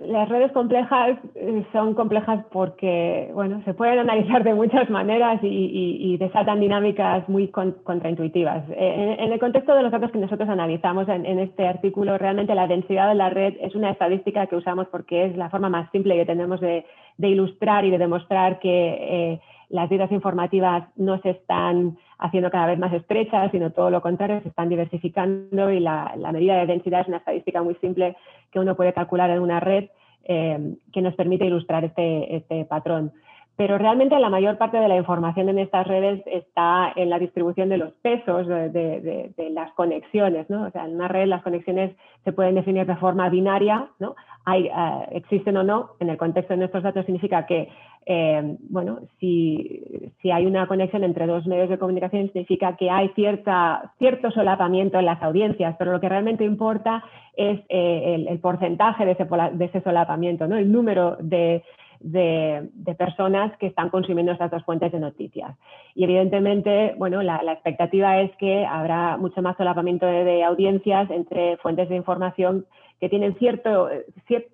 las 0.00 0.28
redes 0.28 0.52
complejas 0.52 1.16
eh, 1.34 1.64
son 1.72 1.94
complejas 1.94 2.44
porque, 2.52 3.30
bueno, 3.32 3.62
se 3.64 3.72
pueden 3.72 3.98
analizar 3.98 4.44
de 4.44 4.52
muchas 4.52 4.90
maneras 4.90 5.40
y, 5.42 6.16
desatan 6.18 6.60
dinámicas 6.60 7.26
muy 7.28 7.48
contraintuitivas. 7.48 8.68
Eh, 8.70 9.16
en, 9.18 9.32
el 9.32 9.38
contexto 9.38 9.74
de 9.74 9.82
los 9.82 9.92
datos 9.92 10.10
que 10.10 10.18
nosotros 10.18 10.48
analizamos 10.48 11.08
en, 11.08 11.38
este 11.38 11.66
artículo, 11.66 12.18
realmente 12.18 12.54
la 12.54 12.66
densidad 12.66 13.08
de 13.08 13.14
la 13.14 13.30
red 13.30 13.54
es 13.60 13.74
una 13.74 13.90
estadística 13.90 14.48
que 14.48 14.56
usamos 14.56 14.88
porque 14.88 15.26
es 15.26 15.36
la 15.36 15.48
forma 15.48 15.70
más 15.70 15.90
simple 15.92 16.16
que 16.16 16.26
tenemos 16.26 16.60
de, 16.60 16.84
ilustrar 17.18 17.84
y 17.84 17.90
de 17.90 17.98
demostrar 17.98 18.58
que 18.58 18.70
eh, 18.70 19.40
las 19.70 19.88
vidas 19.88 20.12
informativas 20.12 20.88
no 20.96 21.20
se 21.22 21.30
están 21.30 21.96
haciendo 22.20 22.50
cada 22.50 22.66
vez 22.66 22.78
más 22.78 22.92
estrechas, 22.92 23.50
sino 23.50 23.70
todo 23.70 23.90
lo 23.90 24.00
contrario, 24.00 24.40
se 24.42 24.48
están 24.48 24.68
diversificando 24.68 25.70
y 25.70 25.80
la, 25.80 26.14
medida 26.32 26.58
de 26.58 26.66
densidad 26.66 27.00
es 27.00 27.08
una 27.08 27.18
estadística 27.18 27.62
muy 27.62 27.74
simple 27.76 28.16
que 28.50 28.60
uno 28.60 28.76
puede 28.76 28.92
calcular 28.92 29.30
en 29.30 29.40
una 29.40 29.60
red 29.60 29.88
eh, 30.24 30.76
que 30.92 31.02
nos 31.02 31.14
permite 31.14 31.46
ilustrar 31.46 31.84
este, 31.84 32.36
este 32.36 32.64
patrón 32.66 33.12
pero 33.60 33.76
realmente 33.76 34.18
la 34.18 34.30
mayor 34.30 34.56
parte 34.56 34.78
de 34.78 34.88
la 34.88 34.96
información 34.96 35.50
en 35.50 35.58
estas 35.58 35.86
redes 35.86 36.22
está 36.24 36.94
en 36.96 37.10
la 37.10 37.18
distribución 37.18 37.68
de 37.68 37.76
los 37.76 37.92
pesos 37.92 38.46
de, 38.46 39.34
las 39.50 39.70
conexiones, 39.72 40.48
¿no? 40.48 40.64
O 40.64 40.70
sea, 40.70 40.86
en 40.86 40.94
una 40.94 41.08
red 41.08 41.26
las 41.26 41.42
conexiones 41.42 41.94
se 42.24 42.32
pueden 42.32 42.54
definir 42.54 42.86
de 42.86 42.96
forma 42.96 43.28
binaria, 43.28 43.90
¿no? 43.98 44.16
Eh, 44.46 44.70
existen 45.12 45.56
o 45.56 45.62
no, 45.62 45.90
en 46.00 46.10
el 46.10 46.16
contexto 46.16 46.54
de 46.54 46.58
nuestros 46.58 46.82
datos 46.82 47.04
significa 47.04 47.46
que, 47.46 47.68
eh, 48.06 48.56
bueno, 48.68 49.00
si, 49.18 50.12
si, 50.20 50.30
hay 50.30 50.46
una 50.46 50.66
conexión 50.66 51.04
entre 51.04 51.26
dos 51.26 51.46
medios 51.46 51.68
de 51.68 51.78
comunicación 51.78 52.26
significa 52.28 52.76
que 52.76 52.90
hay 52.90 53.10
cierta, 53.10 53.92
cierto 53.98 54.30
solapamiento 54.30 54.98
en 54.98 55.06
las 55.06 55.22
audiencias, 55.22 55.76
pero 55.78 55.92
lo 55.92 56.00
que 56.00 56.08
realmente 56.08 56.44
importa 56.44 57.04
es 57.36 57.60
eh, 57.68 58.26
el, 58.28 58.38
porcentaje 58.40 59.04
de 59.04 59.12
ese, 59.12 59.26
de 59.52 59.64
ese 59.64 59.82
solapamiento, 59.82 60.48
¿no? 60.48 60.56
El 60.56 60.72
número 60.72 61.16
de 61.20 61.62
de, 62.00 62.94
personas 62.98 63.56
que 63.58 63.66
están 63.66 63.90
consumiendo 63.90 64.32
estas 64.32 64.50
dos 64.50 64.64
fuentes 64.64 64.90
de 64.92 64.98
noticias. 64.98 65.56
Y 65.94 66.04
evidentemente, 66.04 66.94
bueno, 66.98 67.22
la, 67.22 67.40
expectativa 67.52 68.20
es 68.20 68.34
que 68.36 68.64
habrá 68.64 69.16
mucho 69.16 69.42
más 69.42 69.56
solapamiento 69.56 70.06
de, 70.06 70.42
audiencias 70.42 71.10
entre 71.10 71.56
fuentes 71.58 71.88
de 71.88 71.96
información 71.96 72.66
que 73.00 73.08
tienen 73.08 73.34
cierto, 73.38 73.88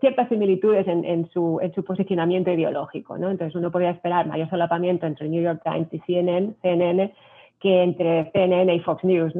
ciertas 0.00 0.28
similitudes 0.28 0.86
en, 0.86 1.28
su, 1.30 1.60
posicionamiento 1.84 2.52
ideológico. 2.52 3.16
Entonces 3.16 3.54
uno 3.56 3.72
podría 3.72 3.90
esperar 3.90 4.26
mayor 4.28 4.48
solapamiento 4.48 5.04
entre 5.06 5.28
New 5.28 5.42
York 5.42 5.62
Times 5.64 5.88
y 5.92 5.98
CNN, 6.00 6.54
CNN 6.62 7.12
que 7.60 7.82
entre 7.82 8.30
CNN 8.30 8.72
y 8.72 8.80
Fox 8.80 9.02
News. 9.02 9.34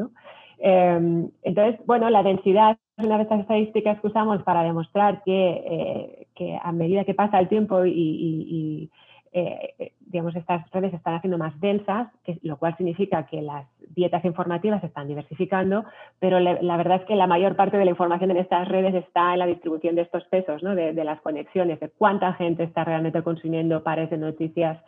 Em, 0.58 1.30
entonces, 1.42 1.78
bueno, 1.86 2.10
la 2.10 2.22
densidad 2.24 2.78
es 2.96 3.04
una 3.04 3.18
de 3.18 3.24
estas 3.24 3.40
estadísticas 3.40 4.00
que 4.00 4.06
usamos 4.08 4.42
para 4.42 4.64
demostrar 4.64 5.22
que, 5.24 6.26
eh, 6.38 6.58
a 6.60 6.72
medida 6.72 7.04
que 7.04 7.14
pasa 7.14 7.38
el 7.38 7.48
tiempo 7.48 7.84
y, 7.84 8.90
eh, 9.38 9.92
digamos, 10.00 10.34
estas 10.34 10.70
redes 10.70 10.90
se 10.90 10.96
están 10.96 11.14
haciendo 11.14 11.36
más 11.36 11.58
densas, 11.60 12.08
lo 12.42 12.56
cual 12.56 12.76
significa 12.76 13.26
que 13.26 13.42
las 13.42 13.66
dietas 13.94 14.24
informativas 14.24 14.80
se 14.80 14.86
están 14.86 15.08
diversificando, 15.08 15.84
pero 16.18 16.40
la 16.40 16.76
verdad 16.76 17.02
es 17.02 17.06
que 17.06 17.16
la 17.16 17.26
mayor 17.26 17.54
parte 17.54 17.76
de 17.76 17.84
la 17.84 17.90
información 17.90 18.30
en 18.30 18.38
estas 18.38 18.66
redes 18.68 18.94
está 18.94 19.34
en 19.34 19.40
la 19.40 19.46
distribución 19.46 19.94
de 19.94 20.02
estos 20.02 20.24
pesos, 20.24 20.62
de, 20.62 21.04
las 21.04 21.20
conexiones, 21.20 21.80
de 21.80 21.90
cuánta 21.90 22.32
gente 22.34 22.62
está 22.62 22.84
realmente 22.84 23.22
consumiendo 23.22 23.82
pares 23.82 24.08
de 24.10 24.18
noticias 24.18 24.78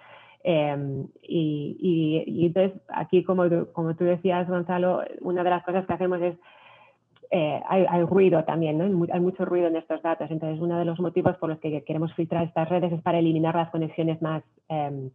Em, 0.45 1.09
y, 1.23 2.47
entonces 2.47 2.81
aquí, 2.89 3.25
como 3.25 3.49
tú 3.49 4.05
decías, 4.05 4.49
Gonzalo, 4.49 5.03
una 5.21 5.43
de 5.43 5.51
las 5.51 5.65
cosas 5.65 5.87
que 5.87 5.93
hacemos 5.93 6.21
es, 6.23 6.37
eh, 7.31 7.61
hay, 7.69 8.03
ruido 8.05 8.45
también, 8.45 8.79
¿no? 8.79 9.07
hay 9.13 9.21
mucho 9.21 9.45
ruido 9.45 9.67
en 9.67 9.77
estos 9.77 10.01
datos. 10.03 10.31
Entonces, 10.31 10.61
uno 10.61 10.79
de 10.79 10.85
los 10.85 10.99
motivos 10.99 11.37
por 11.37 11.51
los 11.51 11.59
que 11.59 11.83
queremos 11.85 12.13
filtrar 12.15 12.45
estas 12.45 12.69
redes 12.69 12.93
es 12.93 13.03
para 13.03 13.19
eliminar 13.19 13.55
las 13.55 13.71
conexiones 13.71 14.23
más, 14.23 14.43
em, 14.69 15.11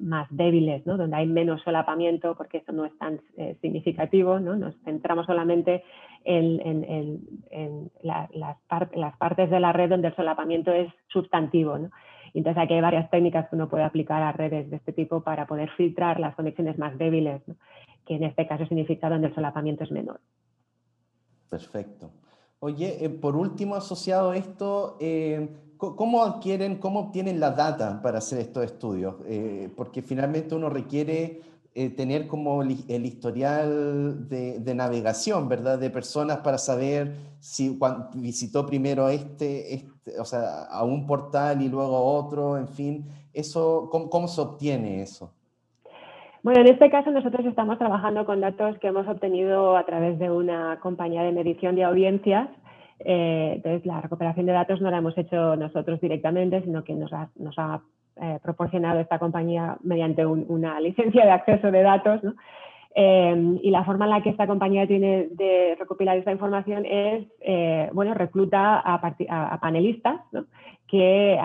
más 0.00 0.26
débiles, 0.30 0.86
¿no? 0.86 0.96
donde 0.96 1.16
hay 1.16 1.26
menos 1.26 1.60
solapamiento, 1.62 2.34
porque 2.34 2.58
eso 2.58 2.72
no 2.72 2.86
es 2.86 2.96
tan 2.98 3.20
eh, 3.36 3.56
significativo. 3.60 4.40
¿no? 4.40 4.56
Nos 4.56 4.74
centramos 4.84 5.26
solamente 5.26 5.82
en, 6.24 6.60
en, 6.66 7.20
en, 7.50 7.90
las, 8.02 8.30
las 8.34 9.16
partes 9.18 9.50
de 9.50 9.60
la 9.60 9.72
red 9.72 9.90
donde 9.90 10.08
el 10.08 10.16
solapamiento 10.16 10.72
es 10.72 10.90
sustantivo. 11.08 11.76
¿no? 11.76 11.90
entonces 12.32 12.62
aquí 12.62 12.72
hay 12.72 12.80
varias 12.80 13.10
técnicas 13.10 13.48
que 13.50 13.56
uno 13.56 13.68
puede 13.68 13.84
aplicar 13.84 14.22
a 14.22 14.32
redes 14.32 14.70
de 14.70 14.76
este 14.76 14.92
tipo 14.92 15.22
para 15.22 15.46
poder 15.46 15.70
filtrar 15.76 16.18
las 16.18 16.34
conexiones 16.34 16.78
más 16.78 16.96
débiles, 16.96 17.42
que 18.06 18.14
en 18.14 18.24
este 18.24 18.46
caso 18.46 18.64
significa 18.66 19.10
donde 19.10 19.28
el 19.28 19.34
solapamiento 19.34 19.84
es 19.84 19.90
menor. 19.90 20.20
Perfecto. 21.52 22.10
Oye, 22.60 23.04
eh, 23.04 23.10
por 23.10 23.36
último, 23.36 23.74
asociado 23.74 24.30
a 24.30 24.36
esto, 24.36 24.96
eh, 25.00 25.48
¿cómo 25.76 26.24
adquieren, 26.24 26.76
cómo 26.76 27.00
obtienen 27.00 27.40
la 27.40 27.50
data 27.50 28.00
para 28.00 28.18
hacer 28.18 28.38
estos 28.38 28.64
estudios? 28.64 29.16
Eh, 29.26 29.70
porque 29.76 30.00
finalmente 30.00 30.54
uno 30.54 30.70
requiere 30.70 31.52
tener 31.96 32.26
como 32.26 32.60
el 32.62 33.06
historial 33.06 34.28
de, 34.28 34.74
navegación, 34.74 35.48
¿verdad? 35.48 35.78
De 35.78 35.88
personas 35.88 36.38
para 36.38 36.58
saber 36.58 37.16
si 37.40 37.78
visitó 38.14 38.66
primero 38.66 39.08
este, 39.08 39.74
este 39.74 39.92
este, 40.04 40.18
o 40.18 40.24
sea, 40.24 40.64
a 40.64 40.82
un 40.84 41.06
portal 41.06 41.62
y 41.62 41.68
luego 41.68 41.96
a 41.96 42.00
otro, 42.00 42.58
en 42.58 42.66
fin, 42.66 43.06
eso, 43.32 43.88
¿cómo, 43.90 44.26
se 44.26 44.40
obtiene 44.40 45.02
eso? 45.02 45.32
Bueno, 46.42 46.60
en 46.60 46.66
este 46.66 46.90
caso 46.90 47.12
nosotros 47.12 47.46
estamos 47.46 47.78
trabajando 47.78 48.26
con 48.26 48.40
datos 48.40 48.76
que 48.78 48.88
hemos 48.88 49.06
obtenido 49.06 49.76
a 49.76 49.86
través 49.86 50.18
de 50.18 50.28
una 50.28 50.80
compañía 50.80 51.22
de 51.22 51.30
medición 51.30 51.76
de 51.76 51.84
audiencias. 51.84 52.48
Eh, 52.98 53.52
entonces, 53.56 53.86
la 53.86 54.00
recuperación 54.00 54.46
de 54.46 54.52
datos 54.52 54.80
no 54.80 54.90
la 54.90 54.98
hemos 54.98 55.16
hecho 55.16 55.54
nosotros 55.54 56.00
directamente, 56.00 56.60
sino 56.62 56.82
que 56.82 56.94
nos 56.94 57.12
ha, 57.12 57.28
nos 57.36 57.56
ha 57.58 57.80
eh, 58.20 58.40
proporcionado 58.42 58.98
esta 58.98 59.20
compañía 59.20 59.76
mediante 59.82 60.26
una 60.26 60.80
licencia 60.80 61.24
de 61.24 61.30
acceso 61.30 61.70
de 61.70 61.82
datos. 61.82 62.24
¿no? 62.24 62.34
Em, 62.94 63.58
y 63.62 63.70
la 63.70 63.84
forma 63.84 64.06
en 64.06 64.10
la 64.10 64.22
que 64.22 64.30
esta 64.30 64.48
compañía 64.48 64.86
tiene 64.86 65.28
de 65.30 65.76
recopilar 65.78 66.18
esta 66.18 66.32
información 66.32 66.84
es, 66.84 67.24
eh, 67.40 67.88
bueno, 67.92 68.14
recluta 68.14 68.80
a, 68.80 69.60
panelistas 69.60 70.20
que 70.92 71.38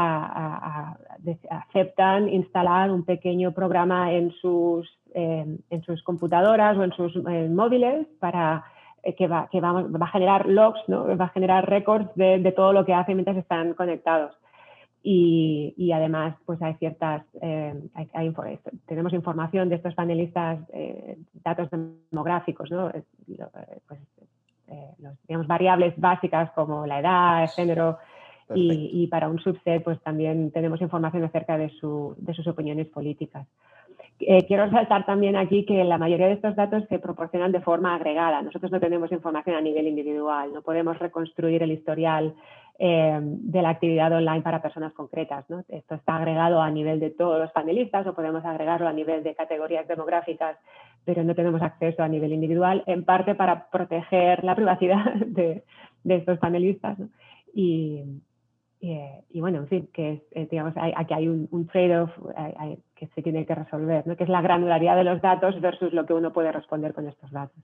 aceptan 1.49 2.27
instalar 2.27 2.91
un 2.91 3.05
pequeño 3.05 3.53
programa 3.53 4.11
en 4.11 4.33
sus, 4.41 4.85
en 5.13 5.83
sus 5.85 6.03
computadoras 6.03 6.77
o 6.77 6.83
en 6.83 6.91
sus 6.91 7.15
móviles 7.49 8.05
para 8.19 8.65
que, 9.17 9.25
va, 9.25 9.47
que 9.49 9.61
va, 9.61 9.87
a 10.01 10.07
generar 10.07 10.47
logs, 10.47 10.81
¿no? 10.89 11.15
va 11.15 11.25
a 11.25 11.29
generar 11.29 11.69
récords 11.69 12.13
de, 12.15 12.39
de, 12.39 12.51
todo 12.51 12.73
lo 12.73 12.85
que 12.85 12.93
hace 12.93 13.15
mientras 13.15 13.37
están 13.37 13.73
conectados. 13.73 14.35
Y, 15.01 15.73
y 15.77 15.93
además, 15.93 16.35
pues 16.45 16.61
hay 16.61 16.73
ciertas, 16.73 17.23
hay, 17.41 18.33
tenemos 18.85 19.13
información 19.13 19.69
de 19.69 19.75
estos 19.75 19.95
panelistas, 19.95 20.59
datos 21.35 21.69
demográficos, 21.71 22.69
¿no? 22.69 22.91
Pues, 23.87 24.01
los, 24.99 25.13
digamos, 25.25 25.47
variables 25.47 25.93
básicas 25.97 26.51
como 26.51 26.85
la 26.85 26.99
edad, 26.99 27.43
el 27.43 27.49
género, 27.49 27.97
y, 28.55 29.07
para 29.07 29.29
un 29.29 29.39
subset, 29.39 29.83
pues 29.83 29.99
también 30.01 30.51
tenemos 30.51 30.81
información 30.81 31.23
acerca 31.23 31.57
de, 31.57 31.69
su, 31.79 32.15
de 32.17 32.33
sus 32.33 32.47
opiniones 32.47 32.87
políticas. 32.87 33.47
Eh, 34.19 34.45
quiero 34.47 34.65
resaltar 34.65 35.05
también 35.05 35.35
aquí 35.35 35.63
que 35.65 35.83
la 35.83 35.99
mayoría 35.99 36.27
de 36.27 36.33
estos 36.33 36.55
datos 36.55 36.83
se 36.89 36.97
proporcionan 36.97 37.51
de 37.51 37.61
forma 37.61 37.93
agregada. 37.93 38.41
Nosotros 38.41 38.71
no 38.71 38.79
tenemos 38.79 39.11
información 39.11 39.55
a 39.55 39.61
nivel 39.61 39.87
individual, 39.87 40.53
no 40.53 40.63
podemos 40.63 40.97
reconstruir 40.97 41.61
el 41.61 41.71
historial 41.71 42.33
eh, 42.79 43.19
de 43.21 43.61
la 43.61 43.69
actividad 43.69 44.11
online 44.11 44.41
para 44.41 44.61
personas 44.61 44.93
concretas. 44.93 45.47
¿no? 45.49 45.63
Esto 45.67 45.95
está 45.95 46.15
agregado 46.15 46.61
a 46.61 46.71
nivel 46.71 46.99
de 46.99 47.11
todos 47.11 47.39
los 47.39 47.51
panelistas 47.51 48.07
o 48.07 48.15
podemos 48.15 48.43
agregarlo 48.43 48.87
a 48.87 48.93
nivel 48.93 49.23
de 49.23 49.35
categorías 49.35 49.87
demográficas, 49.87 50.57
pero 51.05 51.23
no 51.23 51.35
tenemos 51.35 51.61
acceso 51.61 52.01
a 52.01 52.07
nivel 52.07 52.33
individual, 52.33 52.83
en 52.87 53.03
parte 53.03 53.35
para 53.35 53.69
proteger 53.69 54.43
la 54.43 54.55
privacidad 54.55 55.13
de, 55.27 55.63
de 56.03 56.15
estos 56.15 56.39
panelistas. 56.39 56.97
¿no? 56.97 57.09
Y, 57.53 58.03
eh, 58.79 59.23
y 59.29 59.41
bueno, 59.41 59.59
en 59.59 59.67
fin, 59.67 59.89
que 59.91 60.23
eh, 60.31 60.47
digamos, 60.49 60.73
aquí 60.75 61.13
hay 61.13 61.27
un, 61.27 61.67
trade-off 61.67 62.11
que 62.95 63.07
se 63.07 63.21
tiene 63.21 63.45
que 63.45 63.55
resolver, 63.55 64.05
¿no? 64.05 64.15
que 64.15 64.23
es 64.23 64.29
la 64.29 64.41
granularidad 64.41 64.95
de 64.95 65.03
los 65.03 65.21
datos 65.21 65.59
versus 65.61 65.93
lo 65.93 66.05
que 66.05 66.13
uno 66.13 66.31
puede 66.31 66.51
responder 66.51 66.93
con 66.93 67.07
estos 67.07 67.31
datos. 67.31 67.57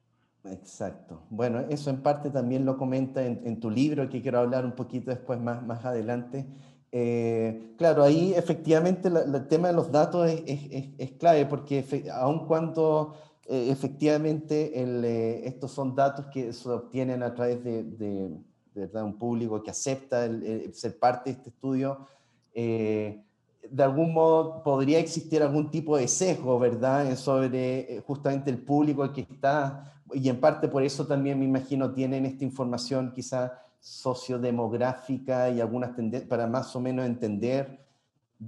Exacto. 0.45 1.21
Bueno, 1.29 1.59
eso 1.69 1.89
en 1.89 2.01
parte 2.01 2.29
también 2.29 2.65
lo 2.65 2.77
comenta 2.77 3.23
en, 3.25 3.59
tu 3.59 3.69
libro, 3.69 4.09
que 4.09 4.21
quiero 4.21 4.39
hablar 4.39 4.65
un 4.65 4.73
poquito 4.73 5.11
después 5.11 5.39
más, 5.39 5.65
más 5.65 5.85
adelante. 5.85 6.47
Eh, 6.91 7.73
claro, 7.77 8.03
ahí 8.03 8.33
efectivamente 8.35 9.07
el 9.07 9.47
tema 9.47 9.69
de 9.69 9.73
los 9.73 9.91
datos 9.91 10.29
es, 10.29 10.43
es, 10.45 10.89
es 10.97 11.11
clave, 11.13 11.45
porque 11.45 11.85
aun 12.11 12.45
cuando 12.45 13.13
efectivamente 13.47 14.81
el, 14.81 15.05
estos 15.05 15.71
son 15.71 15.95
datos 15.95 16.25
que 16.27 16.51
se 16.53 16.69
obtienen 16.69 17.23
a 17.23 17.33
través 17.33 17.63
de, 17.63 17.83
de 17.83 18.31
¿verdad? 18.75 19.03
un 19.03 19.17
público 19.17 19.61
que 19.61 19.71
acepta 19.71 20.27
ser 20.73 20.97
parte 20.99 21.29
de 21.29 21.37
este 21.37 21.49
estudio, 21.49 22.07
eh, 22.53 23.23
de 23.69 23.83
algún 23.83 24.13
modo 24.13 24.61
podría 24.63 24.99
existir 24.99 25.41
algún 25.41 25.71
tipo 25.71 25.97
de 25.97 26.07
sesgo, 26.07 26.59
¿verdad?, 26.59 27.15
sobre 27.15 27.95
eh, 27.97 28.03
justamente 28.05 28.51
el 28.51 28.59
público 28.59 29.11
que 29.13 29.21
está, 29.21 29.93
y 30.13 30.29
en 30.29 30.39
parte 30.39 30.67
por 30.67 30.83
eso 30.83 31.07
también 31.07 31.39
me 31.39 31.45
imagino 31.45 31.93
tienen 31.93 32.25
esta 32.25 32.43
información 32.43 33.11
quizá 33.13 33.59
sociodemográfica 33.79 35.49
y 35.49 35.59
algunas 35.59 35.95
tendencias 35.95 36.29
para 36.29 36.47
más 36.47 36.75
o 36.75 36.79
menos 36.79 37.05
entender, 37.05 37.79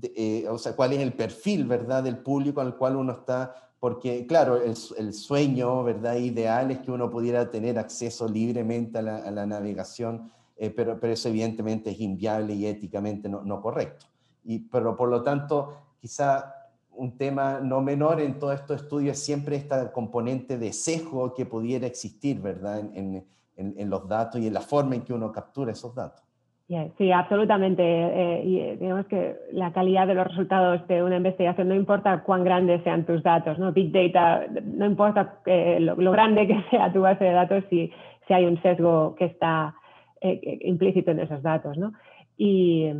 eh, 0.01 0.45
o 0.49 0.57
sea, 0.57 0.75
cuál 0.75 0.93
es 0.93 0.99
el 0.99 1.13
perfil, 1.13 1.65
¿verdad?, 1.65 2.03
del 2.03 2.17
público 2.17 2.61
al 2.61 2.75
cual 2.77 2.97
uno 2.97 3.13
está 3.13 3.64
porque 3.85 4.25
claro, 4.25 4.63
el, 4.63 4.75
el, 4.97 5.13
sueño 5.13 5.83
¿verdad? 5.83 6.15
ideal 6.15 6.71
es 6.71 6.79
que 6.79 6.89
uno 6.89 7.07
pudiera 7.07 7.51
tener 7.51 7.77
acceso 7.77 8.27
libremente 8.27 8.97
a 8.97 9.03
la, 9.03 9.45
navegación, 9.45 10.31
eh, 10.57 10.71
pero, 10.71 10.99
pero, 10.99 11.13
eso 11.13 11.29
evidentemente 11.29 11.91
es 11.91 11.99
inviable 11.99 12.55
y 12.55 12.65
éticamente 12.65 13.29
no, 13.29 13.43
no, 13.43 13.61
correcto. 13.61 14.07
Y, 14.43 14.57
pero 14.57 14.97
por 14.97 15.09
lo 15.09 15.21
tanto, 15.21 15.77
quizá 16.01 16.51
un 16.93 17.15
tema 17.15 17.59
no 17.59 17.79
menor 17.79 18.21
en 18.21 18.39
todos 18.39 18.55
estos 18.55 18.81
estudios 18.81 19.19
es 19.19 19.23
siempre 19.23 19.55
esta 19.55 19.91
componente 19.91 20.57
de 20.57 20.73
sesgo 20.73 21.31
que 21.35 21.45
pudiera 21.45 21.85
existir 21.85 22.41
¿verdad? 22.41 22.79
En, 22.79 23.23
en, 23.55 23.75
en 23.77 23.87
los 23.87 24.09
datos 24.09 24.41
y 24.41 24.47
en 24.47 24.53
la 24.55 24.61
forma 24.61 24.95
en 24.95 25.03
que 25.03 25.13
uno 25.13 25.31
captura 25.31 25.73
esos 25.73 25.93
datos. 25.93 26.24
Sí, 26.67 27.11
absolutamente. 27.11 27.83
Eh, 27.83 28.41
eh, 28.43 28.77
digamos 28.79 29.05
que 29.05 29.35
la 29.51 29.71
calidad 29.71 30.07
de 30.07 30.15
los 30.15 30.27
resultados 30.27 30.87
de 30.87 31.03
una 31.03 31.17
investigación 31.17 31.67
no 31.67 31.75
importa 31.75 32.23
cuán 32.23 32.43
grandes 32.43 32.81
sean 32.83 33.05
tus 33.05 33.21
datos, 33.21 33.59
¿no? 33.59 33.71
Big 33.71 33.91
Data, 33.91 34.47
no 34.63 34.85
importa 34.87 35.35
eh, 35.45 35.79
lo, 35.79 36.11
grande 36.11 36.47
que 36.47 36.59
sea 36.71 36.91
tu 36.91 37.01
base 37.01 37.23
de 37.23 37.33
datos 37.33 37.63
si, 37.69 37.91
si 38.27 38.33
hay 38.33 38.45
un 38.45 38.59
sesgo 38.63 39.15
que 39.15 39.25
está 39.25 39.75
implícito 40.21 41.11
en 41.11 41.19
esos 41.19 41.43
datos, 41.43 41.77
¿no? 41.77 41.93
Y, 42.35 42.91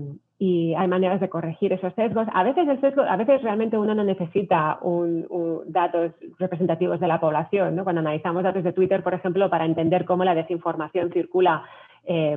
hay 0.78 0.88
maneras 0.88 1.20
de 1.22 1.30
corregir 1.30 1.74
esos 1.74 1.94
sesgos. 1.94 2.28
A 2.32 2.44
veces 2.44 2.68
el 2.68 2.80
sesgo, 2.80 3.02
a 3.02 3.16
veces 3.16 3.42
realmente 3.42 3.78
uno 3.78 3.96
no 3.96 4.04
necesita 4.04 4.78
un, 4.82 5.26
datos 5.68 6.12
representativos 6.38 7.00
de 7.00 7.08
la 7.08 7.20
población, 7.20 7.76
¿no? 7.76 7.84
Cuando 7.84 8.02
analizamos 8.02 8.44
datos 8.44 8.64
de 8.64 8.74
Twitter, 8.74 9.02
por 9.02 9.16
ejemplo, 9.16 9.50
para 9.50 9.66
entender 9.66 10.06
cómo 10.06 10.24
la 10.24 10.36
desinformación 10.36 11.12
circula 11.12 11.64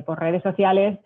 por 0.05 0.19
redes 0.19 0.43
sociales, 0.43 0.99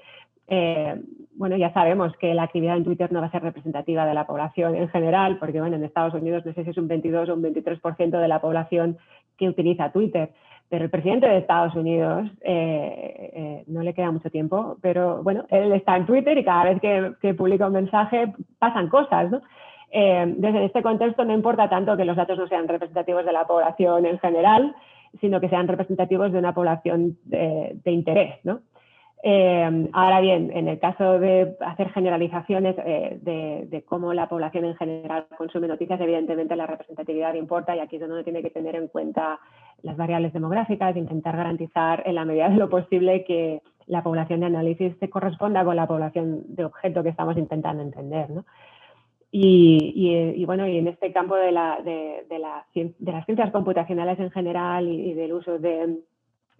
eh, 0.47 1.02
bueno, 1.36 1.58
ya 1.58 1.73
sabemos 1.73 2.15
que 2.17 2.34
la 2.34 2.43
actividad 2.43 2.78
en 2.78 2.84
Twitter 2.84 3.12
no 3.12 3.21
va 3.21 3.28
a 3.28 3.32
ser 3.32 3.41
representativa 3.41 4.06
de 4.06 4.13
la 4.13 4.28
población 4.28 4.76
en 4.76 4.89
general, 4.89 5.38
porque 5.39 5.60
bueno, 5.60 5.76
en 5.78 5.84
Estados 5.84 6.13
Unidos 6.13 6.45
no 6.45 6.54
sé 6.54 6.63
si 6.63 6.69
es 6.69 6.78
un 6.78 6.88
22 6.88 7.30
o 7.30 7.34
un 7.34 7.43
23% 7.43 8.19
de 8.19 8.28
la 8.28 8.39
población 8.39 8.97
que 9.38 9.49
utiliza 9.49 9.91
Twitter, 9.91 10.30
pero 10.69 10.86
el 10.86 10.91
presidente 10.91 11.28
de 11.28 11.38
Estados 11.38 11.76
Unidos 11.76 12.30
eh, 12.41 13.32
eh, 13.34 13.63
no 13.67 13.82
le 13.82 13.93
queda 13.93 14.12
mucho 14.12 14.30
tiempo, 14.30 14.78
pero 14.82 15.23
bueno, 15.23 15.45
él 15.49 15.71
está 15.71 15.97
en 15.97 16.06
Twitter 16.06 16.38
y 16.38 16.43
cada 16.43 16.65
vez 16.65 16.82
que, 16.82 17.34
publica 17.34 17.67
un 17.67 17.73
mensaje 17.73 18.34
pasan 18.60 18.89
cosas, 18.89 19.32
¿no? 19.32 19.41
desde 19.91 20.65
este 20.65 20.82
contexto 20.82 21.23
no 21.23 21.36
importa 21.36 21.69
tanto 21.69 21.95
que 21.95 22.04
los 22.04 22.17
datos 22.17 22.39
no 22.39 22.47
sean 22.47 22.67
representativos 22.67 23.26
de 23.26 23.32
la 23.32 23.45
población 23.45 24.08
en 24.08 24.17
general, 24.17 24.76
sino 25.21 25.39
que 25.39 25.49
sean 25.49 25.67
representativos 25.67 26.32
de 26.32 26.39
una 26.39 26.54
población 26.54 27.17
de, 27.26 27.78
de 27.84 27.91
interés, 27.91 28.36
¿no? 28.43 28.62
Eh, 29.26 29.89
ahora 29.93 30.19
bien, 30.19 30.52
en 30.54 30.67
el 30.67 30.80
caso 30.80 31.17
de 31.17 31.56
hacer 31.62 31.89
generalizaciones 31.91 32.76
eh, 32.86 33.19
de, 33.21 33.84
cómo 33.86 34.13
la 34.13 34.28
población 34.28 34.65
en 34.65 34.76
general 34.76 35.28
consume 35.38 35.69
noticias, 35.69 35.99
evidentemente 36.02 36.58
la 36.58 36.67
representatividad 36.67 37.34
importa 37.36 37.73
y 37.73 37.80
aquí 37.80 37.95
es 37.95 38.02
donde 38.02 38.15
uno 38.15 38.23
tiene 38.26 38.41
que 38.41 38.49
tener 38.49 38.76
en 38.76 38.89
cuenta 38.89 39.39
las 39.82 39.95
variables 39.95 40.34
demográficas, 40.34 40.97
intentar 40.97 41.38
garantizar 41.38 42.04
en 42.06 42.15
la 42.15 42.26
medida 42.26 42.49
de 42.49 42.58
lo 42.58 42.69
posible 42.69 43.23
que 43.23 43.62
la 43.88 44.04
población 44.04 44.41
de 44.41 44.47
análisis 44.47 44.93
se 44.99 45.10
corresponda 45.10 45.63
con 45.63 45.78
la 45.78 45.88
población 45.88 46.43
de 46.47 46.65
objeto 46.65 47.02
que 47.02 47.10
estamos 47.10 47.38
intentando 47.38 47.82
entender. 47.82 48.28
Y, 49.36 50.46
bueno, 50.46 50.67
y 50.67 50.78
en 50.78 50.88
este 50.88 51.12
campo 51.12 51.36
de, 51.36 51.52
la, 51.52 51.82
de, 51.82 52.39
las 52.39 52.65
ciencias 53.26 53.52
computacionales 53.52 54.19
en 54.19 54.30
general 54.32 54.88
y, 54.88 55.13
del 55.13 55.34
uso 55.34 55.58
de... 55.58 56.00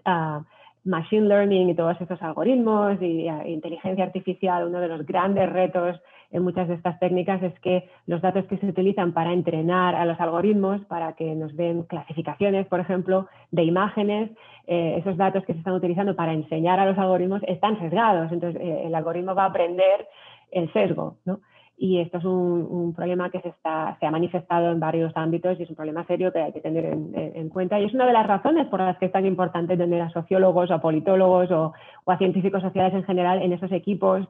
Ah, 0.06 0.44
machine 0.86 1.28
learning 1.30 1.70
y 1.70 1.76
todos 1.76 1.96
estos 2.02 2.22
algoritmos 2.22 3.02
y 3.02 3.30
inteligencia 3.46 4.04
artificial, 4.04 4.68
uno 4.68 4.82
de 4.82 4.90
los 4.90 5.06
grandes 5.06 5.50
retos 5.50 5.98
en 6.32 6.44
muchas 6.44 6.68
de 6.68 6.74
estas 6.74 7.00
técnicas 7.00 7.42
es 7.42 7.58
que 7.60 7.90
los 8.08 8.22
datos 8.22 8.46
que 8.46 8.58
se 8.58 8.66
utilizan 8.66 9.14
para 9.14 9.32
entrenar 9.32 9.96
a 9.96 10.04
los 10.04 10.20
algoritmos, 10.20 10.84
para 10.86 11.14
que 11.14 11.36
nos 11.36 11.56
den 11.56 11.84
clasificaciones, 11.84 12.68
por 12.68 12.80
ejemplo, 12.80 13.28
de 13.52 13.64
imágenes, 13.64 14.32
eh, 14.66 14.96
esos 14.98 15.16
datos 15.16 15.46
que 15.46 15.54
se 15.54 15.60
están 15.60 15.76
utilizando 15.76 16.16
para 16.16 16.34
enseñar 16.34 16.80
a 16.80 16.86
los 16.88 16.98
algoritmos 16.98 17.44
están 17.48 17.80
sesgados. 17.80 18.32
Entonces, 18.32 18.60
eh, 18.62 18.84
el 18.88 18.96
algoritmo 18.96 19.36
va 19.36 19.44
a 19.44 19.50
aprender 19.50 20.08
el 20.52 20.74
sesgo, 20.74 21.18
¿no? 21.24 21.40
Y 21.84 22.00
esto 22.00 22.18
es 22.18 22.24
un, 22.24 22.94
problema 22.96 23.30
que 23.30 23.42
se, 23.42 23.50
está, 23.50 23.98
se 24.00 24.06
ha 24.06 24.12
manifestado 24.12 24.72
en 24.72 24.80
varios 24.80 25.12
ámbitos 25.18 25.60
y 25.60 25.64
es 25.64 25.70
un 25.70 25.76
problema 25.76 26.06
serio 26.06 26.32
que 26.32 26.40
hay 26.40 26.54
que 26.54 26.62
tener 26.62 26.86
en, 26.86 27.50
cuenta. 27.50 27.78
Y 27.78 27.84
es 27.84 27.94
una 27.94 28.06
de 28.06 28.14
las 28.14 28.26
razones 28.26 28.68
por 28.68 28.80
las 28.80 28.98
que 28.98 29.08
es 29.08 29.12
tan 29.12 29.26
importante 29.26 29.76
tener 29.76 30.02
a 30.02 30.10
sociólogos 30.10 30.72
o 30.72 30.76
a 30.76 30.82
politólogos 30.82 31.52
o, 31.52 31.74
a 32.06 32.18
científicos 32.18 32.62
sociales 32.62 32.94
en 32.94 33.04
general 33.04 33.42
en 33.42 33.52
esos 33.52 33.70
equipos 33.74 34.26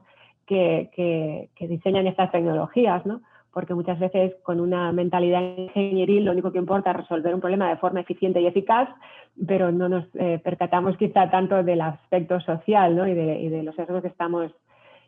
que, 0.46 0.90
que, 0.96 1.68
diseñan 1.68 2.08
estas 2.08 2.32
tecnologías, 2.32 3.06
¿no? 3.06 3.20
porque 3.52 3.74
muchas 3.74 4.00
veces 4.00 4.34
con 4.42 4.58
una 4.58 4.90
mentalidad 4.90 5.40
ingenieril 5.56 6.24
lo 6.24 6.32
único 6.32 6.50
que 6.50 6.58
importa 6.58 6.90
es 6.90 6.96
resolver 6.96 7.36
un 7.36 7.40
problema 7.40 7.68
de 7.68 7.76
forma 7.76 8.00
eficiente 8.00 8.40
y 8.40 8.48
eficaz, 8.48 8.88
pero 9.46 9.70
no 9.70 9.88
nos 9.88 10.06
eh, 10.14 10.40
percatamos 10.42 10.96
quizá 10.96 11.30
tanto 11.30 11.62
del 11.62 11.82
aspecto 11.82 12.40
social 12.40 12.96
¿no? 12.96 13.06
y, 13.06 13.14
de, 13.14 13.40
y 13.42 13.48
de 13.48 13.62
los 13.62 13.76
sesgos 13.76 14.02
que 14.02 14.08
estamos 14.08 14.50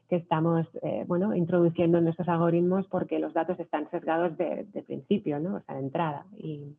que 0.08 0.16
estamos 0.16 0.66
eh, 0.82 1.04
bueno, 1.06 1.34
introduciendo 1.34 1.98
en 1.98 2.04
nuestros 2.04 2.28
algoritmos 2.28 2.86
porque 2.86 3.18
los 3.18 3.34
datos 3.34 3.58
están 3.60 3.90
sesgados 3.90 4.36
de, 4.36 4.66
principio, 4.86 5.40
¿no? 5.40 5.56
o 5.56 5.60
sea, 5.60 5.74
de 5.74 5.80
entrada. 5.82 6.26
Y, 6.36 6.76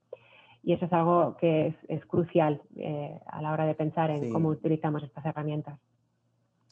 y 0.64 0.74
eso 0.74 0.86
es 0.86 0.94
algo 0.94 1.38
que 1.38 1.76
es, 1.88 2.06
crucial 2.06 2.62
eh, 2.76 3.20
a 3.28 3.42
la 3.42 3.52
hora 3.52 3.66
de 3.66 3.76
pensar 3.76 4.12
en 4.12 4.32
cómo 4.32 4.50
utilizamos 4.50 5.04
estas 5.04 5.26
herramientas. 5.26 5.80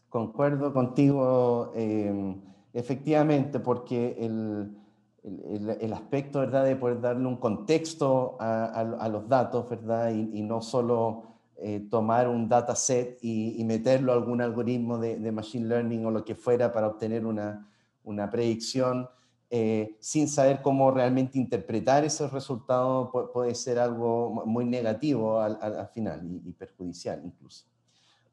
Concuerdo 0.09 0.73
contigo, 0.73 1.71
em, 1.75 2.41
efectivamente, 2.73 3.59
porque 3.59 4.15
el, 4.19 4.75
el, 5.23 5.69
el, 5.81 5.93
aspecto 5.93 6.39
¿verdad? 6.39 6.65
de 6.65 6.75
poder 6.75 7.01
darle 7.01 7.27
un 7.27 7.37
contexto 7.37 8.37
a, 8.39 8.65
a, 8.65 9.09
los 9.09 9.27
datos 9.27 9.69
¿verdad? 9.69 10.11
Y, 10.11 10.39
y 10.39 10.41
no 10.41 10.61
solo 10.61 11.34
eh, 11.57 11.87
tomar 11.89 12.27
un 12.27 12.49
dataset 12.49 13.17
y, 13.21 13.55
y, 13.59 13.63
meterlo 13.63 14.11
a 14.11 14.15
algún 14.15 14.41
algoritmo 14.41 14.97
de, 14.97 15.31
machine 15.31 15.67
learning 15.67 16.05
o 16.05 16.11
lo 16.11 16.25
que 16.25 16.35
fuera 16.35 16.73
para 16.73 16.87
obtener 16.87 17.25
una, 17.25 17.69
una 18.03 18.29
predicción, 18.29 19.07
eh, 19.49 19.95
sin 19.99 20.27
saber 20.27 20.61
cómo 20.61 20.91
realmente 20.91 21.37
interpretar 21.37 22.03
esos 22.03 22.33
resultados 22.33 23.09
puede, 23.31 23.55
ser 23.55 23.79
algo 23.79 24.43
muy 24.45 24.65
negativo 24.65 25.39
al, 25.39 25.87
final 25.93 26.21
y, 26.45 26.51
perjudicial 26.51 27.21
incluso. 27.23 27.65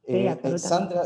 Eh, 0.05 0.37
eh, 0.43 0.59
Sandra, 0.59 1.03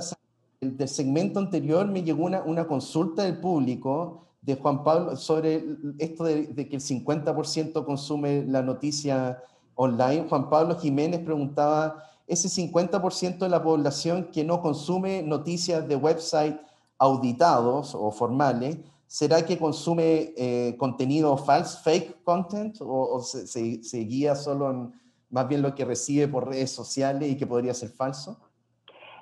del 0.61 0.89
segmento 0.89 1.39
anterior 1.39 1.87
me 1.87 2.03
llegó 2.03 2.25
una, 2.25 2.43
una, 2.43 2.67
consulta 2.67 3.25
del 3.25 3.41
público 3.41 4.29
de 4.41 4.55
Juan 4.55 4.83
Pablo 4.85 5.17
sobre 5.17 5.63
esto 5.99 6.25
de, 6.25 6.47
de 6.47 6.67
que 6.67 6.77
el 6.77 6.83
50% 6.83 7.85
consume 7.85 8.43
la 8.47 8.63
noticia 8.63 9.43
online. 9.77 10.27
Juan 10.29 10.51
Pablo 10.51 10.77
Jiménez 10.77 11.21
preguntaba, 11.21 12.03
ese 12.27 12.49
50% 12.49 13.39
de 13.39 13.49
la 13.49 13.63
población 13.63 14.31
que 14.33 14.43
no 14.43 14.61
consume 14.61 15.23
noticias 15.23 15.87
de 15.87 15.95
website 15.95 16.61
auditados 16.99 17.95
o 17.95 18.11
formales, 18.11 18.79
¿será 19.07 19.45
que 19.45 19.59
consume 19.59 20.33
eh, 20.37 20.75
contenido 20.77 21.37
falso, 21.37 21.79
fake 21.85 22.25
content, 22.25 22.77
o, 22.81 23.21
se, 23.21 23.99
guía 24.05 24.35
solo 24.35 24.71
en 24.71 24.93
más 25.31 25.49
bien 25.49 25.63
lo 25.63 25.75
que 25.75 25.85
recibe 25.85 26.27
por 26.27 26.49
redes 26.49 26.71
sociales 26.71 27.31
y 27.31 27.37
que 27.37 27.47
podría 27.47 27.75
ser 27.75 27.91
falso? 27.91 28.39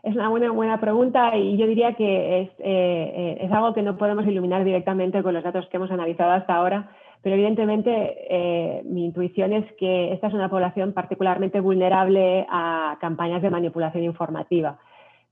Es 0.02 0.14
una 0.14 0.28
buena, 0.28 0.50
buena 0.50 0.80
pregunta 0.80 1.34
y 1.36 1.56
yo 1.56 1.66
diría 1.66 1.94
que 1.94 2.42
es, 2.42 2.48
eh, 2.58 2.58
eh, 2.58 3.38
es 3.40 3.50
algo 3.50 3.72
que 3.72 3.82
no 3.82 3.96
podemos 3.96 4.26
iluminar 4.26 4.62
directamente 4.62 5.22
con 5.22 5.32
los 5.34 5.42
datos 5.42 5.66
que 5.68 5.78
hemos 5.78 5.90
analizado 5.90 6.32
hasta 6.32 6.54
ahora, 6.54 6.90
pero 7.24 7.34
evidentemente 7.34 8.82
mi 8.84 9.06
intuición 9.06 9.52
es 9.52 9.64
que 9.72 10.12
esta 10.12 10.28
es 10.28 10.34
una 10.34 10.48
población 10.48 10.92
particularmente 10.92 11.58
vulnerable 11.58 12.46
a 12.48 12.98
campañas 13.00 13.42
de 13.42 13.50
manipulación 13.50 14.04
informativa 14.04 14.78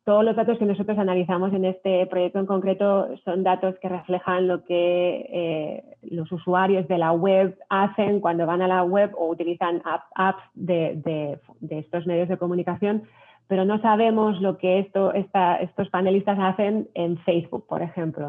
todos 0.05 0.25
los 0.25 0.35
datos 0.35 0.59
que 0.59 0.65
nosotros 0.65 0.99
analizamos 0.99 1.53
en 1.53 1.65
este 1.65 2.07
proyecto 2.07 2.41
en 2.41 2.47
concreto 2.47 3.09
son 3.25 3.45
datos 3.45 3.77
que 3.81 3.89
reflejan 3.89 4.49
lo 4.49 4.65
que 4.65 5.27
eh, 5.31 5.85
los 6.03 6.31
usuarios 6.33 6.89
de 6.89 6.99
la 6.99 7.13
web 7.13 7.57
hacen 7.69 8.21
cuando 8.21 8.45
van 8.45 8.63
a 8.63 8.69
la 8.69 8.83
web 8.83 9.13
o 9.17 9.29
utilizan 9.29 9.81
apps 10.15 10.43
de, 10.55 11.39
estos 11.71 12.07
medios 12.07 12.29
de 12.29 12.37
comunicación, 12.37 13.05
pero 13.47 13.65
no 13.65 13.81
sabemos 13.81 14.41
lo 14.41 14.59
que 14.59 14.81
esto, 14.81 15.13
estos 15.15 15.89
panelistas 15.91 16.39
hacen 16.41 16.89
en 16.95 17.19
Facebook, 17.19 17.67
por 17.69 17.83
ejemplo. 17.83 18.29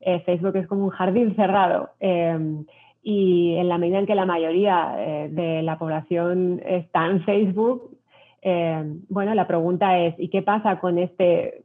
Eh, 0.00 0.20
Facebook 0.20 0.56
es 0.56 0.66
como 0.66 0.84
un 0.84 0.90
jardín 0.90 1.34
cerrado. 1.34 1.90
Eh, 3.06 3.10
y 3.10 3.56
en 3.56 3.68
la 3.68 3.78
medida 3.78 4.00
en 4.00 4.06
que 4.06 4.14
la 4.14 4.26
mayoría 4.26 5.28
de 5.30 5.62
la 5.62 5.78
población 5.78 6.60
está 6.64 7.06
en 7.06 7.22
Facebook, 7.24 7.96
eh, 8.48 8.80
bueno, 9.08 9.34
la 9.34 9.48
pregunta 9.48 9.98
es, 9.98 10.14
¿y 10.18 10.28
qué 10.28 10.40
pasa 10.40 10.78
con 10.78 10.98
este 10.98 11.64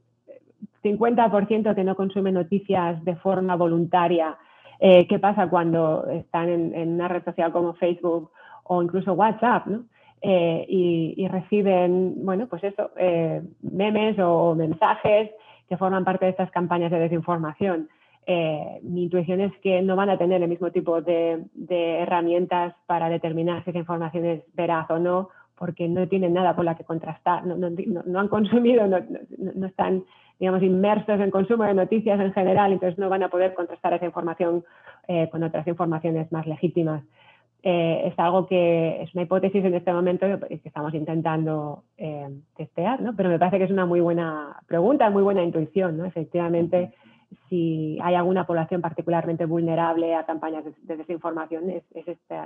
50% 0.84 1.76
que 1.76 1.84
no 1.84 1.96
consume 1.96 2.32
noticias 2.32 3.04
de 3.06 3.16
forma 3.18 3.56
voluntaria? 3.56 4.36
Eh, 4.80 5.06
¿Qué 5.08 5.20
pasa 5.20 5.48
cuando 5.48 6.08
están 6.08 6.50
en, 6.50 6.94
una 6.94 7.08
red 7.08 7.24
social 7.24 7.52
como 7.52 7.74
Facebook 7.76 8.32
o 8.64 8.82
incluso 8.82 9.14
WhatsApp, 9.14 9.68
eh, 10.24 10.66
y, 10.68 11.28
reciben, 11.28 12.26
bueno, 12.26 12.48
pues 12.48 12.64
eso, 12.64 12.90
memes 13.62 14.18
o 14.20 14.56
mensajes 14.56 15.30
que 15.70 15.78
forman 15.78 16.04
parte 16.04 16.26
de 16.26 16.32
estas 16.32 16.50
campañas 16.50 16.92
de 16.92 17.00
desinformación. 17.00 17.90
Mi 18.28 19.04
intuición 19.04 19.42
es 19.42 19.52
que 19.60 19.82
no 19.82 19.96
van 19.96 20.10
a 20.10 20.18
tener 20.18 20.42
el 20.42 20.50
mismo 20.50 20.72
tipo 20.72 21.02
de, 21.02 21.44
de 21.54 22.00
herramientas 22.00 22.76
para 22.86 23.10
determinar 23.10 23.64
si 23.64 23.72
esa 23.72 23.80
información 23.80 24.26
es 24.26 24.44
veraz 24.54 24.90
o 24.90 25.00
no 25.00 25.30
porque 25.62 25.88
no 25.88 26.08
tienen 26.08 26.34
nada 26.34 26.56
por 26.56 26.66
la 26.66 26.74
que 26.74 26.84
contrastar, 26.84 27.46
no, 27.46 28.20
han 28.20 28.28
consumido, 28.30 28.88
no, 28.88 28.98
están, 29.68 30.04
digamos, 30.40 30.64
inmersos 30.64 31.20
en 31.20 31.30
consumo 31.30 31.66
de 31.66 31.76
noticias 31.76 32.20
en 32.20 32.34
general, 32.34 32.72
entonces 32.74 32.98
no 32.98 33.10
van 33.10 33.22
a 33.22 33.30
poder 33.30 33.54
contrastar 33.54 33.94
esa 33.94 34.08
información 34.08 34.64
eh, 35.08 35.30
con 35.32 35.44
otras 35.44 35.68
informaciones 35.68 36.32
más 36.32 36.48
legítimas. 36.48 37.04
Eh, 37.62 38.08
es 38.08 38.18
algo 38.18 38.48
que 38.48 39.04
es 39.04 39.14
una 39.14 39.22
hipótesis 39.22 39.64
en 39.64 39.76
este 39.76 39.94
momento 39.94 40.26
que 40.48 40.62
estamos 40.64 40.96
intentando 40.96 41.84
eh, 41.96 42.28
testear, 42.58 43.00
¿no? 43.00 43.16
pero 43.16 43.30
me 43.30 43.38
parece 43.38 43.60
que 43.60 43.66
es 43.66 43.72
una 43.72 43.86
muy 43.86 44.00
buena 44.00 44.58
pregunta, 44.66 45.12
muy 45.12 45.22
buena 45.22 45.44
intuición. 45.44 45.96
¿no? 45.96 46.06
Efectivamente, 46.06 46.92
si 47.50 47.98
hay 48.02 48.16
alguna 48.16 48.46
población 48.46 48.82
particularmente 48.82 49.46
vulnerable 49.46 50.16
a 50.16 50.26
campañas 50.26 50.64
de, 50.84 50.98
desinformación, 50.98 51.70
es, 51.70 51.84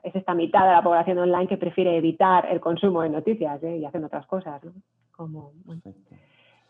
esta, 0.04 0.34
mitad 0.34 0.65
de 0.65 0.74
la 0.74 0.84
población 0.84 1.17
online 1.19 1.48
que 1.48 1.58
prefiere 1.58 1.98
evitar 1.98 2.48
el 2.52 2.60
consumo 2.60 3.02
de 3.02 3.10
noticias 3.10 3.62
¿eh? 3.63 3.78
y 3.78 3.86
hacen 3.86 4.04
otras 4.04 4.26
cosas, 4.26 4.62
como 5.12 5.54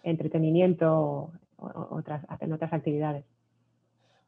entretenimiento 0.03 1.31
o 1.57 1.87
otras, 1.91 2.23
hacen 2.29 2.53
otras 2.53 2.71
actividades. 2.73 3.25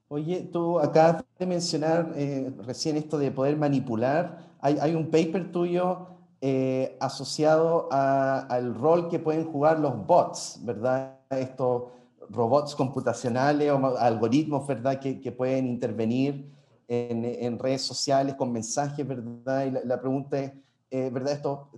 Oye, 0.10 0.48
tú 0.52 0.80
acabas 0.80 1.26
de 1.38 1.46
mencionar 1.46 2.14
eh, 2.16 2.52
recién 2.66 2.96
esto 2.96 3.18
de 3.18 3.30
poder 3.30 3.58
manipular. 3.58 4.38
Hay, 4.62 4.96
un 4.96 5.12
paper 5.12 5.52
tuyo 5.52 6.08
eh, 6.42 6.98
asociado 7.00 7.90
al 7.92 8.74
rol 8.76 9.10
que 9.10 9.20
pueden 9.20 9.46
jugar 9.46 9.80
los 9.80 10.06
bots, 10.06 10.62
¿verdad? 10.64 11.18
Esto 11.30 11.92
robots 12.30 12.76
computacionales 12.76 13.72
o 13.72 13.98
algoritmos, 13.98 14.68
¿verdad?, 14.68 15.00
que, 15.00 15.20
que 15.20 15.32
pueden 15.32 15.68
intervenir 15.68 16.46
en, 16.88 17.26
en, 17.26 17.60
redes 17.60 17.82
sociales 17.82 18.36
con 18.36 18.52
mensajes, 18.52 19.06
¿verdad? 19.06 19.66
Y 19.66 19.88
la, 19.88 20.00
pregunta 20.00 20.40
es, 20.40 20.54
eh, 20.90 21.10
¿verdad? 21.12 21.34
Esto, 21.34 21.70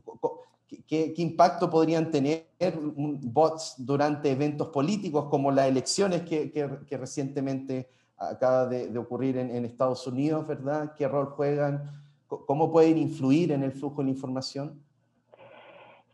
¿qué, 0.68 1.14
¿qué, 1.14 1.22
impacto 1.22 1.70
podrían 1.70 2.12
tener 2.12 2.46
bots 2.78 3.76
durante 3.78 4.32
eventos 4.32 4.68
políticos 4.70 5.26
como 5.30 5.52
las 5.52 5.68
elecciones 5.68 6.22
que, 6.22 6.52
que, 6.52 6.98
recientemente 6.98 7.90
acaba 8.18 8.68
de, 8.68 8.96
ocurrir 8.98 9.38
en, 9.38 9.66
Estados 9.66 10.06
Unidos, 10.06 10.46
¿verdad? 10.46 10.94
¿Qué 10.96 11.08
rol 11.08 11.28
juegan? 11.28 11.90
¿Cómo 12.28 12.72
pueden 12.72 12.98
influir 12.98 13.52
en 13.52 13.64
el 13.64 13.72
flujo 13.72 14.04
de 14.04 14.10
información? 14.10 14.80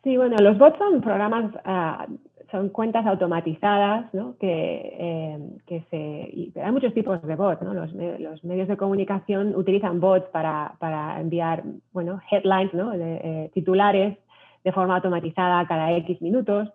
Sí, 0.03 0.15
bueno, 0.15 0.37
los 0.37 0.57
bots 0.57 0.77
son 0.77 1.01
programas 1.01 1.53
uh, 1.65 2.15
son 2.51 2.69
cuentas 2.69 3.05
automatizadas, 3.05 4.13
¿no? 4.13 4.35
que, 4.39 4.95
eh, 4.99 5.39
que 5.65 5.83
se, 5.89 6.59
hay 6.61 6.71
muchos 6.71 6.93
tipos 6.93 7.21
de 7.21 7.35
bots, 7.35 7.61
¿no? 7.61 7.73
los, 7.73 7.91
los, 7.93 8.43
medios 8.43 8.67
de 8.67 8.77
comunicación 8.77 9.55
utilizan 9.55 9.99
bots 9.99 10.27
para, 10.29 10.75
para 10.79 11.19
enviar 11.19 11.63
bueno, 11.93 12.21
headlines, 12.29 12.73
¿no? 12.73 12.93
Eh, 12.93 13.49
titulares 13.53 14.17
de 14.63 14.71
forma 14.71 14.95
automatizada 14.95 15.65
cada 15.67 15.91
X 15.93 16.21
minutos, 16.21 16.69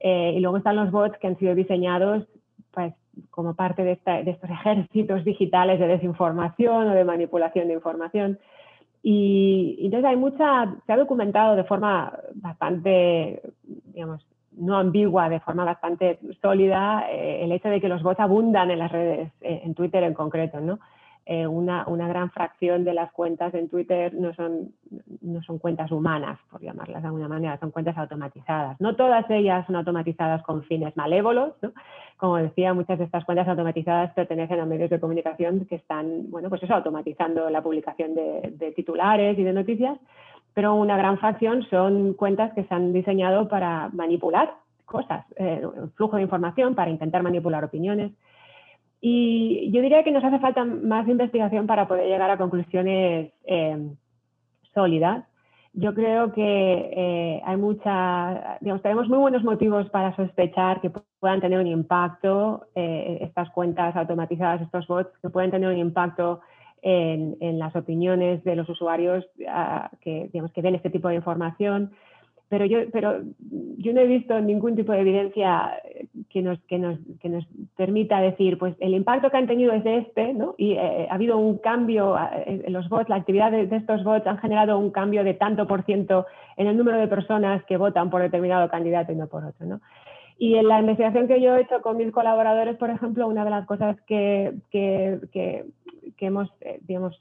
eh, 0.00 0.34
y 0.36 0.40
luego 0.40 0.56
están 0.56 0.76
los 0.76 0.90
bots 0.90 1.18
que 1.18 1.26
han 1.26 1.38
sido 1.38 1.54
diseñados 1.54 2.26
pues, 2.70 2.94
como 3.30 3.54
parte 3.54 3.82
de, 3.82 3.98
de 4.24 4.30
estos 4.30 4.50
ejércitos 4.50 5.24
digitales 5.24 5.78
de 5.78 5.86
desinformación 5.86 6.88
o 6.88 6.94
de 6.94 7.04
manipulación 7.04 7.68
de 7.68 7.74
información. 7.74 8.38
Y, 9.02 9.76
y 9.78 9.86
entonces 9.86 10.08
hay 10.08 10.16
mucha, 10.16 10.74
se 10.86 10.92
ha 10.92 10.96
documentado 10.96 11.56
de 11.56 11.64
forma 11.64 12.12
bastante, 12.34 13.40
digamos, 13.64 14.26
no 14.56 14.76
ambigua, 14.76 15.28
de 15.28 15.40
forma 15.40 15.64
bastante 15.64 16.18
sólida, 16.40 17.06
eh, 17.10 17.44
el 17.44 17.52
hecho 17.52 17.68
de 17.68 17.80
que 17.80 17.88
los 17.88 18.02
bots 18.02 18.20
abundan 18.20 18.70
en 18.70 18.78
las 18.78 18.92
redes, 18.92 19.32
eh, 19.40 19.62
en 19.64 19.74
Twitter 19.74 20.02
en 20.02 20.14
concreto, 20.14 20.60
¿no? 20.60 20.78
Eh, 21.26 21.46
una, 21.46 21.84
una, 21.86 22.08
gran 22.08 22.30
fracción 22.30 22.82
de 22.82 22.94
las 22.94 23.12
cuentas 23.12 23.54
en 23.54 23.68
Twitter 23.68 24.12
no 24.14 24.34
son, 24.34 24.72
no 25.20 25.40
son 25.42 25.58
cuentas 25.58 25.92
humanas, 25.92 26.40
por 26.50 26.60
llamarlas 26.60 27.02
de 27.02 27.08
alguna 27.08 27.28
manera, 27.28 27.58
son 27.58 27.70
cuentas 27.70 27.96
automatizadas. 27.98 28.80
No 28.80 28.96
todas 28.96 29.30
ellas 29.30 29.64
son 29.66 29.76
automatizadas 29.76 30.42
con 30.42 30.64
fines 30.64 30.96
malévolos, 30.96 31.52
¿no? 31.62 31.72
Como 32.16 32.36
decía, 32.38 32.74
muchas 32.74 32.98
de 32.98 33.04
estas 33.04 33.24
cuentas 33.24 33.46
automatizadas 33.46 34.12
pertenecen 34.14 34.60
a 34.60 34.66
medios 34.66 34.90
de 34.90 34.98
comunicación 34.98 35.66
que 35.66 35.76
están, 35.76 36.30
bueno, 36.30 36.48
pues 36.48 36.62
eso, 36.62 36.74
automatizando 36.74 37.48
la 37.48 37.62
publicación 37.62 38.14
de, 38.14 38.52
de 38.56 38.72
titulares 38.72 39.38
y 39.38 39.44
de 39.44 39.52
noticias, 39.52 39.98
pero 40.54 40.74
una 40.74 40.96
gran 40.96 41.18
fracción 41.18 41.62
son 41.70 42.14
cuentas 42.14 42.52
que 42.54 42.64
se 42.64 42.74
han 42.74 42.92
diseñado 42.92 43.48
para 43.48 43.88
manipular 43.92 44.54
cosas, 44.90 45.24
eh, 45.36 45.62
flujo 45.94 46.16
de 46.16 46.22
información, 46.22 46.74
para 46.74 46.90
intentar 46.90 47.22
manipular 47.22 47.64
opiniones. 47.64 48.12
Y 49.00 49.70
yo 49.72 49.80
diría 49.80 50.04
que 50.04 50.10
nos 50.10 50.24
hace 50.24 50.38
falta 50.40 50.64
más 50.64 51.08
investigación 51.08 51.66
para 51.66 51.88
poder 51.88 52.06
llegar 52.06 52.30
a 52.30 52.36
conclusiones 52.36 53.32
eh, 53.46 53.94
sólidas. 54.74 55.24
Yo 55.72 55.94
creo 55.94 56.32
que 56.32 56.42
eh, 56.42 57.42
hay 57.44 57.56
mucha, 57.56 58.58
digamos, 58.60 58.82
tenemos 58.82 59.08
muy 59.08 59.18
buenos 59.18 59.44
motivos 59.44 59.88
para 59.90 60.14
sospechar 60.16 60.80
que 60.80 60.90
puedan 61.20 61.40
tener 61.40 61.60
un 61.60 61.68
impacto 61.68 62.66
estas 62.74 63.48
cuentas 63.50 63.94
automatizadas, 63.94 64.62
estos 64.62 64.86
bots, 64.88 65.16
que 65.22 65.30
pueden 65.30 65.52
tener 65.52 65.68
un 65.68 65.78
impacto 65.78 66.40
en, 66.82 67.58
las 67.58 67.74
opiniones 67.76 68.42
de 68.44 68.56
los 68.56 68.68
usuarios 68.68 69.24
ah, 69.48 69.90
que, 70.00 70.28
digamos, 70.32 70.52
que 70.52 70.62
ven 70.62 70.74
este 70.74 70.90
tipo 70.90 71.08
de 71.08 71.16
información. 71.16 71.92
Pero 72.48 72.64
yo, 72.64 72.78
pero 72.92 73.20
yo 73.78 73.92
no 73.92 74.00
he 74.00 74.06
visto 74.08 74.40
ningún 74.40 74.74
tipo 74.74 74.90
de 74.90 75.00
evidencia 75.00 75.72
que 76.30 76.42
nos, 76.42 76.58
que 76.62 76.78
nos, 76.78 76.98
que 77.20 77.28
nos 77.28 77.46
permita 77.76 78.20
decir, 78.20 78.58
pues 78.58 78.74
el 78.80 78.94
impacto 78.94 79.30
que 79.30 79.36
han 79.36 79.46
tenido 79.46 79.72
es 79.72 79.86
este, 79.86 80.32
¿no? 80.32 80.56
Y 80.58 80.72
eh, 80.72 81.06
ha 81.08 81.14
habido 81.14 81.38
un 81.38 81.58
cambio, 81.58 82.16
eh, 82.18 82.62
en 82.66 82.72
los 82.72 82.88
bots, 82.88 83.08
la 83.08 83.16
actividad 83.16 83.52
de, 83.52 83.68
estos 83.76 84.02
bots 84.02 84.26
han 84.26 84.38
generado 84.38 84.78
un 84.80 84.90
cambio 84.90 85.22
de 85.22 85.34
tanto 85.34 85.68
por 85.68 85.84
ciento 85.84 86.26
en 86.56 86.66
el 86.66 86.76
número 86.76 86.98
de 86.98 87.06
personas 87.06 87.64
que 87.66 87.76
votan 87.76 88.10
por 88.10 88.20
determinado 88.20 88.68
candidato 88.68 89.12
y 89.12 89.16
no 89.16 89.28
por 89.28 89.44
otro, 89.44 89.66
¿no? 89.66 89.80
Y 90.36 90.56
en 90.56 90.68
la 90.68 90.80
investigación 90.80 91.28
que 91.28 91.40
yo 91.40 91.54
he 91.54 91.60
hecho 91.60 91.82
con 91.82 91.98
mis 91.98 92.10
colaboradores, 92.10 92.76
por 92.78 92.90
ejemplo, 92.90 93.28
una 93.28 93.44
de 93.44 93.50
las 93.50 93.66
cosas 93.66 93.96
que, 94.06 94.54
que, 94.70 95.20
que 95.30 96.26
hemos, 96.26 96.50
digamos, 96.90 97.18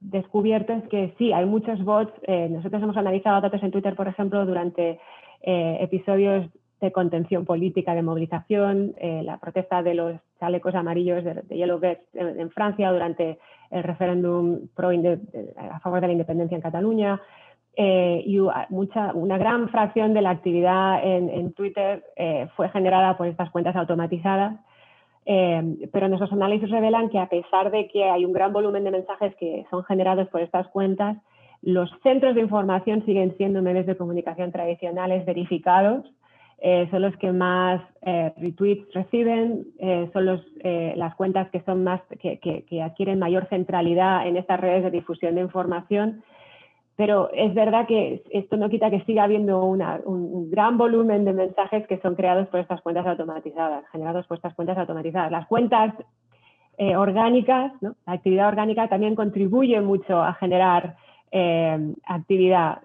descubierto 0.00 0.72
es 0.72 0.84
que 0.88 1.14
sí, 1.18 1.32
hay 1.32 1.44
muchos 1.46 1.84
bots. 1.84 2.12
nosotros 2.50 2.82
hemos 2.82 2.96
analizado 2.96 3.40
datos 3.40 3.62
en 3.62 3.70
Twitter, 3.70 3.94
por 3.94 4.08
ejemplo, 4.08 4.46
durante 4.46 4.98
episodios 5.42 6.48
de 6.80 6.92
contención 6.92 7.44
política, 7.44 7.94
de 7.94 8.02
movilización, 8.02 8.94
la 9.00 9.36
protesta 9.38 9.82
de 9.82 9.94
los 9.94 10.20
chalecos 10.38 10.74
amarillos 10.74 11.22
de, 11.24 11.56
Yellow 11.56 11.78
Vests 11.78 12.06
en, 12.14 12.50
Francia 12.50 12.90
durante 12.92 13.38
el 13.70 13.82
referéndum 13.82 14.68
a 15.56 15.80
favor 15.80 16.00
de 16.00 16.06
la 16.06 16.12
independencia 16.12 16.56
en 16.56 16.62
Cataluña. 16.62 17.20
Eh, 17.76 18.22
y 18.26 18.38
mucha, 18.68 19.12
una 19.14 19.38
gran 19.38 19.68
fracción 19.68 20.12
de 20.12 20.22
la 20.22 20.30
actividad 20.30 21.00
en, 21.04 21.52
Twitter 21.52 22.04
eh, 22.16 22.48
fue 22.56 22.68
generada 22.68 23.16
por 23.16 23.26
estas 23.26 23.50
cuentas 23.50 23.76
automatizadas. 23.76 24.58
Eh, 25.32 25.88
pero 25.92 26.08
nuestros 26.08 26.32
análisis 26.32 26.68
revelan 26.68 27.08
que 27.08 27.18
a 27.20 27.28
pesar 27.28 27.70
de 27.70 27.86
que 27.86 28.02
hay 28.02 28.24
un 28.24 28.32
gran 28.32 28.52
volumen 28.52 28.82
de 28.82 28.90
mensajes 28.90 29.32
que 29.36 29.64
son 29.70 29.84
generados 29.84 30.26
por 30.28 30.40
estas 30.40 30.66
cuentas, 30.68 31.18
los 31.62 31.88
centros 32.02 32.34
de 32.34 32.40
información 32.40 33.04
siguen 33.04 33.36
siendo 33.36 33.62
medios 33.62 33.86
de 33.86 33.96
comunicación 33.96 34.50
tradicionales 34.50 35.24
verificados 35.24 36.04
eh, 36.62 36.88
son 36.90 37.00
los 37.02 37.16
que 37.16 37.32
más 37.32 37.80
eh, 38.02 38.32
retweets 38.36 38.92
reciben, 38.92 39.64
eh, 39.78 40.10
son 40.12 40.26
las 40.26 41.14
cuentas 41.14 41.48
que, 41.50 42.82
adquieren 42.82 43.18
mayor 43.18 43.46
centralidad 43.48 44.26
en 44.26 44.36
estas 44.36 44.60
redes 44.60 44.82
de 44.84 44.90
difusión 44.90 45.36
de 45.36 45.40
información. 45.40 46.22
Pero 47.00 47.30
es 47.32 47.54
verdad 47.54 47.86
que 47.86 48.22
esto 48.30 48.58
no 48.58 48.68
quita 48.68 48.90
que 48.90 49.00
siga 49.04 49.22
habiendo 49.24 49.64
un, 49.64 50.50
gran 50.50 50.76
volumen 50.76 51.24
de 51.24 51.32
mensajes 51.32 51.86
que 51.86 51.98
son 52.00 52.14
creados 52.14 52.46
por 52.48 52.60
estas 52.60 52.82
cuentas 52.82 53.06
automatizadas, 53.06 53.84
generados 53.90 54.26
por 54.26 54.36
estas 54.36 54.54
cuentas 54.54 54.76
automatizadas. 54.76 55.32
Las 55.32 55.46
cuentas 55.46 55.94
orgánicas, 56.78 57.72
la 57.80 57.94
actividad 58.12 58.48
orgánica 58.48 58.88
también 58.88 59.14
contribuye 59.14 59.80
mucho 59.80 60.20
a 60.20 60.34
generar 60.34 60.96
actividad 62.04 62.82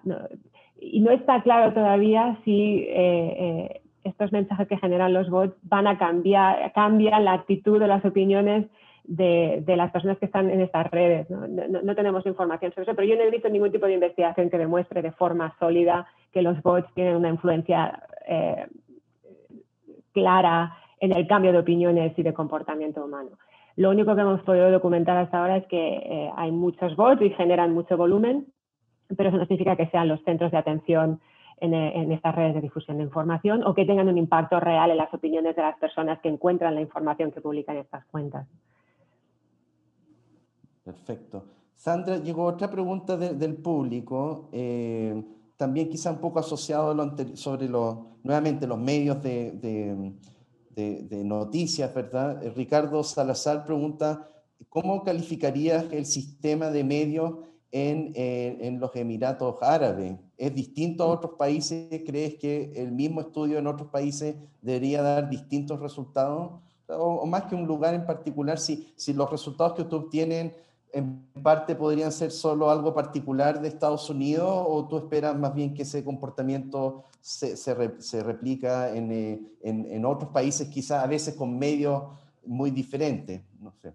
y 0.80 1.00
no 1.00 1.10
está 1.10 1.42
claro 1.42 1.72
todavía 1.72 2.38
si 2.44 2.86
eh, 2.88 3.36
eh, 3.38 3.80
estos 4.04 4.32
mensajes 4.32 4.68
que 4.68 4.78
generan 4.78 5.12
los 5.12 5.28
bots 5.30 5.56
van 5.62 5.86
a 5.86 5.98
cambiar, 5.98 6.72
cambian 6.72 7.24
la 7.24 7.32
actitud 7.32 7.82
o 7.82 7.86
las 7.86 8.04
opiniones 8.04 8.66
de, 9.06 9.62
las 9.76 9.90
personas 9.90 10.18
que 10.18 10.26
están 10.26 10.50
en 10.50 10.60
estas 10.60 10.90
redes. 10.90 11.28
¿no? 11.30 11.94
tenemos 11.94 12.26
información 12.26 12.72
sobre 12.72 12.84
eso, 12.84 12.96
pero 12.96 13.08
yo 13.08 13.16
no 13.16 13.22
he 13.22 13.30
visto 13.30 13.48
ningún 13.48 13.72
tipo 13.72 13.86
de 13.86 13.94
investigación 13.94 14.50
que 14.50 14.58
demuestre 14.58 15.02
de 15.02 15.12
forma 15.12 15.54
sólida 15.58 16.06
que 16.32 16.42
los 16.42 16.60
bots 16.62 16.92
tienen 16.94 17.16
una 17.16 17.28
influencia 17.28 18.02
eh, 18.26 18.66
clara 20.12 20.76
en 21.00 21.16
el 21.16 21.26
cambio 21.26 21.52
de 21.52 21.58
opiniones 21.58 22.18
y 22.18 22.22
de 22.22 22.34
comportamiento 22.34 23.04
humano. 23.04 23.30
Lo 23.76 23.90
único 23.90 24.14
que 24.14 24.22
hemos 24.22 24.40
podido 24.42 24.70
documentar 24.70 25.18
hasta 25.18 25.38
ahora 25.38 25.58
es 25.58 25.66
que 25.66 26.30
hay 26.34 26.50
muchos 26.50 26.96
bots 26.96 27.20
y 27.20 27.30
generan 27.30 27.74
mucho 27.74 27.96
volumen, 27.96 28.46
pero 29.16 29.28
eso 29.28 29.38
no 29.38 29.44
significa 29.44 29.76
que 29.76 29.88
sean 29.88 30.08
los 30.08 30.22
centros 30.24 30.50
de 30.50 30.58
atención 30.58 31.20
en, 31.58 32.12
estas 32.12 32.34
redes 32.34 32.54
de 32.54 32.60
difusión 32.60 32.98
de 32.98 33.04
información 33.04 33.62
o 33.64 33.74
que 33.74 33.84
tengan 33.84 34.08
un 34.08 34.18
impacto 34.18 34.60
real 34.60 34.90
en 34.90 34.96
las 34.96 35.12
opiniones 35.12 35.56
de 35.56 35.62
las 35.62 35.78
personas 35.78 36.20
que 36.20 36.28
encuentran 36.28 36.74
la 36.74 36.80
información 36.80 37.32
que 37.32 37.40
publican 37.40 37.76
estas 37.76 38.04
cuentas. 38.06 38.46
Perfecto. 40.86 41.44
Sandra, 41.74 42.18
llegó 42.18 42.44
otra 42.44 42.70
pregunta 42.70 43.16
del 43.16 43.56
público, 43.56 44.48
eh, 44.52 45.20
también 45.56 45.90
quizá 45.90 46.12
un 46.12 46.20
poco 46.20 46.38
asociado 46.38 46.94
sobre 47.34 47.68
los, 47.68 47.98
nuevamente 48.22 48.66
los 48.66 48.78
medios 48.78 49.20
de, 49.22 50.14
de 50.70 51.24
noticias, 51.24 51.92
¿verdad? 51.92 52.42
Eh, 52.42 52.50
Ricardo 52.50 53.02
Salazar 53.02 53.64
pregunta, 53.64 54.28
¿cómo 54.68 55.02
calificarías 55.02 55.86
el 55.90 56.06
sistema 56.06 56.70
de 56.70 56.84
medios 56.84 57.34
eh, 57.78 58.56
en, 58.60 58.80
los 58.80 58.94
Emiratos 58.96 59.56
Árabes. 59.60 60.14
¿Es 60.38 60.54
distinto 60.54 61.04
a 61.04 61.08
otros 61.08 61.32
países? 61.36 62.02
¿Crees 62.06 62.36
que 62.36 62.72
el 62.74 62.90
mismo 62.90 63.20
estudio 63.20 63.58
en 63.58 63.66
otros 63.66 63.90
países 63.90 64.34
debería 64.62 65.02
dar 65.02 65.28
distintos 65.28 65.78
resultados? 65.80 66.52
O, 66.88 67.26
más 67.26 67.42
que 67.42 67.54
un 67.54 67.66
lugar 67.66 67.92
en 67.92 68.06
particular, 68.06 68.58
si, 68.58 68.94
si 68.96 69.12
los 69.12 69.30
resultados 69.30 69.74
que 69.74 69.84
tú 69.84 69.96
obtienen 69.96 70.54
en 70.96 71.42
parte 71.42 71.74
podrían 71.74 72.10
ser 72.10 72.30
solo 72.30 72.70
algo 72.70 72.94
particular 72.94 73.60
de 73.60 73.68
Estados 73.68 74.08
Unidos 74.08 74.48
o 74.48 74.86
tú 74.88 74.96
esperas 74.96 75.36
más 75.36 75.54
bien 75.54 75.74
que 75.74 75.82
ese 75.82 76.04
comportamiento 76.04 77.04
se, 77.20 77.56
se, 77.56 78.22
replica 78.22 78.94
en, 78.94 79.12
eh, 79.12 79.40
en, 79.62 79.86
en, 79.90 80.04
otros 80.04 80.30
países, 80.30 80.68
quizás 80.68 81.04
a 81.04 81.06
veces 81.06 81.34
con 81.36 81.58
medios 81.58 82.02
muy 82.46 82.70
diferentes? 82.70 83.42
No 83.60 83.72
sé. 83.72 83.92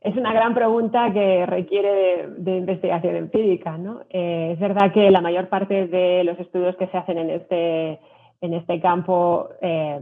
Es 0.00 0.16
una 0.16 0.32
gran 0.32 0.54
pregunta 0.54 1.12
que 1.12 1.44
requiere 1.44 2.28
de, 2.28 2.56
investigación 2.56 3.16
empírica. 3.16 3.76
¿no? 3.76 4.02
Eh, 4.08 4.52
es 4.54 4.58
verdad 4.58 4.92
que 4.92 5.10
la 5.10 5.20
mayor 5.20 5.48
parte 5.48 5.86
de 5.88 6.24
los 6.24 6.38
estudios 6.38 6.76
que 6.76 6.86
se 6.86 6.96
hacen 6.96 7.18
en 7.18 7.30
este, 7.30 8.00
en 8.40 8.54
este 8.54 8.80
campo 8.80 9.48
eh, 9.60 10.00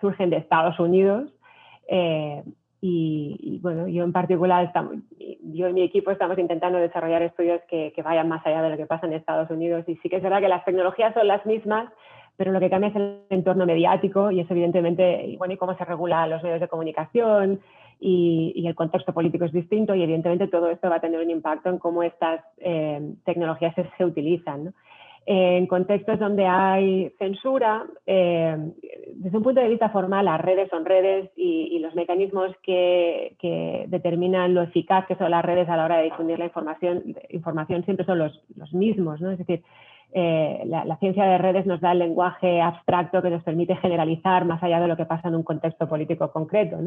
surgen 0.00 0.30
de 0.30 0.38
Estados 0.38 0.78
Unidos. 0.80 1.30
Eh, 1.88 2.42
y, 2.82 3.58
bueno, 3.62 3.88
yo 3.88 4.04
en 4.04 4.12
particular, 4.12 4.64
estamos, 4.64 4.96
yo 5.42 5.68
y 5.68 5.72
mi 5.72 5.82
equipo 5.82 6.10
estamos 6.10 6.38
intentando 6.38 6.78
desarrollar 6.78 7.22
estudios 7.22 7.60
que, 7.68 7.92
vayan 8.02 8.28
más 8.28 8.44
allá 8.46 8.62
de 8.62 8.70
lo 8.70 8.76
que 8.76 8.86
pasa 8.86 9.06
en 9.06 9.12
Estados 9.12 9.50
Unidos. 9.50 9.84
Y 9.86 9.96
sí 9.96 10.08
que 10.08 10.16
es 10.16 10.22
verdad 10.22 10.40
que 10.40 10.48
las 10.48 10.64
tecnologías 10.64 11.12
son 11.12 11.28
las 11.28 11.44
mismas, 11.44 11.92
pero 12.36 12.52
lo 12.52 12.60
que 12.60 12.70
cambia 12.70 12.88
es 12.88 12.96
el 12.96 13.20
entorno 13.28 13.66
mediático 13.66 14.30
y 14.30 14.40
es 14.40 14.50
evidentemente, 14.50 15.34
bueno, 15.38 15.54
y 15.54 15.56
cómo 15.58 15.76
se 15.76 15.84
regula 15.84 16.26
los 16.26 16.42
medios 16.42 16.60
de 16.60 16.68
comunicación, 16.68 17.60
y, 18.00 18.66
el 18.66 18.74
contexto 18.74 19.12
político 19.12 19.44
es 19.44 19.52
distinto 19.52 19.94
y 19.94 20.02
evidentemente 20.02 20.48
todo 20.48 20.70
esto 20.70 20.88
va 20.88 20.96
a 20.96 21.00
tener 21.00 21.20
un 21.20 21.30
impacto 21.30 21.68
en 21.68 21.78
cómo 21.78 22.02
estas 22.02 22.40
eh, 22.58 23.14
tecnologías 23.24 23.74
se, 23.96 24.04
utilizan. 24.04 24.74
En 25.26 25.66
contextos 25.66 26.18
donde 26.18 26.46
hay 26.46 27.10
censura, 27.18 27.84
eh, 28.06 28.56
desde 29.14 29.36
un 29.36 29.42
punto 29.42 29.60
de 29.60 29.68
vista 29.68 29.90
formal, 29.90 30.24
las 30.24 30.40
redes 30.40 30.68
son 30.70 30.84
redes 30.84 31.30
y, 31.36 31.78
los 31.78 31.94
mecanismos 31.94 32.50
que, 32.62 33.36
determinan 33.88 34.54
lo 34.54 34.62
eficaz 34.62 35.06
que 35.06 35.16
son 35.16 35.30
las 35.30 35.44
redes 35.44 35.68
a 35.68 35.76
la 35.76 35.84
hora 35.84 35.98
de 35.98 36.04
difundir 36.04 36.38
la 36.38 36.46
información, 36.46 37.84
siempre 37.84 38.06
son 38.06 38.18
los, 38.18 38.40
mismos. 38.72 39.20
Es 39.22 39.38
decir, 39.38 39.62
eh, 40.12 40.62
la, 40.66 40.96
ciencia 40.96 41.24
de 41.24 41.38
redes 41.38 41.66
nos 41.66 41.80
da 41.80 41.92
el 41.92 42.00
lenguaje 42.00 42.60
abstracto 42.60 43.22
que 43.22 43.30
nos 43.30 43.42
permite 43.42 43.76
generalizar 43.76 44.44
más 44.44 44.62
allá 44.62 44.80
de 44.80 44.88
lo 44.88 44.96
que 44.96 45.06
pasa 45.06 45.28
en 45.28 45.36
un 45.36 45.42
contexto 45.42 45.88
político 45.88 46.32
concreto. 46.32 46.78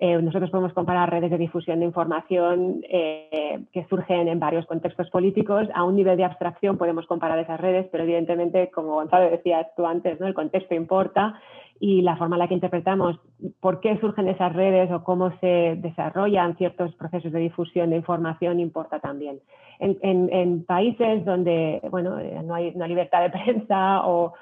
Eh, 0.00 0.22
nosotros 0.22 0.50
podemos 0.50 0.72
comparar 0.72 1.10
redes 1.10 1.30
de 1.30 1.38
difusión 1.38 1.80
de 1.80 1.86
información 1.86 2.84
eh, 2.88 3.64
que 3.72 3.84
surgen 3.86 4.28
en 4.28 4.38
varios 4.38 4.64
contextos 4.66 5.10
políticos. 5.10 5.66
A 5.74 5.82
un 5.82 5.96
nivel 5.96 6.16
de 6.16 6.24
abstracción 6.24 6.78
podemos 6.78 7.06
comparar 7.06 7.38
esas 7.40 7.60
redes, 7.60 7.88
pero 7.90 8.04
evidentemente, 8.04 8.70
como 8.70 8.94
Gonzalo 8.94 9.28
decías 9.28 9.66
tú 9.76 9.86
antes, 9.86 10.20
¿no? 10.20 10.28
el 10.28 10.34
contexto 10.34 10.74
importa 10.74 11.40
y 11.80 12.02
la 12.02 12.16
forma 12.16 12.36
en 12.36 12.40
la 12.40 12.48
que 12.48 12.54
interpretamos 12.54 13.18
por 13.60 13.80
qué 13.80 13.98
surgen 13.98 14.28
esas 14.28 14.52
redes 14.52 14.90
o 14.92 15.02
cómo 15.02 15.32
se 15.40 15.76
desarrollan 15.78 16.56
ciertos 16.56 16.94
procesos 16.94 17.32
de 17.32 17.40
difusión 17.40 17.90
de 17.90 17.96
información 17.96 18.60
importa 18.60 19.00
también. 19.00 19.40
En, 19.80 20.64
países 20.64 21.24
donde 21.24 21.80
bueno, 21.90 22.18
eh, 22.18 22.40
no, 22.44 22.54
hay, 22.54 22.72
libertad 22.72 23.22
de 23.22 23.30
prensa 23.30 24.02
o 24.04 24.32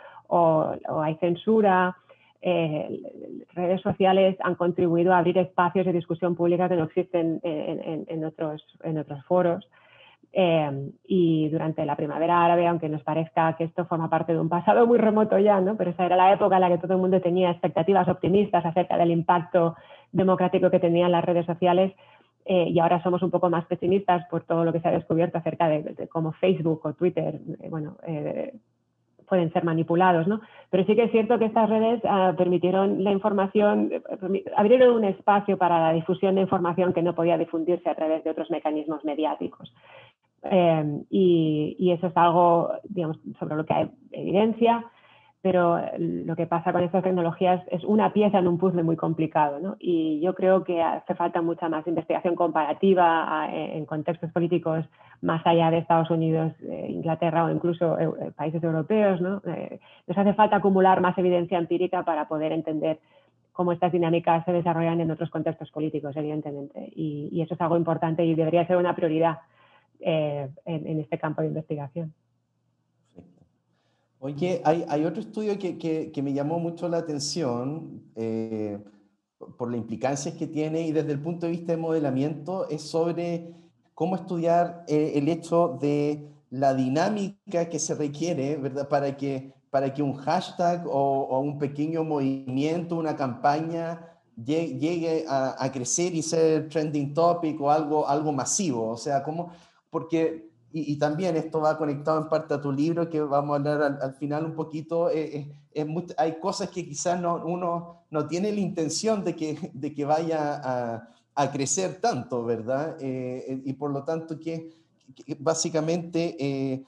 hay 1.03 1.15
censura, 1.17 1.97
eh, 2.49 3.01
redes 3.55 3.81
sociales 3.81 4.37
han 4.41 4.55
contribuido 4.55 5.13
a 5.13 5.19
abrir 5.19 5.37
espacios 5.37 5.85
de 5.85 5.93
discusión 5.93 6.37
pública 6.37 6.69
que 6.69 6.77
no 6.77 6.85
existen 6.85 7.41
en, 7.43 8.25
otros, 8.25 8.65
en 8.85 8.99
otros 8.99 9.25
foros. 9.25 9.69
Eh, 10.33 10.91
y 11.09 11.49
durante 11.49 11.85
la 11.85 11.97
primavera 11.97 12.45
árabe, 12.45 12.69
aunque 12.69 12.89
nos 12.89 13.03
parezca 13.03 13.57
que 13.57 13.65
esto 13.65 13.87
forma 13.87 14.09
parte 14.09 14.33
de 14.33 14.39
un 14.39 14.49
pasado 14.49 14.87
muy 14.87 14.99
remoto 14.99 15.39
ya, 15.41 15.61
¿no? 15.61 15.77
pero 15.77 15.91
esa 15.91 16.07
era 16.07 16.15
la 16.15 16.33
época 16.33 16.55
en 16.55 16.61
la 16.61 16.69
que 16.69 16.79
todo 16.79 16.93
el 16.93 17.01
mundo 17.01 17.21
tenía 17.21 17.51
expectativas 17.51 18.07
optimistas 18.07 18.65
acerca 18.65 18.97
del 18.97 19.11
impacto 19.11 19.75
democrático 20.13 20.71
que 20.71 20.79
tenían 20.79 21.11
las 21.11 21.25
redes 21.25 21.47
sociales, 21.47 21.95
eh, 22.45 22.69
y 22.69 22.79
ahora 22.79 23.03
somos 23.03 23.23
un 23.23 23.31
poco 23.33 23.51
más 23.51 23.67
pesimistas 23.67 24.25
por 24.29 24.45
todo 24.45 24.65
lo 24.65 24.73
que 24.73 24.79
se 24.81 24.87
ha 24.87 24.93
descubierto 24.93 25.39
acerca 25.39 25.69
de, 25.69 26.07
cómo 26.09 26.31
Facebook 26.33 26.81
o 26.85 26.93
Twitter 26.93 27.41
eh, 27.61 27.69
bueno, 27.69 27.97
pueden 29.27 29.53
ser 29.53 29.65
manipulados, 29.65 30.27
¿no? 30.27 30.41
Pero 30.71 30.85
sí 30.85 30.95
que 30.95 31.05
es 31.05 31.11
cierto 31.11 31.39
que 31.39 31.47
estas 31.47 31.69
redes 31.69 32.01
ah, 32.05 32.35
permitieron 32.37 33.05
la 33.05 33.13
información, 33.13 33.91
eh, 33.93 34.45
abrieron 34.57 34.97
un 34.97 35.05
espacio 35.05 35.59
para 35.59 35.81
la 35.81 35.93
difusión 35.93 36.35
de 36.35 36.43
información 36.43 36.93
que 36.93 37.03
no 37.03 37.15
podía 37.15 37.39
difundirse 37.39 37.89
a 37.89 37.95
través 37.95 38.25
de 38.25 38.31
otros 38.31 38.51
mecanismos 38.51 39.05
mediáticos. 39.05 39.73
Eh, 40.43 41.01
y, 41.11 41.77
y, 41.79 41.91
eso 41.91 42.07
es 42.07 42.17
algo, 42.17 42.71
digamos, 42.85 43.19
sobre 43.39 43.57
lo 43.57 43.67
que 43.67 43.75
hay 43.75 43.91
evidencia 44.13 44.85
pero 45.47 45.81
lo 45.97 46.35
que 46.35 46.49
pasa 46.49 46.73
con 46.73 46.83
estas 46.83 47.05
tecnologías 47.05 47.63
es 47.71 47.85
una 47.85 48.13
pieza 48.13 48.41
en 48.41 48.49
un 48.49 48.59
puzzle 48.59 48.83
muy 48.83 48.97
complicado, 48.97 49.61
¿no? 49.61 49.77
Y 49.79 50.19
yo 50.21 50.35
creo 50.35 50.65
que 50.65 50.83
hace 50.83 51.15
falta 51.15 51.41
mucha 51.41 51.69
más 51.69 51.87
investigación 51.87 52.35
comparativa 52.35 53.49
en 53.53 53.87
contextos 53.87 54.33
políticos 54.33 54.85
más 55.23 55.47
allá 55.47 55.71
de 55.71 55.79
Estados 55.79 56.11
Unidos, 56.11 56.53
eh, 56.63 56.89
Inglaterra 56.89 57.45
o 57.45 57.51
incluso 57.51 57.97
eh, 57.97 58.33
países 58.35 58.61
europeos, 58.61 59.21
¿no? 59.21 59.41
Eh, 59.47 59.79
nos 60.09 60.19
hace 60.19 60.35
falta 60.35 60.57
acumular 60.57 61.01
más 61.01 61.17
evidencia 61.17 61.59
empírica 61.59 62.03
para 62.03 62.27
poder 62.27 62.51
entender 62.51 62.99
cómo 63.53 63.71
estas 63.71 63.93
dinámicas 63.93 64.45
se 64.47 64.53
desarrollan 64.53 65.01
en 65.01 65.13
otros 65.13 65.31
contextos 65.31 65.71
políticos, 65.71 66.17
evidentemente. 66.17 66.91
Y, 66.97 67.41
eso 67.41 67.55
es 67.55 67.61
algo 67.61 67.77
importante 67.77 68.25
y 68.25 68.35
debería 68.35 68.67
ser 68.67 68.79
una 68.79 68.97
prioridad 68.97 69.39
eh, 70.01 70.49
en, 70.65 70.99
este 70.99 71.19
campo 71.19 71.43
de 71.43 71.49
investigación. 71.49 72.13
Oye, 74.27 74.61
hay, 74.65 75.05
otro 75.05 75.21
estudio 75.21 75.57
que, 75.57 76.21
me 76.21 76.33
llamó 76.33 76.59
mucho 76.59 76.89
la 76.89 76.97
atención 76.97 78.03
eh, 78.17 78.77
por 79.57 79.71
la 79.71 79.77
implicancias 79.77 80.35
que 80.35 80.49
tiene 80.49 80.81
y 80.81 80.91
desde 80.91 81.13
el 81.13 81.21
punto 81.21 81.47
de 81.47 81.53
vista 81.53 81.71
de 81.71 81.79
modelamiento 81.79 82.69
es 82.69 82.83
sobre 82.83 83.55
cómo 83.95 84.17
estudiar 84.17 84.85
eh, 84.89 85.13
el 85.15 85.29
hecho 85.29 85.79
de 85.81 86.29
la 86.51 86.75
dinámica 86.75 87.69
que 87.69 87.79
se 87.79 87.95
requiere, 87.95 88.57
¿verdad? 88.57 88.89
Para 88.89 89.17
que, 89.17 89.53
para 89.71 89.95
que 89.95 90.03
un 90.03 90.15
hashtag 90.15 90.85
o, 90.89 91.39
un 91.39 91.57
pequeño 91.61 92.03
movimiento, 92.03 92.97
una 92.97 93.15
campaña 93.15 94.09
llegue, 94.45 95.25
a, 95.29 95.71
crecer 95.73 96.17
y 96.17 96.23
ser 96.23 96.69
trending 96.69 97.15
topic 97.15 97.61
o 97.61 97.71
algo, 97.71 98.09
algo 98.09 98.33
masivo. 98.33 98.89
O 98.89 98.97
sea, 98.97 99.23
¿cómo? 99.23 99.53
Porque, 99.89 100.51
y, 100.81 100.97
también 100.97 101.37
esto 101.37 101.61
va 101.61 101.79
conectado 101.79 102.19
en 102.21 102.29
parte 102.29 102.55
a 102.55 102.61
tu 102.61 102.73
libro, 102.73 103.09
que 103.09 103.21
vamos 103.21 103.55
a 103.55 103.57
hablar 103.57 103.99
al, 104.03 104.15
final 104.15 104.45
un 104.45 104.55
poquito, 104.55 105.11
eh, 105.11 105.49
eh, 105.73 106.07
hay 106.19 106.39
cosas 106.39 106.71
que 106.71 106.87
quizás 106.87 107.21
no, 107.21 107.43
uno 107.45 108.03
no 108.11 108.27
tiene 108.27 108.53
la 108.53 108.61
intención 108.61 109.25
de 109.25 109.35
que, 109.35 109.71
de 109.73 109.95
que 109.95 110.05
vaya 110.05 110.61
a, 110.63 111.09
a 111.37 111.53
crecer 111.53 112.01
tanto, 112.01 112.45
¿verdad? 112.45 112.97
Eh, 112.99 113.61
y 113.65 113.75
por 113.75 113.93
lo 113.93 114.03
tanto, 114.03 114.41
que 114.41 114.73
básicamente 115.39 116.35
eh, 116.41 116.83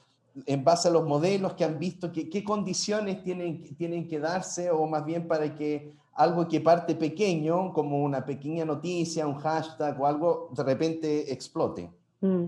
en 0.45 0.63
base 0.63 0.87
a 0.87 0.91
los 0.91 1.05
modelos 1.05 1.53
que 1.53 1.63
han 1.63 1.77
visto, 1.77 2.11
¿qué, 2.11 2.43
condiciones 2.43 3.23
tienen, 3.23 3.75
tienen 3.75 4.07
que 4.07 4.19
darse 4.19 4.71
o 4.71 4.87
más 4.87 5.05
bien 5.05 5.27
para 5.27 5.53
que 5.55 5.93
algo 6.15 6.47
que 6.47 6.59
parte 6.61 6.95
pequeño, 6.95 7.71
como 7.71 8.03
una 8.03 8.25
pequeña 8.25 8.65
noticia, 8.65 9.27
un 9.27 9.35
hashtag 9.35 10.01
o 10.01 10.07
algo, 10.07 10.49
de 10.55 10.63
repente 10.63 11.31
explote? 11.31 11.91
Mm. 12.21 12.45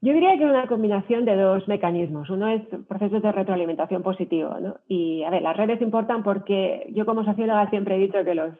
Yo 0.00 0.12
diría 0.12 0.38
que 0.38 0.44
es 0.44 0.50
una 0.50 0.68
combinación 0.68 1.24
de 1.24 1.34
dos 1.34 1.66
mecanismos. 1.66 2.30
Uno 2.30 2.46
es 2.48 2.62
procesos 2.86 3.20
de 3.20 3.32
retroalimentación 3.32 4.02
positivo. 4.02 4.54
¿no? 4.60 4.76
Y 4.86 5.24
a 5.24 5.30
ver, 5.30 5.42
las 5.42 5.56
redes 5.56 5.82
importan 5.82 6.22
porque 6.22 6.86
yo 6.94 7.04
como 7.04 7.24
socióloga 7.24 7.68
siempre 7.70 7.96
he 7.96 7.98
dicho 7.98 8.24
que 8.24 8.34
los, 8.34 8.52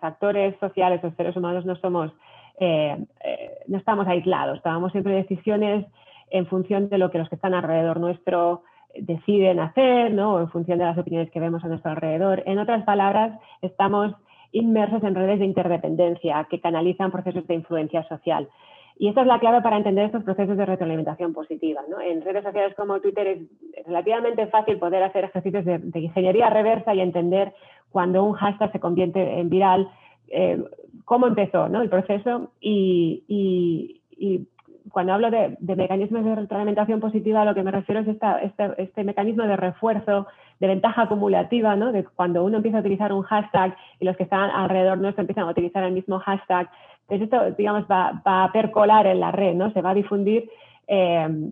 actores 0.00 0.54
sociales, 0.60 1.02
los 1.02 1.14
seres 1.16 1.36
humanos, 1.36 1.66
no 1.66 1.74
somos 1.76 2.12
eh, 2.60 2.96
eh, 3.24 3.50
no 3.66 3.78
estamos 3.78 4.06
aislados, 4.06 4.62
tomamos 4.62 4.92
siempre 4.92 5.14
decisiones 5.14 5.86
en 6.30 6.46
función 6.46 6.88
de 6.88 6.98
lo 6.98 7.10
que 7.10 7.18
los 7.18 7.28
que 7.28 7.34
están 7.34 7.52
alrededor 7.52 7.98
nuestro 7.98 8.62
deciden 8.96 9.58
hacer, 9.58 10.12
¿no? 10.12 10.34
o 10.34 10.40
en 10.40 10.48
función 10.50 10.78
de 10.78 10.84
las 10.84 10.96
opiniones 10.96 11.30
que 11.32 11.40
vemos 11.40 11.64
a 11.64 11.68
nuestro 11.68 11.90
alrededor. 11.90 12.44
En 12.46 12.60
otras 12.60 12.84
palabras, 12.84 13.38
estamos 13.60 14.14
inmersos 14.52 15.02
en 15.02 15.16
redes 15.16 15.40
de 15.40 15.46
interdependencia 15.46 16.46
que 16.48 16.60
canalizan 16.60 17.10
procesos 17.10 17.44
de 17.48 17.54
influencia 17.54 18.06
social. 18.08 18.48
Y 18.96 19.08
esta 19.08 19.22
es 19.22 19.26
la 19.26 19.40
clave 19.40 19.60
para 19.60 19.76
entender 19.76 20.06
estos 20.06 20.22
procesos 20.22 20.56
de 20.56 20.66
retroalimentación 20.66 21.32
positiva. 21.32 21.82
En 22.04 22.22
redes 22.22 22.44
sociales 22.44 22.74
como 22.76 23.00
Twitter 23.00 23.26
es 23.26 23.86
relativamente 23.86 24.46
fácil 24.46 24.78
poder 24.78 25.02
hacer 25.02 25.24
ejercicios 25.24 25.64
de, 25.64 25.80
ingeniería 26.00 26.48
reversa 26.48 26.94
y 26.94 27.00
entender 27.00 27.52
cuando 27.90 28.24
un 28.24 28.34
hashtag 28.34 28.70
se 28.72 28.80
convierte 28.80 29.40
en 29.40 29.48
viral, 29.48 29.88
eh, 30.28 30.62
cómo 31.04 31.26
empezó 31.26 31.68
¿no? 31.68 31.82
el 31.82 31.90
proceso 31.90 32.52
y, 32.60 34.00
cuando 34.90 35.12
hablo 35.14 35.30
de, 35.30 35.56
mecanismos 35.60 36.24
de 36.24 36.36
retroalimentación 36.36 37.00
positiva, 37.00 37.42
a 37.42 37.44
lo 37.44 37.54
que 37.54 37.64
me 37.64 37.72
refiero 37.72 38.02
es 38.02 38.08
este, 38.08 38.26
este, 38.78 39.02
mecanismo 39.02 39.42
de 39.42 39.56
refuerzo, 39.56 40.28
de 40.60 40.68
ventaja 40.68 41.02
acumulativa, 41.02 41.74
¿no? 41.74 41.90
de 41.90 42.04
cuando 42.04 42.44
uno 42.44 42.58
empieza 42.58 42.78
a 42.78 42.80
utilizar 42.80 43.12
un 43.12 43.22
hashtag 43.22 43.76
y 43.98 44.04
los 44.04 44.16
que 44.16 44.22
están 44.22 44.50
alrededor 44.50 44.98
nuestro 44.98 45.22
empiezan 45.22 45.48
a 45.48 45.50
utilizar 45.50 45.82
el 45.82 45.92
mismo 45.92 46.20
hashtag, 46.20 46.70
esto, 47.08 47.50
digamos, 47.52 47.84
va, 47.90 48.22
a 48.24 48.52
percolar 48.52 49.06
en 49.06 49.20
la 49.20 49.32
red, 49.32 49.54
¿no? 49.54 49.72
se 49.72 49.82
va 49.82 49.90
a 49.90 49.94
difundir. 49.94 50.48
Eh, 50.86 51.50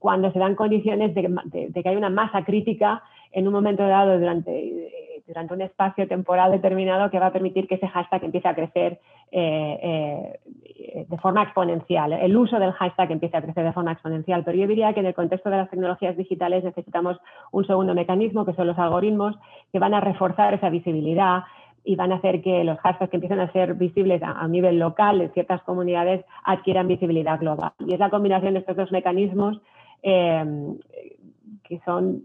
cuando 0.00 0.32
se 0.32 0.38
dan 0.38 0.56
condiciones 0.56 1.14
de, 1.14 1.68
de, 1.68 1.82
que 1.82 1.88
hay 1.88 1.96
una 1.96 2.10
masa 2.10 2.44
crítica 2.44 3.04
en 3.30 3.46
un 3.46 3.52
momento 3.52 3.86
dado 3.86 4.18
durante 4.18 5.52
un 5.52 5.62
espacio 5.62 6.06
temporal 6.06 6.52
determinado 6.52 7.10
que 7.10 7.18
va 7.18 7.26
a 7.26 7.32
permitir 7.32 7.66
que 7.66 7.76
ese 7.76 7.88
hashtag 7.88 8.24
empiece 8.24 8.48
a 8.48 8.54
crecer 8.54 9.00
eh, 9.32 10.38
eh, 10.62 11.06
de 11.08 11.18
forma 11.18 11.42
exponencial. 11.42 12.12
El 12.12 12.36
uso 12.36 12.58
del 12.58 12.72
hashtag 12.72 13.10
empiece 13.10 13.36
a 13.36 13.42
crecer 13.42 13.64
de 13.64 13.72
forma 13.72 13.92
exponencial. 13.92 14.44
Pero 14.44 14.58
yo 14.58 14.66
diría 14.66 14.92
que 14.92 15.00
en 15.00 15.06
el 15.06 15.14
contexto 15.14 15.50
de 15.50 15.56
las 15.56 15.70
tecnologías 15.70 16.16
digitales 16.16 16.62
necesitamos 16.62 17.18
un 17.50 17.66
segundo 17.66 17.94
mecanismo, 17.94 18.44
que 18.44 18.54
son 18.54 18.68
los 18.68 18.78
algoritmos, 18.78 19.36
que 19.72 19.78
van 19.78 19.94
a 19.94 20.00
reforzar 20.00 20.54
esa 20.54 20.70
visibilidad 20.70 21.42
y 21.86 21.96
van 21.96 22.12
a 22.12 22.16
hacer 22.16 22.42
que 22.42 22.64
los 22.64 22.78
hashtags 22.80 23.10
que 23.10 23.16
empiezan 23.16 23.40
a 23.40 23.52
ser 23.52 23.74
visibles 23.74 24.20
a, 24.22 24.46
nivel 24.48 24.78
local 24.78 25.20
en 25.20 25.32
ciertas 25.32 25.62
comunidades 25.62 26.24
adquieran 26.44 26.88
visibilidad 26.88 27.38
global. 27.38 27.72
Y 27.86 27.94
es 27.94 28.00
la 28.00 28.10
combinación 28.10 28.54
de 28.54 28.60
estos 28.60 28.76
dos 28.76 28.92
mecanismos 28.92 29.60
eh, 30.02 30.44
que 31.62 31.80
son 31.84 32.24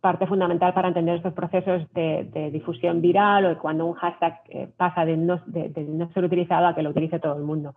parte 0.00 0.26
fundamental 0.26 0.74
para 0.74 0.88
entender 0.88 1.16
estos 1.16 1.32
procesos 1.32 1.82
de, 1.94 2.50
difusión 2.52 3.00
viral 3.00 3.46
o 3.46 3.58
cuando 3.58 3.86
un 3.86 3.94
hashtag 3.94 4.40
eh, 4.48 4.68
pasa 4.76 5.04
de 5.04 5.16
no, 5.16 5.40
ser 6.12 6.24
utilizado 6.24 6.66
a 6.66 6.74
que 6.74 6.82
lo 6.82 6.90
utilice 6.90 7.20
todo 7.20 7.36
el 7.36 7.44
mundo. 7.44 7.74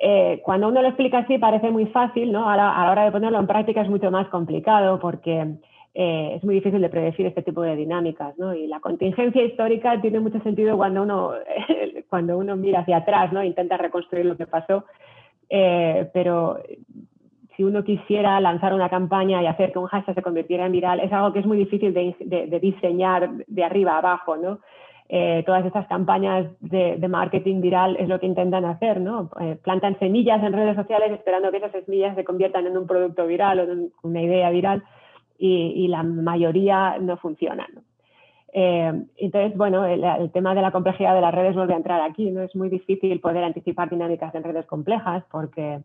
Eh, 0.00 0.40
cuando 0.42 0.68
uno 0.68 0.80
lo 0.80 0.88
explica 0.88 1.18
así 1.18 1.38
parece 1.38 1.70
muy 1.70 1.86
fácil, 1.86 2.32
¿no? 2.32 2.48
a, 2.48 2.56
la, 2.56 2.90
hora 2.90 3.04
de 3.04 3.12
ponerlo 3.12 3.38
en 3.38 3.46
práctica 3.46 3.82
es 3.82 3.90
mucho 3.90 4.10
más 4.10 4.28
complicado 4.28 4.98
porque 4.98 5.56
eh, 5.94 6.34
es 6.36 6.44
muy 6.44 6.54
difícil 6.54 6.80
de 6.80 6.88
predecir 6.88 7.26
este 7.26 7.42
tipo 7.42 7.62
de 7.62 7.76
dinámicas. 7.76 8.36
¿no? 8.38 8.54
Y 8.54 8.66
la 8.66 8.80
contingencia 8.80 9.42
histórica 9.42 10.00
tiene 10.00 10.20
mucho 10.20 10.40
sentido 10.40 10.76
cuando 10.76 11.02
uno, 11.02 11.32
cuando 12.08 12.38
uno 12.38 12.56
mira 12.56 12.80
hacia 12.80 12.98
atrás, 12.98 13.32
¿no? 13.32 13.42
intenta 13.42 13.76
reconstruir 13.76 14.26
lo 14.26 14.36
que 14.36 14.46
pasó. 14.46 14.84
pero 15.48 16.58
si 17.56 17.64
uno 17.64 17.84
quisiera 17.84 18.40
lanzar 18.40 18.74
una 18.74 18.88
campaña 18.88 19.42
y 19.42 19.46
hacer 19.46 19.72
que 19.72 19.78
un 19.78 19.86
hashtag 19.86 20.14
se 20.14 20.22
convirtiera 20.22 20.66
en 20.66 20.72
viral, 20.72 21.00
es 21.00 21.12
algo 21.12 21.32
que 21.32 21.40
es 21.40 21.46
muy 21.46 21.58
difícil 21.58 21.92
de, 21.92 22.58
diseñar 22.60 23.30
de 23.46 23.64
arriba 23.64 23.92
a 23.92 23.98
abajo, 23.98 24.36
¿no? 24.36 24.60
Eh, 25.08 25.42
todas 25.44 25.64
estas 25.66 25.86
campañas 25.88 26.46
de, 26.60 26.96
marketing 27.08 27.60
viral 27.60 27.96
es 27.96 28.08
lo 28.08 28.18
que 28.18 28.26
intentan 28.26 28.64
hacer, 28.64 29.00
¿no? 29.00 29.30
Eh, 29.40 29.58
plantan 29.62 29.98
semillas 29.98 30.42
en 30.42 30.54
redes 30.54 30.74
sociales 30.74 31.12
esperando 31.12 31.50
que 31.50 31.58
esas 31.58 31.72
semillas 31.84 32.16
se 32.16 32.24
conviertan 32.24 32.66
en 32.66 32.78
un 32.78 32.86
producto 32.86 33.26
viral 33.26 33.60
o 33.60 33.62
en 33.64 33.92
una 34.02 34.22
idea 34.22 34.48
viral 34.50 34.82
y, 35.44 35.88
la 35.88 36.02
mayoría 36.02 36.98
no 37.00 37.16
funcionan. 37.16 37.82
Eh, 38.52 38.92
entonces, 39.16 39.56
bueno, 39.56 39.84
el, 39.84 40.30
tema 40.30 40.54
de 40.54 40.62
la 40.62 40.70
complejidad 40.70 41.14
de 41.14 41.20
las 41.20 41.34
redes 41.34 41.56
vuelve 41.56 41.74
a 41.74 41.78
entrar 41.78 42.00
aquí, 42.00 42.30
¿no? 42.30 42.42
Es 42.42 42.54
muy 42.54 42.68
difícil 42.68 43.18
poder 43.20 43.42
anticipar 43.42 43.90
dinámicas 43.90 44.34
en 44.34 44.44
redes 44.44 44.66
complejas 44.66 45.24
porque 45.30 45.80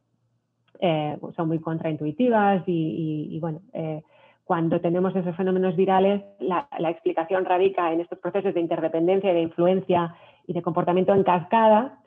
eh, 0.80 1.18
son 1.36 1.48
muy 1.48 1.60
contraintuitivas 1.60 2.64
y, 2.68 3.38
bueno, 3.42 3.62
eh, 3.74 4.04
cuando 4.44 4.80
tenemos 4.80 5.16
esos 5.16 5.36
fenómenos 5.36 5.76
virales, 5.76 6.22
la, 6.40 6.68
explicación 6.90 7.44
radica 7.46 7.92
en 7.92 8.02
estos 8.02 8.20
procesos 8.20 8.54
de 8.54 8.62
interdependencia, 8.62 9.34
de 9.34 9.42
influencia 9.42 10.16
y 10.46 10.54
de 10.54 10.62
comportamiento 10.62 11.14
en 11.14 11.24
cascada 11.24 11.98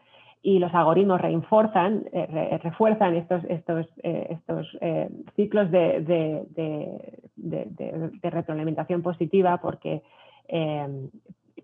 y 0.43 0.59
los 0.59 0.75
algoritmos 0.75 1.21
reinforzan, 1.21 2.05
eh, 2.13 2.59
refuerzan 2.63 3.15
estos, 3.17 3.45
estos, 3.45 3.87
estos 4.03 4.67
ciclos 5.37 5.71
de, 5.71 6.01
de, 7.37 8.31
retroalimentación 8.31 9.03
positiva 9.03 9.59
porque 9.59 10.03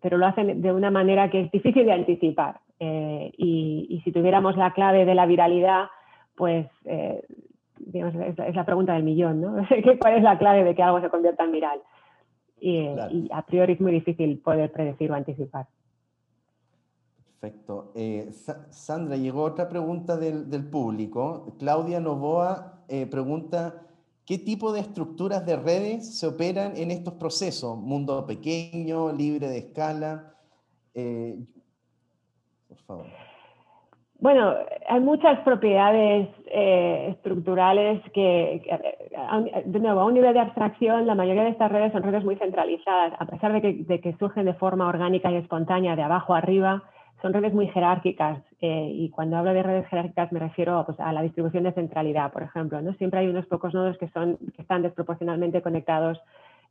pero 0.03 0.19
lo 0.19 0.27
hacen 0.27 0.61
de 0.61 0.73
una 0.73 0.91
manera 0.91 1.31
que 1.31 1.41
es 1.41 1.51
difícil 1.51 1.87
de 1.87 1.93
anticipar. 1.93 2.61
y, 2.79 4.01
si 4.05 4.13
tuviéramos 4.13 4.57
la 4.57 4.73
clave 4.73 5.05
de 5.05 5.15
la 5.15 5.27
viralidad, 5.27 5.87
pues 6.37 6.67
eh, 6.85 7.23
digamos, 7.79 8.15
es, 8.15 8.55
la 8.55 8.65
pregunta 8.65 8.95
del 8.95 9.03
millón, 9.03 9.41
¿no? 9.41 9.57
¿Cuál 10.01 10.15
es 10.15 10.23
la 10.23 10.39
clave 10.39 10.65
de 10.65 10.75
que 10.75 10.83
algo 10.83 11.01
se 11.01 11.11
convierta 11.11 11.45
en 11.45 11.53
viral? 11.53 11.81
Y, 12.61 12.89
a 13.33 13.43
priori 13.43 13.75
es 13.75 13.81
muy 13.81 13.93
difícil 13.93 14.39
poder 14.39 14.73
predecir 14.73 15.11
o 15.11 15.15
anticipar. 15.15 15.67
Perfecto. 17.47 17.93
Eh, 17.95 18.31
Sandra, 18.71 19.17
llegó 19.17 19.45
otra 19.45 19.69
pregunta 19.69 20.17
del, 20.17 20.69
público. 20.69 21.55
Claudia 21.61 22.01
Novoa 22.01 22.83
eh, 22.89 23.07
pregunta, 23.07 23.83
¿qué 24.27 24.37
tipo 24.37 24.73
de 24.73 24.81
estructuras 24.81 25.47
de 25.47 25.55
redes 25.55 26.19
se 26.19 26.27
operan 26.27 26.77
en 26.77 26.91
estos 26.91 27.15
procesos? 27.15 27.79
¿Mundo 27.79 28.27
pequeño, 28.27 29.13
libre 29.13 29.47
de 29.49 29.59
escala? 29.59 30.33
por 32.69 32.79
favor. 32.79 33.07
Bueno, 34.19 34.55
hay 34.89 35.01
muchas 35.01 35.39
propiedades 35.41 36.29
eh, 36.47 37.09
estructurales 37.11 38.03
que, 38.13 38.63
de 39.67 39.79
nuevo, 39.79 40.01
a 40.01 40.05
un 40.07 40.15
nivel 40.15 40.33
de 40.33 40.41
abstracción, 40.41 41.07
la 41.07 41.15
mayoría 41.15 41.45
de 41.45 41.51
estas 41.51 41.71
redes 41.71 41.93
son 41.93 42.03
redes 42.03 42.25
muy 42.25 42.35
centralizadas, 42.37 43.13
a 43.21 43.27
pesar 43.27 43.53
de 43.53 44.01
que, 44.01 44.17
surgen 44.19 44.47
de 44.47 44.55
forma 44.55 44.89
orgánica 44.89 45.31
y 45.31 45.37
espontánea, 45.37 45.95
de 45.95 46.03
abajo 46.03 46.35
arriba, 46.35 46.83
son 47.23 47.33
redes 47.33 47.53
muy 47.55 47.69
jerárquicas. 47.69 48.41
Eh, 48.61 48.91
y 48.93 49.11
cuando 49.11 49.37
hablo 49.37 49.53
de 49.53 49.63
redes 49.63 49.87
jerárquicas 49.89 50.33
me 50.33 50.39
refiero 50.39 50.83
pues, 50.87 50.99
a 51.01 51.13
la 51.13 51.23
distribución 51.23 51.65
de 51.65 51.73
centralidad, 51.73 52.33
por 52.33 52.43
ejemplo. 52.43 52.81
¿no? 52.81 52.93
Siempre 52.95 53.21
hay 53.21 53.29
unos 53.29 53.47
pocos 53.47 53.75
nodos 53.75 53.99
que, 53.99 54.09
son, 54.09 54.39
que 54.55 54.63
están 54.63 54.83
desproporcionalmente 54.83 55.63
conectados 55.63 56.21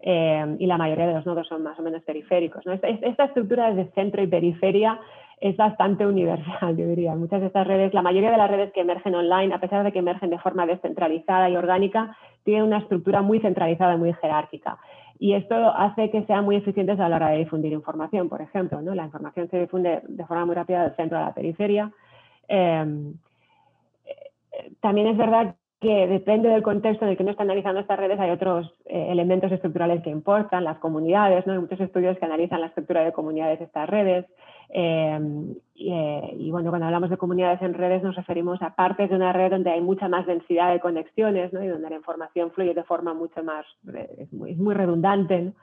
y 0.01 0.67
la 0.67 0.77
mayoría 0.77 1.07
de 1.07 1.13
los 1.13 1.25
nodos 1.25 1.47
son 1.47 1.63
más 1.63 1.79
o 1.79 1.81
menos 1.81 2.03
periféricos. 2.03 2.63
Esta, 2.67 3.23
estructura 3.25 3.73
de 3.73 3.85
centro 3.95 4.21
y 4.21 4.27
periferia 4.27 4.99
es 5.41 5.57
bastante 5.57 6.05
universal, 6.05 6.77
yo 6.77 6.85
diría. 6.87 7.15
Muchas 7.15 7.41
de 7.41 7.47
estas 7.47 7.65
redes, 7.65 7.93
la 7.93 8.01
mayoría 8.01 8.31
de 8.31 8.37
las 8.37 8.49
redes 8.49 8.71
que 8.73 8.81
emergen 8.81 9.15
online, 9.15 9.53
a 9.53 9.59
pesar 9.59 9.83
de 9.83 9.91
que 9.91 9.99
emergen 9.99 10.29
de 10.29 10.39
forma 10.39 10.65
descentralizada 10.65 11.49
y 11.49 11.55
orgánica, 11.55 12.15
tienen 12.43 12.63
una 12.63 12.79
estructura 12.79 13.21
muy 13.21 13.39
centralizada 13.39 13.95
y 13.95 13.97
muy 13.97 14.13
jerárquica. 14.13 14.77
Y 15.17 15.33
esto 15.33 15.55
hace 15.55 16.09
que 16.11 16.25
sean 16.25 16.45
muy 16.45 16.57
eficientes 16.57 16.99
a 16.99 17.07
la 17.07 17.15
hora 17.15 17.29
de 17.29 17.39
difundir 17.39 17.71
información, 17.71 18.27
por 18.27 18.41
ejemplo. 18.41 18.81
¿no? 18.81 18.93
La 18.93 19.05
información 19.05 19.49
se 19.49 19.59
difunde 19.59 20.01
de 20.07 20.25
forma 20.25 20.45
muy 20.45 20.55
rápida 20.55 20.83
del 20.83 20.95
centro 20.95 21.17
a 21.17 21.21
la 21.21 21.33
periferia. 21.33 21.91
Em, 22.47 23.13
eh, 24.05 24.71
también 24.81 25.07
es 25.07 25.17
verdad 25.17 25.55
que 25.79 26.07
depende 26.07 26.49
del 26.49 26.63
contexto 26.63 27.05
en 27.05 27.11
el 27.11 27.17
que 27.17 27.23
uno 27.23 27.31
está 27.31 27.43
analizando 27.43 27.79
estas 27.79 27.99
redes, 27.99 28.19
hay 28.19 28.31
otros 28.31 28.73
eh, 28.85 29.07
elementos 29.09 29.51
estructurales 29.51 30.01
que 30.03 30.09
importan, 30.09 30.63
las 30.63 30.79
comunidades, 30.79 31.45
¿no? 31.45 31.53
hay 31.53 31.59
muchos 31.59 31.79
estudios 31.79 32.17
que 32.17 32.25
analizan 32.25 32.61
la 32.61 32.67
estructura 32.67 33.03
de 33.03 33.11
comunidades 33.11 33.59
de 33.59 33.65
estas 33.65 33.89
redes. 33.89 34.25
Em, 34.69 35.55
eh, 35.75 36.35
y, 36.37 36.51
bueno, 36.51 36.69
cuando 36.69 36.87
hablamos 36.87 37.09
de 37.09 37.17
comunidades 37.17 37.61
en 37.61 37.73
redes 37.73 38.03
nos 38.03 38.15
referimos 38.15 38.61
a 38.61 38.75
partes 38.75 39.09
de 39.09 39.15
una 39.15 39.33
red 39.33 39.51
donde 39.51 39.71
hay 39.71 39.81
mucha 39.81 40.07
más 40.07 40.25
densidad 40.25 40.71
de 40.71 40.79
conexiones 40.79 41.53
¿no? 41.53 41.63
y 41.63 41.67
donde 41.67 41.89
la 41.89 41.95
información 41.95 42.51
fluye 42.51 42.73
de 42.73 42.83
forma 42.83 43.13
mucho 43.13 43.43
más, 43.43 43.65
es 44.17 44.31
muy, 44.33 44.73
redundante. 44.73 45.53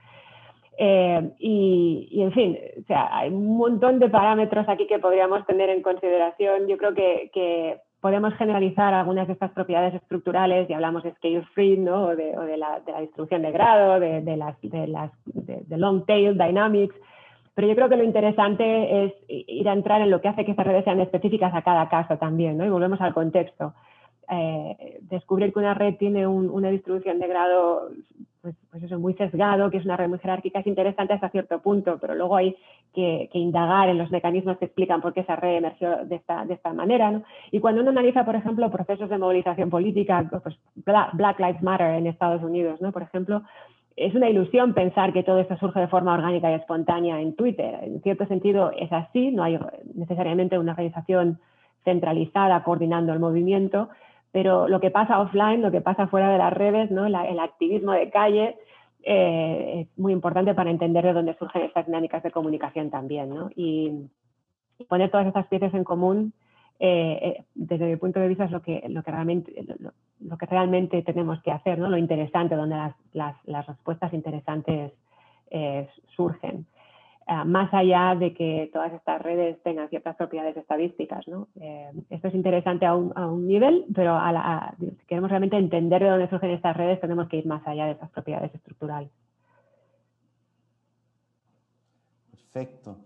Em, 0.78 1.32
y, 1.38 2.22
en 2.22 2.32
fin, 2.32 2.58
o 2.80 2.86
sea, 2.86 3.16
hay 3.16 3.30
un 3.30 3.56
montón 3.56 3.98
de 3.98 4.08
parámetros 4.08 4.68
aquí 4.68 4.86
que 4.86 4.98
podríamos 4.98 5.44
tener 5.46 5.68
en 5.68 5.82
consideración. 5.82 6.66
Yo 6.66 6.78
creo 6.78 6.94
que, 6.94 7.30
que 7.32 7.80
podemos 8.02 8.34
generalizar 8.34 8.92
algunas 8.92 9.28
de 9.28 9.32
estas 9.34 9.52
propiedades 9.52 9.94
estructurales 9.94 10.68
y 10.68 10.72
hablamos 10.72 11.04
de 11.04 11.14
scale 11.14 11.42
free 11.54 11.76
¿no? 11.76 12.08
o, 12.08 12.16
de, 12.16 12.56
la, 12.56 12.82
distribución 13.00 13.42
de 13.42 13.52
grado, 13.52 14.00
de, 14.00 14.36
las, 14.36 14.60
de, 14.60 14.86
las, 14.88 15.12
de, 15.24 15.78
long 15.78 16.04
tail 16.04 16.36
dynamics, 16.36 16.96
pero 17.54 17.68
yo 17.68 17.74
creo 17.74 17.88
que 17.88 17.96
lo 17.96 18.04
interesante 18.04 19.04
es 19.04 19.12
ir 19.28 19.68
a 19.68 19.72
entrar 19.72 20.00
en 20.00 20.10
lo 20.10 20.20
que 20.20 20.28
hace 20.28 20.44
que 20.44 20.52
estas 20.52 20.66
redes 20.66 20.84
sean 20.84 21.00
específicas 21.00 21.54
a 21.54 21.62
cada 21.62 21.88
caso 21.88 22.16
también, 22.16 22.56
¿no? 22.56 22.64
y 22.64 22.70
volvemos 22.70 23.00
al 23.00 23.14
contexto. 23.14 23.74
Eh, 24.30 25.00
descubrir 25.02 25.52
que 25.52 25.58
una 25.58 25.74
red 25.74 25.96
tiene 25.96 26.26
una 26.26 26.70
distribución 26.70 27.18
de 27.18 27.26
grado 27.26 27.90
pues, 28.42 28.56
pues, 28.72 28.82
eso, 28.82 28.98
muy 28.98 29.14
sesgado, 29.14 29.70
que 29.70 29.76
es 29.76 29.84
una 29.84 29.96
red 29.96 30.08
muy 30.08 30.18
jerárquica, 30.18 30.58
es 30.58 30.66
interesante 30.66 31.12
hasta 31.12 31.30
cierto 31.30 31.60
punto, 31.60 31.98
pero 32.00 32.16
luego 32.16 32.36
hay 32.36 32.56
que, 32.92 33.30
indagar 33.34 33.88
en 33.88 33.98
los 33.98 34.10
mecanismos 34.10 34.58
que 34.58 34.64
explican 34.64 35.00
por 35.00 35.12
qué 35.12 35.20
esa 35.20 35.36
red 35.36 35.58
emergió 35.58 36.04
de 36.04 36.16
esta, 36.16 36.72
manera. 36.72 37.22
Y 37.52 37.60
cuando 37.60 37.82
uno 37.82 37.90
analiza, 37.90 38.24
por 38.24 38.34
ejemplo, 38.34 38.68
procesos 38.68 39.08
de 39.08 39.18
movilización 39.18 39.70
política, 39.70 40.28
pues 40.42 40.58
Black 40.74 41.38
Lives 41.38 41.62
Matter 41.62 41.94
en 41.94 42.08
Estados 42.08 42.42
Unidos, 42.42 42.80
¿no? 42.80 42.90
por 42.90 43.02
ejemplo, 43.02 43.42
es 43.96 44.14
una 44.14 44.28
ilusión 44.28 44.74
pensar 44.74 45.12
que 45.12 45.22
todo 45.22 45.38
esto 45.38 45.56
surge 45.58 45.80
de 45.80 45.88
forma 45.88 46.14
orgánica 46.14 46.50
y 46.50 46.54
espontánea 46.54 47.20
en 47.20 47.34
Twitter. 47.34 47.78
En 47.82 48.00
cierto 48.02 48.26
sentido 48.26 48.72
es 48.76 48.92
así, 48.92 49.30
no 49.30 49.42
hay 49.42 49.58
necesariamente 49.94 50.58
una 50.58 50.72
organización 50.72 51.38
centralizada 51.84 52.62
coordinando 52.62 53.12
el 53.12 53.18
movimiento, 53.20 53.88
pero 54.30 54.68
lo 54.68 54.80
que 54.80 54.90
pasa 54.90 55.20
offline, 55.20 55.62
lo 55.62 55.70
que 55.70 55.80
pasa 55.80 56.06
fuera 56.06 56.30
de 56.30 56.38
las 56.38 56.52
redes, 56.52 56.90
¿no? 56.90 57.06
el 57.06 57.38
activismo 57.38 57.92
de 57.92 58.10
calle, 58.10 58.56
eh, 59.02 59.80
es 59.80 59.98
muy 59.98 60.12
importante 60.12 60.54
para 60.54 60.70
entender 60.70 61.04
de 61.04 61.12
dónde 61.12 61.34
surgen 61.34 61.62
estas 61.62 61.86
dinámicas 61.86 62.22
de 62.22 62.30
comunicación 62.30 62.90
también. 62.90 63.32
Y 63.56 64.08
poner 64.88 65.10
todas 65.10 65.26
estas 65.26 65.46
piezas 65.48 65.74
en 65.74 65.84
común, 65.84 66.32
eh, 66.84 67.18
eh, 67.22 67.44
desde 67.54 67.86
mi 67.86 67.96
punto 67.96 68.18
de 68.18 68.28
vista, 68.28 68.44
es 68.44 68.50
lo 68.50 68.60
que, 68.60 68.82
lo 68.88 69.02
que, 69.02 69.10
realmente, 69.12 69.52
lo, 70.20 70.36
que 70.36 70.46
realmente 70.46 71.02
tenemos 71.02 71.40
que 71.42 71.52
hacer, 71.52 71.78
¿no? 71.78 71.88
lo 71.88 71.96
interesante, 71.96 72.56
donde 72.56 72.76
las, 73.12 73.36
las, 73.44 73.66
respuestas 73.66 74.12
interesantes 74.12 74.92
surgen. 76.16 76.66
Ah, 77.26 77.44
más 77.44 77.72
allá 77.72 78.16
de 78.16 78.34
que 78.34 78.68
todas 78.72 78.92
estas 78.92 79.22
redes 79.22 79.62
tengan 79.62 79.88
ciertas 79.88 80.16
propiedades 80.16 80.56
estadísticas. 80.56 81.26
¿no? 81.28 81.48
Eh, 81.60 81.90
esto 82.10 82.28
es 82.28 82.34
interesante 82.34 82.84
a 82.84 82.96
un, 82.96 83.12
a 83.14 83.26
un 83.26 83.46
nivel, 83.46 83.84
pero 83.94 84.14
a 84.16 84.74
si 84.78 85.06
queremos 85.06 85.30
realmente 85.30 85.56
entender 85.56 86.02
de 86.02 86.10
dónde 86.10 86.28
surgen 86.28 86.50
estas 86.50 86.76
redes, 86.76 87.00
tenemos 87.00 87.28
que 87.28 87.36
ir 87.36 87.46
más 87.46 87.64
allá 87.66 87.86
de 87.86 87.92
esas 87.92 88.10
propiedades 88.10 88.52
estructurales. 88.54 89.10
Perfecto. 92.30 92.96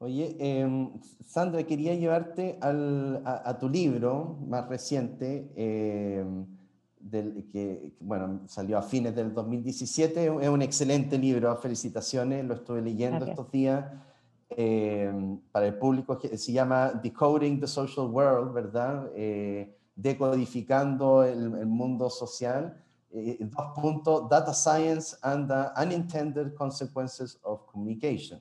Oye, 0.00 0.36
em, 0.38 0.92
Sandra, 1.26 1.64
quería 1.64 1.94
llevarte 1.94 2.56
al, 2.60 3.20
a, 3.24 3.58
tu 3.58 3.68
libro 3.68 4.38
más 4.46 4.68
reciente. 4.68 5.52
Em, 5.56 6.46
que, 7.52 7.94
bueno, 8.00 8.40
salió 8.46 8.78
a 8.78 8.82
fines 8.82 9.14
del 9.14 9.32
2017. 9.32 10.26
Es 10.40 10.48
un 10.48 10.62
excelente 10.62 11.18
libro, 11.18 11.54
felicitaciones, 11.56 12.44
lo 12.44 12.54
estuve 12.54 12.82
leyendo 12.82 13.24
estos 13.24 13.50
días. 13.50 13.84
Eh, 14.50 15.12
para 15.52 15.66
el 15.66 15.78
público 15.78 16.18
se 16.20 16.52
llama 16.52 16.92
Decoding 17.02 17.60
the 17.60 17.66
Social 17.66 18.06
World, 18.06 18.52
¿verdad? 18.52 19.10
Eh, 19.14 19.76
decodificando 19.94 21.24
el, 21.24 21.66
mundo 21.66 22.08
social. 22.10 22.82
Eh, 23.10 23.38
dos 23.40 23.72
puntos, 23.74 24.28
Data 24.28 24.52
Science 24.52 25.16
and 25.22 25.48
the 25.48 25.82
Unintended 25.82 26.54
Consequences 26.54 27.38
of 27.42 27.64
Communication. 27.66 28.40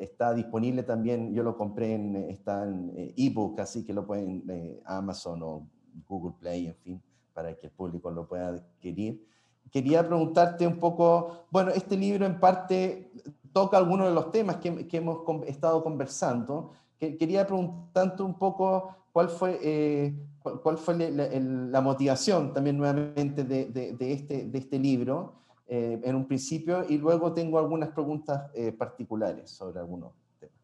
Está 0.00 0.34
disponible 0.34 0.82
también, 0.82 1.32
yo 1.32 1.44
lo 1.44 1.56
compré 1.56 1.94
en, 1.94 2.16
está 2.16 2.64
en 2.64 3.12
ebook, 3.16 3.60
así 3.60 3.84
que 3.84 3.92
lo 3.92 4.04
pueden 4.04 4.42
Amazon 4.84 5.42
o 5.42 5.66
Google 6.08 6.34
Play, 6.40 6.66
en 6.66 6.74
fin, 6.74 7.02
para 7.32 7.54
que 7.54 7.66
el 7.66 7.72
público 7.72 8.10
lo 8.10 8.26
pueda 8.26 8.48
adquirir. 8.48 9.24
Quería 9.70 10.06
preguntarte 10.06 10.66
un 10.66 10.78
poco, 10.78 11.46
bueno, 11.50 11.70
este 11.70 11.96
libro 11.96 12.26
en 12.26 12.40
parte 12.40 13.10
toca 13.52 13.78
algunos 13.78 14.08
de 14.08 14.14
los 14.14 14.30
temas 14.30 14.56
que, 14.56 14.86
que 14.86 14.98
hemos 14.98 15.20
estado 15.46 15.82
conversando. 15.82 16.72
Que, 16.98 17.16
quería 17.16 17.46
preguntarte 17.46 18.22
un 18.22 18.34
poco 18.34 18.94
cuál 19.12 19.28
fue, 19.28 19.58
eh, 19.62 20.14
cuál, 20.62 20.78
fue 20.78 21.10
la, 21.10 21.80
motivación 21.80 22.52
también 22.52 22.76
nuevamente 22.76 23.44
de, 23.44 23.66
de, 23.66 24.12
este, 24.12 24.44
de 24.44 24.58
este 24.58 24.78
libro 24.78 25.34
eh, 25.68 26.00
en 26.02 26.14
un 26.14 26.26
principio 26.26 26.84
y 26.88 26.98
luego 26.98 27.32
tengo 27.32 27.58
algunas 27.58 27.90
preguntas 27.90 28.50
eh, 28.54 28.72
particulares 28.72 29.50
sobre 29.50 29.80
algunos 29.80 30.12
temas. 30.38 30.54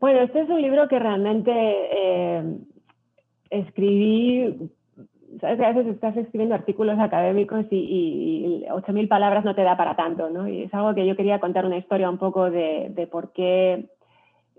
Bueno, 0.00 0.20
este 0.20 0.40
es 0.40 0.50
un 0.50 0.60
libro 0.60 0.88
que 0.88 0.98
realmente 0.98 2.60
escribí, 3.50 4.70
sabes 5.40 5.58
que 5.58 5.64
a 5.64 5.72
veces 5.72 5.94
estás 5.94 6.16
escribiendo 6.16 6.54
artículos 6.54 6.98
académicos 6.98 7.66
y, 7.70 7.76
y 7.76 8.66
8.000 8.68 9.08
palabras 9.08 9.44
no 9.44 9.54
te 9.54 9.62
da 9.62 9.76
para 9.76 9.94
tanto, 9.94 10.30
¿no? 10.30 10.48
Y 10.48 10.62
es 10.62 10.74
algo 10.74 10.94
que 10.94 11.06
yo 11.06 11.16
quería 11.16 11.40
contar 11.40 11.66
una 11.66 11.76
historia 11.76 12.10
un 12.10 12.18
poco 12.18 12.50
de, 12.50 12.90
de 12.94 13.06
por 13.06 13.32
qué 13.32 13.90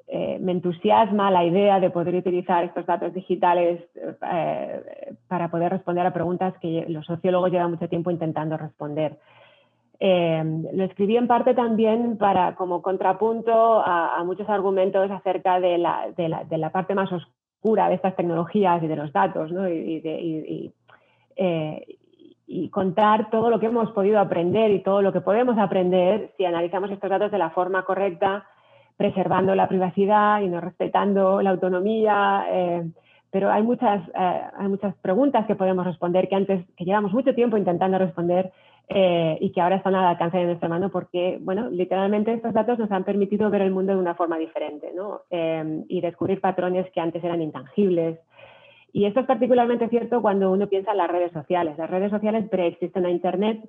eh, 0.08 0.38
me 0.40 0.52
entusiasma 0.52 1.32
la 1.32 1.46
idea 1.46 1.80
de 1.80 1.90
poder 1.90 2.16
utilizar 2.16 2.64
estos 2.64 2.86
datos 2.86 3.14
digitales 3.14 3.82
eh, 3.96 5.16
para 5.28 5.50
poder 5.50 5.72
responder 5.72 6.06
a 6.06 6.14
preguntas 6.14 6.54
que 6.62 6.86
los 6.90 7.06
sociólogos 7.06 7.52
llevan 7.52 7.72
mucho 7.72 7.88
tiempo 7.88 8.12
intentando 8.12 8.58
responder. 8.58 9.18
Eh, 10.00 10.44
lo 10.74 10.84
escribí 10.84 11.16
en 11.16 11.28
parte 11.28 11.54
también 11.54 12.18
para, 12.18 12.56
como 12.56 12.82
contrapunto 12.82 13.80
a, 13.80 14.18
a 14.18 14.24
muchos 14.24 14.50
argumentos 14.50 15.10
acerca 15.10 15.60
de 15.62 15.78
la, 15.78 16.12
de, 16.18 16.28
la, 16.28 16.44
de 16.44 16.58
la, 16.58 16.72
parte 16.72 16.94
más 16.94 17.10
oscura 17.12 17.88
de 17.88 17.96
estas 17.96 18.16
tecnologías 18.16 18.84
y 18.84 18.88
de 18.88 18.96
los 18.98 19.14
datos, 19.14 19.52
¿no? 19.52 19.70
y, 19.70 20.02
eh, 21.36 21.98
y, 22.46 22.70
contar 22.70 23.30
todo 23.30 23.50
lo 23.50 23.60
que 23.60 23.68
hemos 23.68 23.92
podido 23.92 24.20
aprender 24.20 24.72
y 24.72 24.84
todo 24.84 25.02
lo 25.02 25.14
que 25.14 25.22
podemos 25.22 25.58
aprender 25.58 26.34
si 26.38 26.46
analizamos 26.46 26.92
estos 26.92 27.10
datos 27.10 27.32
de 27.32 27.38
la 27.38 27.52
forma 27.52 27.84
correcta, 27.84 28.46
preservando 28.98 29.56
la 29.56 29.68
privacidad 29.68 30.42
y 30.42 30.48
no 30.48 30.62
respetando 30.62 31.42
la 31.42 31.52
autonomía. 31.52 32.46
Eh, 32.52 32.92
pero 33.32 33.52
hay 33.52 33.64
muchas, 33.64 34.08
eh, 34.10 34.42
hay 34.58 34.68
muchas 34.68 34.96
preguntas 34.96 35.46
que 35.48 35.56
podemos 35.56 35.86
responder 35.86 36.30
que 36.30 36.36
antes, 36.36 36.66
que 36.78 36.86
llevamos 36.86 37.14
mucho 37.14 37.34
tiempo 37.34 37.58
intentando 37.58 37.98
responder 37.98 38.52
eh, 38.90 39.38
y 39.42 39.52
que 39.52 39.62
ahora 39.62 39.78
están 39.78 39.96
al 39.96 40.06
alcance 40.06 40.38
de 40.38 40.46
nuestra 40.46 40.70
mano 40.70 40.90
porque, 40.90 41.40
bueno, 41.42 41.70
literalmente 41.70 42.34
estos 42.34 42.54
datos 42.54 42.78
nos 42.78 42.92
han 42.92 43.04
permitido 43.04 43.50
ver 43.50 43.62
el 43.62 43.72
mundo 43.72 43.94
de 43.94 44.00
una 44.00 44.14
forma 44.14 44.38
diferente 44.38 44.92
¿no? 44.94 45.22
Em, 45.32 45.86
y 45.88 46.02
descubrir 46.02 46.42
patrones 46.42 46.92
que 46.92 47.00
antes 47.00 47.24
eran 47.24 47.42
intangibles. 47.42 48.20
Y 48.92 49.06
esto 49.06 49.22
es 49.22 49.26
particularmente 49.26 49.90
cierto 49.90 50.22
cuando 50.22 50.52
uno 50.52 50.68
piensa 50.68 50.92
en 50.92 50.98
las 50.98 51.10
redes 51.10 51.32
sociales. 51.32 51.76
Las 51.80 51.90
redes 51.90 52.12
sociales 52.12 52.48
preexisten 52.48 53.06
a 53.06 53.10
Internet. 53.10 53.68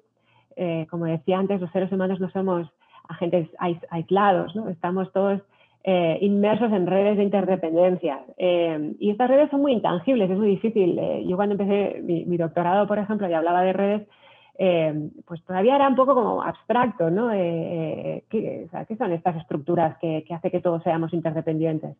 Como 0.90 1.06
decía 1.06 1.38
antes, 1.38 1.60
los 1.60 1.72
seres 1.72 1.90
humanos 1.90 2.20
no 2.20 2.30
somos 2.30 2.70
agentes 3.08 3.48
aislados, 3.90 4.54
¿no? 4.56 4.68
estamos 4.68 5.12
todos 5.12 5.40
eh, 5.84 6.18
inmersos 6.22 6.72
en 6.72 6.86
redes 6.86 7.18
de 7.18 7.24
interdependencia. 7.24 8.20
Em, 8.38 8.94
y 8.98 9.10
estas 9.10 9.28
redes 9.28 9.50
son 9.50 9.60
muy 9.60 9.72
intangibles, 9.72 10.30
es 10.30 10.38
muy 10.38 10.48
difícil. 10.48 10.98
yo 11.26 11.36
cuando 11.36 11.54
empecé 11.54 12.00
mi, 12.02 12.36
doctorado, 12.36 12.86
por 12.86 12.98
ejemplo, 12.98 13.28
y 13.28 13.34
hablaba 13.34 13.62
de 13.62 13.72
redes, 13.72 14.08
eh, 14.56 15.10
pues 15.26 15.42
todavía 15.44 15.76
era 15.76 15.88
un 15.88 15.96
poco 15.96 16.14
como 16.14 16.42
abstracto, 16.42 17.10
¿no? 17.10 17.32
Eh, 17.32 17.38
eh, 17.40 18.24
¿qué, 18.30 18.68
son 18.96 19.12
estas 19.12 19.36
estructuras 19.36 19.98
que, 19.98 20.24
que 20.26 20.34
hace 20.34 20.50
que 20.50 20.60
todos 20.60 20.82
seamos 20.82 21.12
interdependientes? 21.12 21.96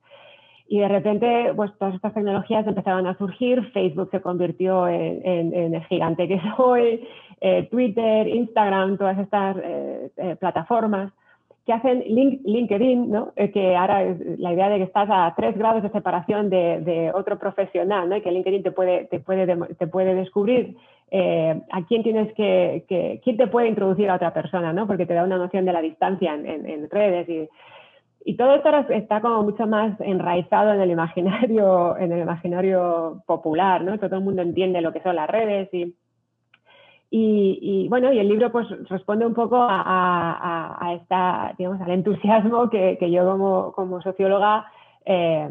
Y 0.66 0.78
de 0.78 0.88
repente, 0.88 1.52
pues 1.54 1.70
todas 1.78 1.94
estas 1.94 2.14
tecnologías 2.14 2.66
empezaron 2.66 3.06
a 3.06 3.16
surgir, 3.18 3.70
Facebook 3.72 4.08
se 4.10 4.20
convirtió 4.20 4.88
en, 4.88 5.54
el 5.54 5.84
gigante 5.84 6.26
que 6.26 6.34
es 6.34 6.42
hoy, 6.56 7.06
eh, 7.40 7.68
Twitter, 7.70 8.26
Instagram, 8.28 8.96
todas 8.96 9.18
estas 9.18 9.56
eh, 9.62 10.10
eh, 10.16 10.36
plataformas 10.36 11.12
que 11.66 11.72
hacen 11.72 12.04
LinkedIn, 12.06 13.10
¿no? 13.10 13.32
que 13.34 13.74
ahora 13.74 14.02
es 14.02 14.38
la 14.38 14.52
idea 14.52 14.68
de 14.68 14.76
que 14.76 14.82
estás 14.84 15.08
a 15.10 15.32
tres 15.34 15.56
grados 15.56 15.82
de 15.82 15.88
separación 15.88 16.50
de, 16.50 17.10
otro 17.14 17.38
profesional, 17.38 18.06
¿no? 18.06 18.16
y 18.16 18.20
que 18.20 18.30
LinkedIn 18.30 18.62
te 18.62 18.70
puede, 18.70 19.06
te 19.06 19.18
puede, 19.18 19.46
te 19.74 19.86
puede 19.86 20.14
descubrir 20.14 20.76
a 21.10 21.82
quién 21.88 22.02
tienes 22.02 22.34
que, 22.34 22.84
quién 23.24 23.38
te 23.38 23.46
puede 23.46 23.68
introducir 23.68 24.10
a 24.10 24.16
otra 24.16 24.34
persona, 24.34 24.74
¿no? 24.74 24.86
porque 24.86 25.06
te 25.06 25.14
da 25.14 25.24
una 25.24 25.38
noción 25.38 25.64
de 25.64 25.72
la 25.72 25.80
distancia 25.80 26.34
en, 26.34 26.68
en 26.68 26.90
redes 26.90 27.26
y 27.30 27.48
y 28.24 28.36
todo 28.36 28.54
esto 28.54 28.70
está 28.88 29.20
como 29.20 29.42
mucho 29.42 29.66
más 29.66 30.00
enraizado 30.00 30.72
en 30.72 30.80
el 30.80 30.90
imaginario, 30.90 31.96
en 31.98 32.12
el 32.12 32.22
imaginario 32.22 33.22
popular, 33.26 33.84
¿no? 33.84 33.98
Todo 33.98 34.16
el 34.16 34.24
mundo 34.24 34.42
entiende 34.42 34.80
lo 34.80 34.92
que 34.92 35.02
son 35.02 35.16
las 35.16 35.28
redes 35.28 35.68
y, 35.72 35.94
y, 37.10 37.86
bueno, 37.88 38.12
y 38.12 38.18
el 38.18 38.28
libro 38.28 38.50
pues 38.50 38.66
responde 38.88 39.24
un 39.24 39.34
poco 39.34 39.56
a, 39.60 40.96
esta, 41.00 41.54
digamos, 41.56 41.80
al 41.80 41.92
entusiasmo 41.92 42.70
que, 42.70 42.98
yo 43.10 43.24
como, 43.30 43.72
como 43.72 44.02
socióloga 44.02 44.66
eh, 45.04 45.48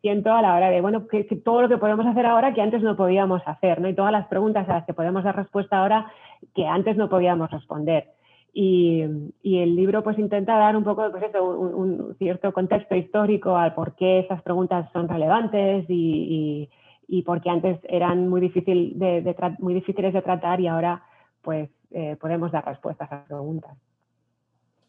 siento 0.00 0.32
a 0.32 0.42
la 0.42 0.54
hora 0.54 0.70
de, 0.70 0.80
bueno, 0.80 1.08
que, 1.08 1.24
todo 1.24 1.62
lo 1.62 1.68
que 1.68 1.78
podemos 1.78 2.06
hacer 2.06 2.26
ahora 2.26 2.54
que 2.54 2.60
antes 2.60 2.82
no 2.82 2.94
podíamos 2.94 3.42
hacer, 3.46 3.80
¿no? 3.80 3.88
Y 3.88 3.94
todas 3.94 4.12
las 4.12 4.28
preguntas 4.28 4.68
a 4.68 4.74
las 4.74 4.84
que 4.84 4.94
podemos 4.94 5.24
dar 5.24 5.34
respuesta 5.34 5.78
ahora 5.78 6.12
que 6.54 6.66
antes 6.66 6.96
no 6.96 7.08
podíamos 7.08 7.50
responder. 7.50 8.10
Y, 8.54 9.02
el 9.42 9.76
libro 9.76 10.02
pues 10.02 10.18
intenta 10.18 10.56
dar 10.56 10.76
un 10.76 10.84
poco 10.84 11.10
pues 11.10 11.24
un, 11.40 12.14
cierto 12.18 12.52
contexto 12.52 12.94
histórico 12.94 13.56
al 13.56 13.74
por 13.74 13.94
qué 13.94 14.20
esas 14.20 14.42
preguntas 14.42 14.90
son 14.92 15.08
relevantes 15.08 15.86
y, 15.88 16.68
y, 17.08 17.22
por 17.22 17.40
qué 17.40 17.50
antes 17.50 17.78
eran 17.84 18.28
muy, 18.28 18.40
difícil 18.40 18.98
de, 18.98 19.34
muy 19.58 19.74
difíciles 19.74 20.12
de 20.12 20.22
tratar 20.22 20.60
y 20.60 20.68
ahora 20.68 21.02
pues 21.40 21.70
eh, 21.90 22.16
podemos 22.20 22.52
dar 22.52 22.64
respuestas 22.64 23.10
a 23.10 23.16
esas 23.16 23.26
preguntas. 23.26 23.72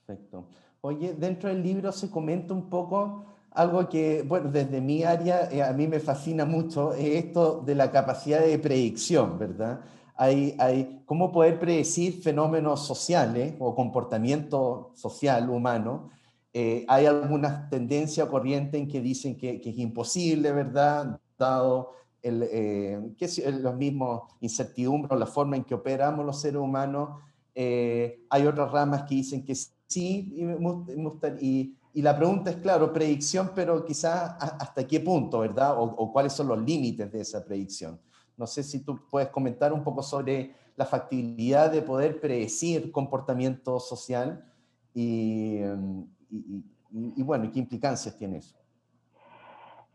Perfecto. 0.06 0.46
Oye, 0.82 1.14
dentro 1.14 1.50
del 1.50 1.64
libro 1.64 1.92
se 1.92 2.12
comenta 2.12 2.54
un 2.54 2.70
poco 2.70 3.26
algo 3.52 3.88
que, 3.88 4.24
bueno, 4.24 4.50
desde 4.52 4.82
mi 4.82 5.04
área 5.04 5.50
eh, 5.52 5.62
a 5.62 5.72
mí 5.74 5.88
me 5.88 6.00
fascina 6.00 6.46
mucho, 6.46 6.94
esto 6.94 7.62
de 7.62 7.76
la 7.76 7.92
capacidad 7.92 8.42
de 8.42 8.60
predicción, 8.60 9.38
¿verdad? 9.38 9.80
Hay, 10.16 10.56
hay 10.60 11.02
cómo 11.06 11.32
poder 11.32 11.60
predecir 11.60 12.22
fenómenos 12.22 12.86
sociales 12.86 13.56
o 13.60 13.76
comportamiento 13.76 14.92
social 14.96 15.50
humano. 15.50 16.10
Eh, 16.54 16.86
hay 16.88 17.08
algunas 17.08 17.70
tendencias 17.70 18.28
corrientes 18.28 18.80
en 18.80 18.88
que 18.88 19.02
dicen 19.02 19.36
que, 19.36 19.62
es 19.64 19.78
imposible, 19.78 20.52
¿verdad? 20.52 21.20
Dado 21.38 21.94
el, 22.22 22.44
eh, 22.44 23.02
que 23.18 23.28
los 23.52 23.76
mismos 23.76 24.22
incertidumbres 24.40 25.20
la 25.20 25.26
forma 25.26 25.56
en 25.56 25.64
que 25.64 25.74
operamos 25.74 26.26
los 26.26 26.40
seres 26.40 26.62
humanos. 26.62 27.20
Eh, 27.56 28.24
hay 28.30 28.46
otras 28.46 28.72
ramas 28.72 29.04
que 29.04 29.16
dicen 29.16 29.44
que 29.44 29.56
sí, 29.56 30.36
y, 31.42 31.76
y, 31.94 32.02
la 32.02 32.16
pregunta 32.16 32.52
es, 32.52 32.58
claro, 32.58 32.94
predicción, 32.94 33.52
pero 33.54 33.84
quizás 33.84 34.36
hasta 34.40 34.88
qué 34.88 35.00
punto, 35.00 35.40
¿verdad? 35.40 35.78
O, 35.78 35.84
o 35.84 36.12
cuáles 36.12 36.34
son 36.34 36.48
los 36.48 36.60
límites 36.60 37.12
de 37.12 37.22
esa 37.22 37.44
predicción. 37.44 38.00
No 38.44 38.48
sé 38.48 38.62
si 38.62 38.84
tú 38.84 39.00
puedes 39.10 39.30
comentar 39.30 39.72
un 39.72 39.86
poco 39.86 40.04
sobre 40.04 40.52
la 40.76 40.84
factibilidad 40.84 41.72
de 41.72 41.82
poder 41.82 42.20
predecir 42.20 42.92
comportamiento 42.92 43.80
social 43.80 44.44
y, 44.94 45.62
y, 46.92 47.24
bueno, 47.24 47.50
qué 47.54 47.60
implicancias 47.60 48.18
tiene 48.18 48.40
eso. 48.40 48.58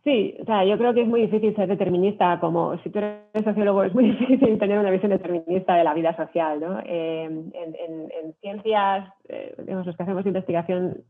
Sí, 0.03 0.35
o 0.41 0.47
sea, 0.47 0.65
yo 0.65 0.79
creo 0.79 0.95
que 0.95 1.03
es 1.03 1.09
muy 1.09 1.21
difícil 1.21 1.55
ser 1.57 1.69
determinista, 1.69 2.41
como 2.41 2.79
si 2.79 2.89
tú 2.89 3.01
eres 3.01 3.45
sociólogo, 3.45 3.83
es 3.83 3.93
muy 3.93 4.13
difícil 4.19 4.59
tener 4.59 4.79
una 4.79 4.91
visión 4.91 5.11
determinista 5.11 5.75
de 5.75 5.85
la 5.85 5.93
vida 5.93 6.17
social, 6.17 6.59
¿no? 6.59 6.81
Eh, 6.87 7.25
en, 7.25 8.35
ciencias, 8.41 9.13
eh, 9.29 9.55
los 9.59 9.95
que 9.95 10.03
hacemos 10.03 10.25
investigación 10.25 11.05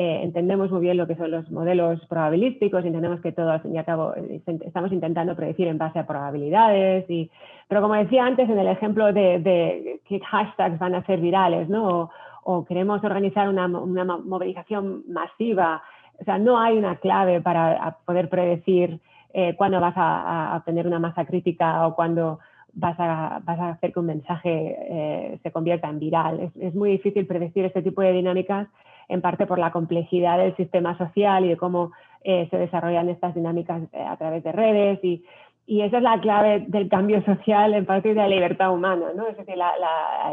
eh, 0.00 0.20
entendemos 0.22 0.70
muy 0.70 0.82
bien 0.82 0.96
lo 0.96 1.08
que 1.08 1.16
son 1.16 1.32
los 1.32 1.50
modelos 1.50 1.98
probabilísticos, 2.06 2.84
entendemos 2.84 3.20
que 3.20 3.32
todo, 3.32 3.50
al 3.50 3.62
fin 3.62 3.74
y 3.74 3.78
al 3.78 3.84
cabo, 3.84 4.14
eh, 4.14 4.40
estamos 4.64 4.92
intentando 4.92 5.34
predecir 5.34 5.66
en 5.66 5.76
base 5.76 5.98
a 5.98 6.06
probabilidades. 6.06 7.04
Y, 7.10 7.28
pero 7.66 7.82
como 7.82 7.94
decía 7.94 8.24
antes, 8.24 8.48
en 8.48 8.60
el 8.60 8.68
ejemplo 8.68 9.12
de, 9.12 10.00
qué 10.08 10.20
hashtags 10.20 10.78
van 10.78 10.94
a 10.94 11.04
ser 11.04 11.18
virales, 11.18 11.68
¿no? 11.68 12.12
O, 12.44 12.64
queremos 12.64 13.02
organizar 13.02 13.48
una, 13.48 13.66
movilización 13.66 15.02
masiva, 15.08 15.82
o 16.20 16.24
sea, 16.24 16.38
no 16.38 16.60
hay 16.60 16.78
una 16.78 16.94
clave 16.94 17.40
para 17.40 17.96
poder 18.04 18.28
predecir 18.28 19.00
eh, 19.34 19.56
cuándo 19.56 19.80
vas 19.80 19.94
a, 19.96 20.54
obtener 20.58 20.86
una 20.86 21.00
masa 21.00 21.24
crítica 21.24 21.84
o 21.88 21.96
cuándo 21.96 22.38
vas 22.72 22.94
a, 23.00 23.40
vas 23.42 23.58
a 23.58 23.70
hacer 23.70 23.92
que 23.92 23.98
un 23.98 24.06
mensaje 24.06 25.40
se 25.42 25.50
convierta 25.50 25.88
en 25.88 25.98
viral. 25.98 26.38
Es, 26.38 26.56
es, 26.60 26.74
muy 26.76 26.92
difícil 26.92 27.26
predecir 27.26 27.64
este 27.64 27.82
tipo 27.82 28.00
de 28.00 28.12
dinámicas 28.12 28.68
en 29.08 29.20
parte 29.20 29.46
por 29.46 29.58
la 29.58 29.72
complejidad 29.72 30.38
del 30.38 30.54
sistema 30.56 30.96
social 30.98 31.44
y 31.44 31.48
de 31.48 31.56
cómo 31.56 31.92
eh, 32.24 32.48
se 32.50 32.58
desarrollan 32.58 33.08
estas 33.08 33.34
dinámicas 33.34 33.82
eh, 33.92 34.02
a 34.02 34.16
través 34.16 34.42
de 34.44 34.52
redes 34.52 34.98
y, 35.02 35.24
y, 35.66 35.82
esa 35.82 35.98
es 35.98 36.02
la 36.02 36.20
clave 36.20 36.64
del 36.66 36.88
cambio 36.88 37.24
social 37.24 37.74
en 37.74 37.86
parte 37.86 38.08
de 38.08 38.14
la 38.16 38.28
libertad 38.28 38.72
humana, 38.72 39.06
¿no? 39.14 39.28
Es 39.28 39.36
decir, 39.36 39.54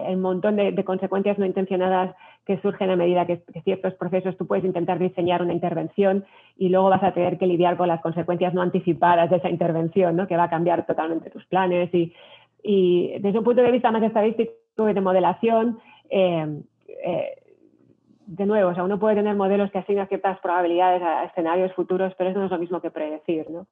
el 0.07 0.17
montón 0.17 0.55
de, 0.55 0.83
consecuencias 0.83 1.37
no 1.37 1.45
intencionadas 1.45 2.15
que 2.45 2.59
surgen 2.61 2.89
a 2.89 2.95
medida 2.95 3.25
que, 3.25 3.43
ciertos 3.63 3.93
procesos 3.95 4.37
tú 4.37 4.47
puedes 4.47 4.65
intentar 4.65 4.97
diseñar 4.97 5.41
una 5.41 5.53
intervención 5.53 6.25
y 6.57 6.69
luego 6.69 6.89
vas 6.89 7.03
a 7.03 7.13
tener 7.13 7.37
que 7.37 7.47
lidiar 7.47 7.77
con 7.77 7.87
las 7.87 8.01
consecuencias 8.01 8.53
no 8.53 8.61
anticipadas 8.61 9.29
de 9.29 9.37
esa 9.37 9.49
intervención, 9.49 10.15
¿no? 10.15 10.27
Que 10.27 10.37
va 10.37 10.45
a 10.45 10.49
cambiar 10.49 10.85
totalmente 10.85 11.29
tus 11.29 11.45
planes 11.45 11.93
y, 11.93 12.13
y 12.63 13.19
desde 13.19 13.39
un 13.39 13.45
punto 13.45 13.61
de 13.61 13.71
vista 13.71 13.91
más 13.91 14.03
estadístico 14.03 14.89
y 14.89 14.93
de 14.93 15.01
modelación, 15.01 15.79
eh, 16.09 16.61
de 18.27 18.45
nuevo, 18.45 18.71
o 18.71 18.73
sea, 18.73 18.83
uno 18.83 18.99
puede 18.99 19.15
tener 19.15 19.35
modelos 19.35 19.71
que 19.71 19.79
asignan 19.79 20.07
ciertas 20.07 20.39
probabilidades 20.39 21.01
a 21.01 21.25
escenarios 21.25 21.73
futuros, 21.73 22.13
pero 22.17 22.29
eso 22.29 22.39
no 22.39 22.45
es 22.45 22.51
lo 22.51 22.59
mismo 22.59 22.81
que 22.81 22.91
predecir, 22.91 23.49
¿no? 23.49 23.67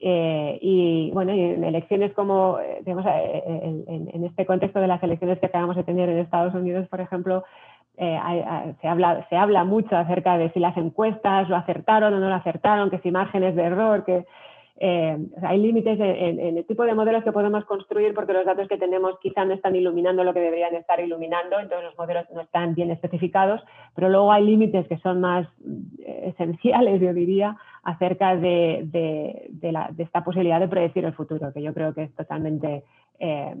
Eh, 0.00 0.58
y 0.62 1.10
bueno, 1.12 1.34
y 1.34 1.40
en 1.40 1.64
elecciones 1.64 2.12
como, 2.12 2.60
eh, 2.60 2.82
digamos, 2.84 3.04
eh, 3.06 3.42
en, 3.86 4.24
este 4.24 4.46
contexto 4.46 4.80
de 4.80 4.86
las 4.86 5.02
elecciones 5.02 5.40
que 5.40 5.46
acabamos 5.46 5.74
de 5.74 5.82
tener 5.82 6.08
en 6.08 6.18
Estados 6.18 6.54
Unidos, 6.54 6.86
por 6.88 7.00
ejemplo, 7.00 7.44
se, 7.96 8.86
habla, 8.86 9.26
se 9.28 9.36
habla 9.36 9.64
mucho 9.64 9.96
acerca 9.96 10.38
de 10.38 10.52
si 10.52 10.60
las 10.60 10.76
encuestas 10.76 11.48
lo 11.48 11.56
acertaron 11.56 12.14
o 12.14 12.20
no 12.20 12.28
lo 12.28 12.34
acertaron, 12.36 12.90
que 12.90 13.00
si 13.00 13.10
márgenes 13.10 13.56
de 13.56 13.64
error, 13.64 14.04
que 14.04 14.24
eh, 14.80 15.18
hay 15.42 15.58
límites 15.58 15.98
en, 15.98 16.56
el 16.56 16.64
tipo 16.64 16.84
de 16.84 16.94
modelos 16.94 17.24
que 17.24 17.32
podemos 17.32 17.64
construir 17.64 18.14
porque 18.14 18.32
los 18.32 18.46
datos 18.46 18.68
que 18.68 18.78
tenemos 18.78 19.18
quizá 19.20 19.44
no 19.44 19.54
están 19.54 19.74
iluminando 19.74 20.22
lo 20.22 20.32
que 20.32 20.38
deberían 20.38 20.74
estar 20.76 21.00
iluminando, 21.00 21.58
entonces 21.58 21.86
los 21.86 21.98
modelos 21.98 22.26
no 22.32 22.42
están 22.42 22.76
bien 22.76 22.92
especificados, 22.92 23.60
pero 23.96 24.08
luego 24.08 24.30
hay 24.30 24.44
límites 24.44 24.86
que 24.86 24.98
son 24.98 25.20
más 25.20 25.48
eh, 25.98 26.32
esenciales, 26.32 27.00
yo 27.00 27.12
diría, 27.12 27.56
acerca 27.82 28.36
de, 28.36 28.86
esta 29.98 30.22
posibilidad 30.22 30.60
de 30.60 30.68
predecir 30.68 31.04
el 31.04 31.12
futuro, 31.12 31.52
que 31.52 31.62
yo 31.62 31.74
creo 31.74 31.92
que 31.92 32.04
es 32.04 32.14
totalmente 32.14 32.84
eh, 33.18 33.56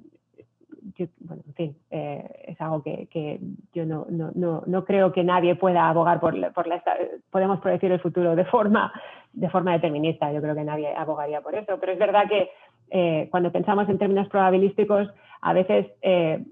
bueno, 1.20 1.42
en 1.46 1.54
fin, 1.54 1.76
es 1.90 2.60
algo 2.60 2.82
que, 2.82 3.40
yo 3.74 3.84
no, 3.84 4.06
no, 4.08 4.62
no, 4.64 4.84
creo 4.84 5.12
que 5.12 5.24
nadie 5.24 5.54
pueda 5.56 5.88
abogar 5.88 6.20
por, 6.20 6.52
por 6.52 6.66
la, 6.66 6.82
podemos 7.30 7.60
predecir 7.60 7.92
el 7.92 8.00
futuro 8.00 8.34
de 8.36 8.44
forma, 8.44 8.92
de 9.32 9.50
forma 9.50 9.72
determinista, 9.72 10.32
yo 10.32 10.40
creo 10.40 10.54
que 10.54 10.64
nadie 10.64 10.94
abogaría 10.94 11.40
por 11.40 11.54
eso, 11.54 11.78
pero 11.78 11.92
es 11.92 11.98
verdad 11.98 12.28
que 12.28 12.50
eh, 12.90 13.28
cuando 13.30 13.52
pensamos 13.52 13.88
en 13.88 13.98
términos 13.98 14.28
probabilísticos, 14.28 15.08
a 15.40 15.52
veces 15.52 15.86
eh, 16.02 16.44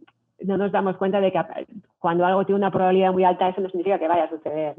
no 0.44 0.56
nos 0.56 0.72
damos 0.72 0.96
cuenta 0.96 1.20
de 1.20 1.32
que 1.32 1.40
cuando 1.98 2.26
algo 2.26 2.44
tiene 2.44 2.58
una 2.58 2.70
probabilidad 2.70 3.12
muy 3.12 3.24
alta, 3.24 3.48
eso 3.48 3.60
no 3.60 3.68
significa 3.68 3.98
que 3.98 4.08
vaya 4.08 4.24
a 4.24 4.30
suceder. 4.30 4.76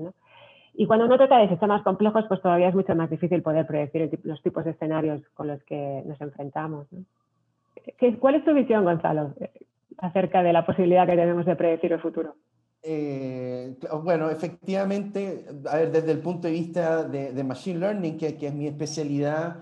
Y 0.76 0.86
cuando 0.86 1.06
uno 1.06 1.18
trata 1.18 1.40
de 1.40 1.50
sistemas 1.50 1.82
complejos, 1.82 2.26
pues 2.28 2.42
todavía 2.42 2.70
es 2.70 2.76
mucho 2.76 2.96
más 2.96 3.10
difícil 3.10 3.42
poder 3.42 3.66
predecir 3.66 4.20
los 4.24 4.42
tipos 4.44 4.64
de 4.64 4.72
escenarios 4.72 5.22
con 5.34 5.48
los 5.48 5.64
que 5.64 6.04
nos 6.06 6.22
enfrentamos. 6.22 6.88
¿Cuál 8.20 8.36
es 8.36 8.46
tu 8.46 8.54
visión, 8.54 8.84
Gonzalo, 8.84 9.34
acerca 9.98 10.44
de 10.44 10.54
la 10.54 10.66
posibilidad 10.66 11.08
que 11.08 11.16
tenemos 11.16 11.46
de 11.46 11.56
predecir 11.56 11.94
el 11.94 12.00
futuro? 12.00 12.36
Eh, 12.84 13.76
bueno, 14.04 14.30
efectivamente, 14.30 15.46
a 15.70 15.78
ver, 15.78 15.92
desde 15.92 16.12
el 16.12 16.20
punto 16.20 16.48
de 16.48 16.54
vista 16.54 17.04
de, 17.04 17.44
Machine 17.44 17.80
Learning, 17.80 18.18
que, 18.18 18.38
es 18.40 18.54
mi 18.54 18.68
especialidad, 18.68 19.58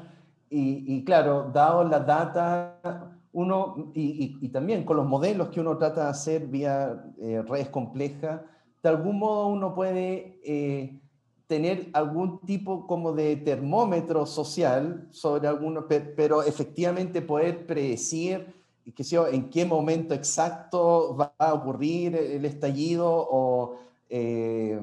y, 0.50 1.04
claro, 1.04 1.50
dado 1.54 1.84
la 1.84 2.00
data, 2.00 3.20
uno, 3.34 3.92
y, 3.94 4.48
también 4.50 4.84
con 4.84 4.98
los 4.98 5.06
modelos 5.06 5.50
que 5.50 5.60
uno 5.60 5.78
trata 5.78 6.06
de 6.06 6.10
hacer 6.10 6.48
vía 6.48 7.04
eh, 7.20 7.42
redes 7.42 7.70
complejas, 7.70 8.42
de 8.82 8.90
algún 8.90 9.20
modo 9.20 9.48
uno 9.48 9.74
puede 9.74 10.40
eh, 10.46 11.02
tener 11.48 11.90
algún 11.94 12.40
tipo 12.42 12.88
como 12.88 13.12
de 13.14 13.36
termómetro 13.38 14.26
social 14.26 15.08
sobre 15.12 15.48
algunos, 15.48 15.86
pero 16.16 16.44
efectivamente 16.44 17.22
poder 17.22 17.66
predecir 17.66 18.55
que 18.94 19.04
en 19.32 19.50
qué 19.50 19.66
momento 19.66 20.14
exacto 20.14 21.16
va 21.16 21.34
a 21.38 21.54
ocurrir 21.54 22.16
el 22.16 22.46
estallido 22.46 23.08
o, 23.08 23.78
eh, 24.10 24.80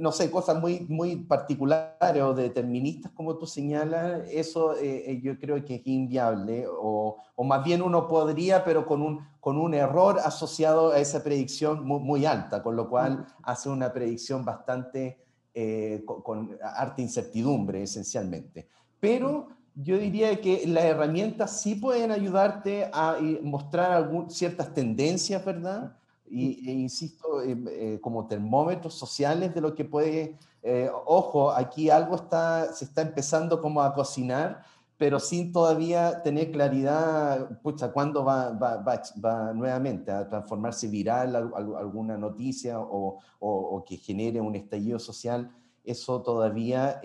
no 0.00 0.12
sé, 0.12 0.30
cosas 0.30 0.60
muy, 0.60 0.80
muy 0.88 1.16
particulares 1.16 2.22
o 2.22 2.32
deterministas 2.34 3.12
como 3.12 3.36
tú 3.36 3.46
señalas, 3.46 4.22
eso 4.30 4.74
eh, 4.76 5.10
eh, 5.12 5.20
yo 5.22 5.38
creo 5.38 5.62
que 5.64 5.76
es 5.76 5.86
inviable, 5.86 6.66
o, 6.66 7.18
o, 7.34 7.44
más 7.44 7.62
bien 7.64 7.82
uno 7.82 8.08
podría, 8.08 8.64
pero 8.64 8.86
con 8.86 9.02
un, 9.02 9.26
con 9.40 9.58
un 9.58 9.74
error 9.74 10.18
asociado 10.18 10.92
a 10.92 10.98
esa 10.98 11.22
predicción 11.22 11.84
muy, 11.84 12.00
muy 12.00 12.24
alta, 12.24 12.62
con 12.62 12.74
lo 12.74 12.88
cual 12.88 13.26
hace 13.42 13.68
una 13.68 13.92
predicción 13.92 14.44
bastante 14.44 15.18
eh, 15.54 16.02
con, 16.06 16.22
con, 16.22 16.58
harta 16.62 17.02
incertidumbre 17.02 17.82
esencialmente. 17.82 18.68
Pero 18.98 19.48
yo 19.74 19.98
diría 19.98 20.40
que 20.40 20.66
las 20.66 20.84
herramientas 20.84 21.60
sí 21.60 21.74
pueden 21.74 22.10
ayudarte 22.10 22.90
a 22.92 23.16
mostrar 23.42 23.92
algún, 23.92 24.30
ciertas 24.30 24.72
tendencias, 24.74 25.44
¿verdad? 25.44 25.96
y, 26.32 26.70
e 26.70 26.72
insisto, 26.72 27.42
eh, 27.42 27.56
eh, 27.68 27.98
como 28.00 28.26
termómetros 28.26 28.94
sociales 28.94 29.54
de 29.54 29.60
lo 29.60 29.74
que 29.74 29.84
puede, 29.84 30.38
eh, 30.62 30.90
ojo, 31.04 31.50
aquí 31.50 31.90
algo 31.90 32.16
está, 32.16 32.72
se 32.72 32.86
está 32.86 33.02
empezando 33.02 33.60
como 33.60 33.82
a 33.82 33.92
cocinar, 33.92 34.62
pero 34.96 35.20
sin 35.20 35.52
todavía 35.52 36.22
tener 36.22 36.50
claridad, 36.50 37.60
pucha, 37.60 37.92
cuándo 37.92 38.24
va, 38.24 38.50
va, 38.52 38.76
va, 38.78 39.02
va 39.22 39.52
nuevamente 39.52 40.10
a 40.10 40.26
transformarse 40.26 40.88
viral 40.88 41.36
alguna 41.36 42.16
noticia 42.16 42.80
o, 42.80 43.18
o, 43.38 43.50
o, 43.50 43.84
que 43.84 43.96
genere 43.98 44.40
un 44.40 44.54
estallido 44.54 44.98
social, 44.98 45.50
eso 45.84 46.22
todavía... 46.22 47.00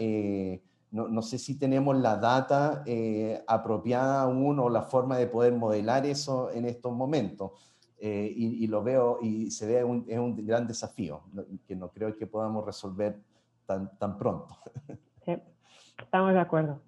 No, 0.90 1.08
no, 1.08 1.22
sé 1.22 1.38
si 1.38 1.60
tenemos 1.60 1.98
la 1.98 2.16
data 2.16 2.84
apropiada 3.48 4.22
aún 4.22 4.60
o 4.60 4.70
la 4.70 4.84
forma 4.84 5.18
de 5.18 5.28
poder 5.28 5.54
modelar 5.54 6.06
eso 6.06 6.50
en 6.52 6.66
estos 6.66 6.94
momentos. 6.94 7.52
Eh, 8.00 8.32
y, 8.36 8.68
lo 8.68 8.84
veo 8.84 9.18
y 9.24 9.50
se 9.50 9.66
ve 9.66 9.84
un, 9.84 10.06
es 10.08 10.20
un 10.20 10.36
gran 10.46 10.68
desafío 10.68 11.24
que 11.66 11.76
no 11.76 11.90
creo 11.90 12.16
que 12.16 12.28
podamos 12.28 12.64
resolver 12.64 13.20
tan, 13.66 13.98
tan 13.98 14.20
pronto. 14.20 14.56
Sí, 15.26 15.36
estamos 15.98 16.34
de 16.34 16.40
acuerdo. 16.40 16.80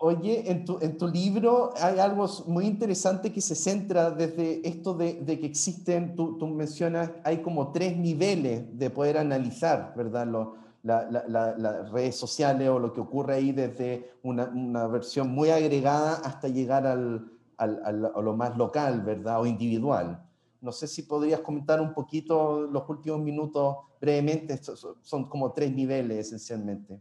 Oye, 0.00 0.50
en 0.50 0.64
tu, 0.64 0.78
en 0.80 0.98
tu 0.98 1.06
libro 1.06 1.72
hay 1.80 2.00
algo 2.00 2.26
muy 2.48 2.66
interesante 2.66 3.32
que 3.32 3.40
se 3.40 3.54
centra 3.54 4.10
desde 4.10 4.66
esto 4.68 4.92
de, 4.92 5.22
de 5.22 5.38
que 5.38 5.46
existen, 5.46 6.16
tú, 6.16 6.36
tú, 6.36 6.48
mencionas, 6.48 7.12
hay 7.22 7.38
como 7.38 7.70
tres 7.70 7.96
niveles 7.96 8.76
de 8.76 8.90
poder 8.90 9.16
analizar, 9.16 9.94
¿verdad? 9.96 10.26
Lo, 10.26 10.56
las 10.86 11.28
la, 11.28 11.54
la, 11.56 11.82
redes 11.90 12.16
sociales 12.16 12.68
o 12.68 12.78
lo 12.78 12.92
que 12.92 13.00
ocurre 13.00 13.34
ahí 13.34 13.52
desde 13.52 14.12
una, 14.22 14.44
una 14.44 14.86
versión 14.86 15.28
muy 15.30 15.50
agregada 15.50 16.14
hasta 16.24 16.48
llegar 16.48 16.86
al, 16.86 17.28
al, 17.56 17.80
a 17.84 18.20
lo 18.20 18.36
más 18.36 18.56
local, 18.56 19.02
¿verdad? 19.02 19.40
O 19.40 19.46
individual. 19.46 20.22
No 20.60 20.72
sé 20.72 20.86
si 20.86 21.02
podrías 21.02 21.40
comentar 21.40 21.80
un 21.80 21.92
poquito 21.92 22.62
los 22.62 22.88
últimos 22.88 23.20
minutos 23.20 23.76
brevemente, 24.00 24.58
son 25.02 25.28
como 25.28 25.52
tres 25.52 25.72
niveles 25.72 26.26
esencialmente. 26.26 27.00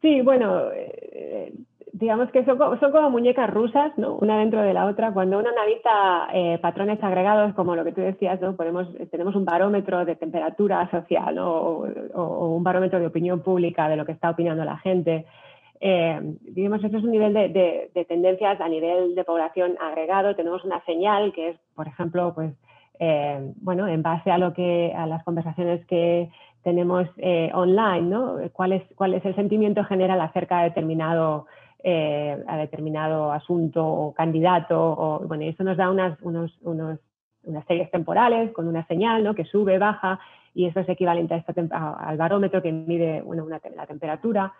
Sí, 0.00 0.20
bueno, 0.20 0.70
eh, 0.72 1.54
digamos 2.04 2.30
que 2.30 2.44
son, 2.44 2.58
como 2.58 3.08
muñecas 3.08 3.48
rusas, 3.48 3.96
¿no? 3.96 4.16
Una 4.16 4.38
dentro 4.38 4.60
de 4.60 4.74
la 4.74 4.84
otra. 4.84 5.12
Cuando 5.12 5.38
uno 5.38 5.48
analiza 5.48 6.28
eh, 6.34 6.58
patrones 6.58 7.02
agregados, 7.02 7.54
como 7.54 7.74
lo 7.74 7.82
que 7.82 7.92
tú 7.92 8.02
decías, 8.02 8.38
¿no? 8.42 8.54
Podemos, 8.56 8.86
tenemos 9.10 9.34
un 9.34 9.46
barómetro 9.46 10.04
de 10.04 10.14
temperatura 10.14 10.90
social 10.90 11.34
¿no? 11.34 11.50
o, 11.50 11.88
o, 12.12 12.54
un 12.54 12.62
barómetro 12.62 13.00
de 13.00 13.06
opinión 13.06 13.40
pública 13.40 13.88
de 13.88 13.96
lo 13.96 14.04
que 14.04 14.12
está 14.12 14.28
opinando 14.28 14.64
la 14.66 14.76
gente. 14.76 15.24
Eh, 15.80 16.20
digamos, 16.42 16.84
eso 16.84 16.98
es 16.98 17.04
un 17.04 17.10
nivel 17.10 17.32
de, 17.32 17.88
de, 17.94 18.04
tendencias 18.04 18.60
a 18.60 18.68
nivel 18.68 19.14
de 19.14 19.24
población 19.24 19.76
agregado. 19.80 20.36
Tenemos 20.36 20.62
una 20.62 20.84
señal 20.84 21.32
que 21.32 21.50
es, 21.50 21.56
por 21.74 21.88
ejemplo, 21.88 22.34
pues, 22.34 22.52
eh, 23.00 23.50
bueno, 23.62 23.88
en 23.88 24.02
base 24.02 24.30
a 24.30 24.36
lo 24.36 24.52
que 24.52 24.92
a 24.94 25.06
las 25.06 25.24
conversaciones 25.24 25.86
que 25.86 26.28
tenemos 26.62 27.08
eh, 27.16 27.50
online, 27.54 28.02
¿no? 28.02 28.36
¿Cuál 28.52 28.72
es, 28.72 28.82
¿Cuál 28.94 29.14
es 29.14 29.24
el 29.24 29.34
sentimiento 29.34 29.84
general 29.84 30.20
acerca 30.20 30.58
de 30.58 30.64
determinado, 30.64 31.46
eh, 31.86 32.42
a 32.46 32.56
determinado 32.56 33.30
asunto 33.30 33.86
o 33.86 34.14
candidato? 34.14 34.74
O, 34.80 35.18
bueno, 35.28 35.44
eso 35.44 35.62
nos 35.62 35.76
da 35.76 35.90
unas, 35.90 36.18
unos, 36.22 36.50
unas 36.62 36.98
series 37.66 37.90
temporales 37.90 38.52
con 38.52 38.66
una 38.66 38.86
señal, 38.86 39.22
¿no? 39.22 39.34
Que 39.34 39.44
sube, 39.44 39.78
baja, 39.78 40.18
y 40.54 40.64
eso 40.64 40.80
es 40.80 40.88
equivalente 40.88 41.34
a 41.34 41.36
esta, 41.36 41.52
al 41.98 42.16
barómetro 42.16 42.62
que 42.62 42.72
mide 42.72 43.20
bueno, 43.20 43.44
una, 43.44 43.60
la 43.76 43.86
temperatura. 43.86 44.54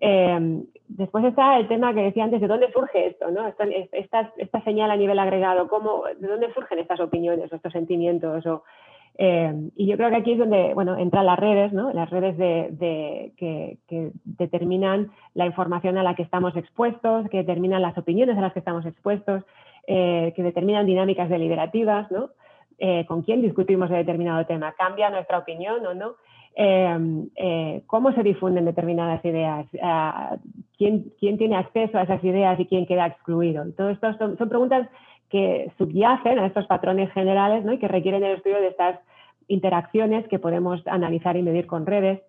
Eh, 0.00 0.62
después 0.86 1.24
está 1.24 1.58
el 1.58 1.66
tema 1.66 1.92
que 1.92 2.02
decía 2.02 2.24
antes, 2.24 2.40
¿de 2.40 2.46
dónde 2.46 2.72
surge 2.72 3.08
esto? 3.08 3.30
¿no? 3.32 3.48
Esta, 3.48 3.64
esta, 3.64 4.32
esta, 4.36 4.62
señal 4.62 4.92
a 4.92 4.96
nivel 4.96 5.18
agregado, 5.18 5.68
¿cómo, 5.68 6.04
¿de 6.18 6.28
dónde 6.28 6.52
surgen 6.54 6.78
estas 6.78 7.00
opiniones 7.00 7.52
o 7.52 7.56
estos 7.56 7.72
sentimientos? 7.72 8.46
O, 8.46 8.62
eh, 9.22 9.52
y 9.76 9.86
yo 9.86 9.98
creo 9.98 10.08
que 10.08 10.16
aquí 10.16 10.32
es 10.32 10.38
donde 10.38 10.72
bueno, 10.72 10.96
entran 10.96 11.26
las 11.26 11.38
redes, 11.38 11.74
¿no? 11.74 11.92
las 11.92 12.08
redes 12.08 12.38
de, 12.38 12.68
de, 12.72 13.32
que, 13.36 14.12
determinan 14.24 15.10
la 15.34 15.44
información 15.44 15.98
a 15.98 16.02
la 16.02 16.14
que 16.14 16.22
estamos 16.22 16.56
expuestos, 16.56 17.28
que 17.28 17.36
determinan 17.36 17.82
las 17.82 17.98
opiniones 17.98 18.38
a 18.38 18.40
las 18.40 18.54
que 18.54 18.60
estamos 18.60 18.86
expuestos, 18.86 19.44
eh, 19.86 20.32
que 20.34 20.42
determinan 20.42 20.86
dinámicas 20.86 21.28
deliberativas, 21.28 22.10
¿no? 22.10 22.30
Eh, 22.78 23.04
con 23.06 23.20
quién 23.20 23.42
discutimos 23.42 23.90
de 23.90 23.98
determinado 23.98 24.46
tema, 24.46 24.72
cambia 24.72 25.10
nuestra 25.10 25.36
opinión 25.36 25.84
o 25.84 25.92
no. 25.92 26.14
Em, 26.54 27.28
eh, 27.36 27.82
cómo 27.86 28.12
se 28.12 28.22
difunden 28.22 28.64
determinadas 28.64 29.22
ideas, 29.22 29.66
eh, 29.74 30.38
¿quién, 30.78 31.12
tiene 31.18 31.56
acceso 31.56 31.98
a 31.98 32.04
esas 32.04 32.24
ideas 32.24 32.58
y 32.58 32.64
quién 32.64 32.86
queda 32.86 33.06
excluido. 33.06 33.64
todo 33.76 33.90
esto 33.90 34.14
son, 34.14 34.36
preguntas 34.48 34.88
que 35.28 35.70
subyacen 35.76 36.38
a 36.38 36.46
estos 36.46 36.66
patrones 36.66 37.12
generales 37.12 37.66
y 37.70 37.76
que 37.76 37.86
requieren 37.86 38.24
el 38.24 38.36
estudio 38.36 38.60
de 38.62 38.68
estas 38.68 38.98
interacciones 39.50 40.26
que 40.28 40.38
podemos 40.38 40.80
analizar 40.86 41.36
y 41.36 41.42
medir 41.42 41.66
con 41.66 41.84
redes. 41.84 42.20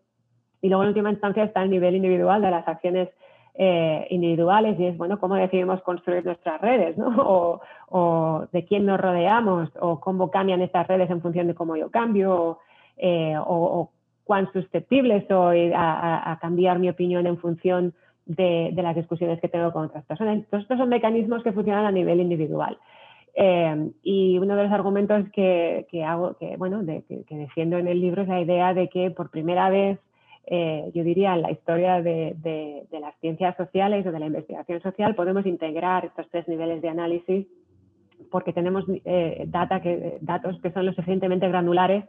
Y 0.62 0.68
luego 0.68 0.84
en 0.84 0.90
última 0.90 1.12
instancia 1.12 1.44
está 1.44 1.64
el 1.64 1.70
nivel 1.70 1.96
individual 1.96 2.42
de 2.42 2.52
las 2.52 2.68
acciones 2.68 3.10
eh, 3.56 4.08
individuales 4.10 4.80
y 4.80 4.86
es, 4.86 4.98
bueno, 4.98 5.20
cómo 5.20 5.36
decidimos 5.36 5.82
construir 5.82 6.26
nuestras 6.26 6.60
redes, 6.62 6.98
¿no? 6.98 7.62
O, 7.94 8.48
de 8.54 8.64
quién 8.64 8.86
nos 8.86 9.02
rodeamos, 9.02 9.70
o 9.78 10.00
cómo 10.00 10.32
cambian 10.32 10.62
estas 10.62 10.88
redes 10.88 11.10
en 11.10 11.22
función 11.22 11.48
de 11.48 11.56
cómo 11.56 11.76
yo 11.76 11.92
cambio, 11.92 12.32
o, 12.34 12.58
eh, 12.98 13.38
cuán 14.24 14.50
susceptible 14.54 15.26
soy 15.28 15.74
a, 15.74 16.32
a, 16.32 16.40
cambiar 16.40 16.80
mi 16.80 16.88
opinión 16.88 17.28
en 17.28 17.38
función 17.38 17.94
de, 18.26 18.70
de, 18.72 18.82
las 18.82 18.96
discusiones 18.96 19.42
que 19.42 19.50
tengo 19.50 19.74
con 19.74 19.88
otras 19.88 20.06
personas. 20.06 20.36
Entonces, 20.36 20.62
estos 20.62 20.78
son 20.78 20.88
mecanismos 20.88 21.44
que 21.44 21.52
funcionan 21.52 21.86
a 21.86 21.92
nivel 21.92 22.22
individual. 22.22 22.78
Eh, 23.34 23.92
y 24.04 24.38
uno 24.38 24.56
de 24.56 24.64
los 24.64 24.72
argumentos 24.72 25.26
que, 25.34 25.86
hago, 26.06 26.36
que, 26.38 26.58
bueno, 26.58 26.84
que, 26.86 27.26
defiendo 27.30 27.78
en 27.78 27.88
el 27.88 28.02
libro 28.02 28.24
es 28.24 28.28
la 28.28 28.42
idea 28.42 28.74
de 28.74 28.90
que 28.90 29.12
por 29.12 29.30
primera 29.30 29.70
vez, 29.70 30.00
eh, 30.48 30.92
yo 30.94 31.04
diría, 31.04 31.34
en 31.34 31.44
la 31.44 31.52
historia 31.52 32.02
de, 32.02 32.86
las 32.92 33.16
ciencias 33.20 33.56
sociales 33.56 34.06
o 34.06 34.12
de 34.12 34.20
la 34.20 34.28
investigación 34.28 34.82
social, 34.82 35.16
podemos 35.16 35.46
integrar 35.46 36.06
estos 36.06 36.30
tres 36.30 36.48
niveles 36.48 36.82
de 36.82 36.90
análisis 36.90 37.48
porque 38.30 38.54
tenemos 38.54 38.86
eh, 39.06 39.46
data 39.48 39.82
datos 40.22 40.60
que 40.62 40.72
son 40.72 40.86
lo 40.86 40.94
suficientemente 40.94 41.48
granulares 41.48 42.06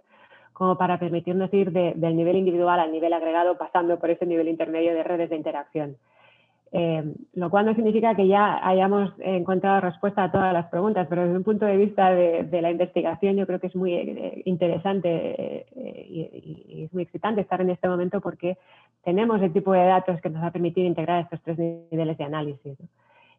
como 0.53 0.77
para 0.77 0.99
permitirnos 0.99 1.53
ir 1.55 1.73
de, 1.73 1.95
del 1.97 2.15
nivel 2.15 2.37
individual 2.37 2.79
al 2.79 2.93
nivel 2.93 3.15
agregado 3.15 3.57
pasando 3.57 3.99
por 3.99 4.11
ese 4.11 4.27
nivel 4.27 4.49
intermedio 4.49 4.95
de 4.95 5.03
redes 5.03 5.31
de 5.31 5.37
interacción. 5.37 5.97
Eh, 6.75 7.05
lo 7.35 7.51
cual 7.51 7.67
no 7.67 7.75
significa 7.75 8.15
que 8.15 8.27
ya 8.27 8.67
hayamos 8.67 9.13
encontrado 9.19 9.83
respuesta 9.83 10.25
a 10.25 10.33
todas 10.33 10.55
las 10.55 10.69
preguntas, 10.69 11.07
pero 11.11 11.25
desde 11.25 11.37
un 11.37 11.45
punto 11.45 11.67
de 11.67 11.77
vista 11.77 12.11
de, 12.11 12.45
de 12.45 12.63
la 12.63 12.71
investigación 12.71 13.37
yo 13.37 13.47
creo 13.47 13.61
que 13.61 13.67
es 13.67 13.77
muy 13.77 13.93
eh, 13.93 14.43
interesante 14.47 15.67
eh, 15.77 16.07
y, 16.09 16.65
y, 16.71 16.85
es 16.85 16.95
muy 16.95 17.03
excitante 17.03 17.43
estar 17.43 17.61
en 17.61 17.69
este 17.69 17.89
momento 17.89 18.23
porque 18.23 18.57
tenemos 19.05 19.43
el 19.43 19.53
tipo 19.53 19.73
de 19.73 19.85
datos 19.85 20.19
que 20.23 20.31
nos 20.31 20.43
va 20.43 20.47
a 20.47 20.53
permitir 20.53 20.87
integrar 20.87 21.25
estos 21.25 21.43
tres 21.43 21.59
niveles 21.59 22.17
de 22.17 22.25
análisis. 22.25 22.81
¿no? 22.81 22.89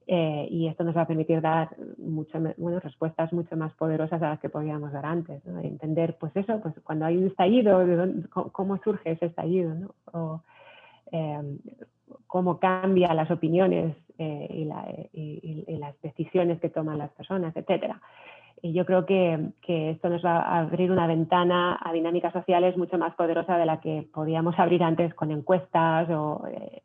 Eh, 0.05 0.47
y 0.51 0.67
esto 0.67 0.84
nos 0.84 0.95
va 0.97 1.01
a 1.01 1.07
permitir 1.07 1.39
dar 1.39 1.69
mucho, 1.97 2.38
bueno, 2.57 2.79
respuestas 2.81 3.31
mucho 3.31 3.55
más 3.55 3.73
poderosas 3.73 4.21
a 4.21 4.29
las 4.29 4.39
que 4.39 4.49
podíamos 4.49 4.91
dar 4.91 5.05
antes. 5.05 5.43
¿no? 5.45 5.59
Entender, 5.59 6.17
pues 6.19 6.36
eso, 6.36 6.59
pues 6.61 6.75
cuando 6.84 7.05
hay 7.05 7.17
un 7.17 7.27
estallido, 7.27 7.86
dónde, 7.86 8.27
cómo 8.29 8.77
surge 8.84 9.11
ese 9.11 9.27
estallido, 9.27 9.73
¿no? 9.73 9.95
o 10.11 10.41
eh, 11.11 11.41
cómo 12.28 12.59
cambian 12.59 13.16
las 13.16 13.32
opiniones 13.32 13.95
eh, 14.18 14.47
y, 14.49 14.66
la, 14.66 14.86
y, 15.11 15.66
y, 15.68 15.78
las 15.78 15.99
decisiones 16.01 16.59
que 16.59 16.70
toman 16.70 16.97
las 16.97 17.11
personas, 17.11 17.55
etcétera. 17.55 17.99
Y 18.61 18.72
yo 18.72 18.86
creo 18.86 19.05
que, 19.05 19.51
esto 19.68 20.09
nos 20.09 20.24
va 20.24 20.39
a 20.39 20.59
abrir 20.59 20.89
una 20.89 21.05
ventana 21.05 21.78
a 21.82 21.91
dinámicas 21.91 22.32
sociales 22.32 22.78
mucho 22.78 22.97
más 22.97 23.14
poderosa 23.16 23.57
de 23.57 23.66
la 23.66 23.82
que 23.82 24.07
podíamos 24.14 24.57
abrir 24.57 24.84
antes 24.84 25.14
con 25.14 25.32
encuestas 25.32 26.09
o 26.09 26.47
eh, 26.47 26.82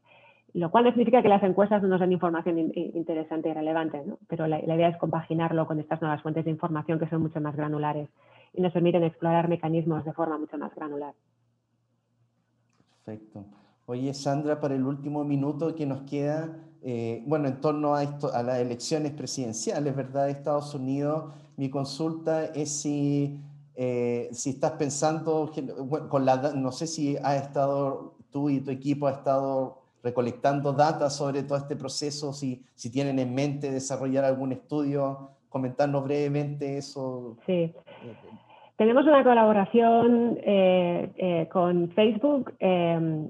lo 0.54 0.72
cual 0.72 0.84
no 0.84 0.90
significa 0.90 1.22
que 1.22 1.28
las 1.28 1.42
encuestas 1.44 1.80
no 1.80 1.88
nos 1.88 2.00
den 2.00 2.10
información 2.10 2.58
in, 2.58 2.72
interesante 2.74 3.50
y 3.50 3.52
relevante, 3.52 4.02
¿no? 4.04 4.18
pero 4.26 4.48
la, 4.48 4.58
idea 4.58 4.88
es 4.88 4.96
compaginarlo 4.96 5.68
con 5.68 5.78
estas 5.78 6.00
nuevas 6.00 6.20
fuentes 6.20 6.44
de 6.44 6.50
información 6.50 6.98
que 6.98 7.08
son 7.08 7.22
mucho 7.22 7.40
más 7.40 7.54
granulares 7.54 8.08
y 8.54 8.60
nos 8.60 8.72
permiten 8.72 9.04
explorar 9.04 9.48
mecanismos 9.48 10.04
de 10.04 10.12
forma 10.12 10.36
mucho 10.36 10.58
más 10.58 10.74
granular. 10.74 11.14
Perfecto. 13.04 13.44
Oye, 13.90 14.14
Sandra, 14.14 14.60
para 14.60 14.74
el 14.74 14.84
último 14.84 15.24
minuto 15.24 15.74
que 15.74 15.86
nos 15.86 16.02
queda, 16.02 16.56
eh, 16.82 17.22
bueno, 17.26 17.48
en 17.48 17.60
torno 17.60 17.94
a, 17.94 18.02
esto, 18.02 18.32
a 18.32 18.42
las 18.42 18.58
elecciones 18.58 19.12
presidenciales, 19.12 19.96
¿verdad?, 19.96 20.26
de 20.26 20.32
Estados 20.32 20.74
Unidos, 20.74 21.32
mi 21.56 21.70
consulta 21.70 22.44
es 22.44 22.70
si 22.70 23.40
eh, 23.80 24.28
si 24.32 24.50
estás 24.50 24.72
pensando, 24.72 25.52
con 26.08 26.26
la, 26.26 26.52
no 26.52 26.72
sé 26.72 26.88
si 26.88 27.16
has 27.16 27.42
estado, 27.42 28.14
tú 28.32 28.50
y 28.50 28.58
tu 28.58 28.72
equipo 28.72 29.06
ha 29.06 29.12
estado 29.12 29.78
recolectando 30.02 30.72
datos 30.72 31.12
sobre 31.12 31.44
todo 31.44 31.58
este 31.58 31.76
proceso, 31.76 32.32
si, 32.32 32.64
si 32.74 32.90
tienen 32.90 33.20
en 33.20 33.32
mente 33.32 33.70
desarrollar 33.70 34.24
algún 34.24 34.50
estudio, 34.50 35.30
comentarnos 35.48 36.02
brevemente 36.02 36.76
eso. 36.76 37.36
Sí. 37.46 37.72
Tenemos 38.74 39.06
una 39.06 39.22
colaboración 39.22 40.38
eh, 40.42 41.12
eh, 41.16 41.48
con 41.52 41.88
Facebook 41.90 42.54
em, 42.58 43.28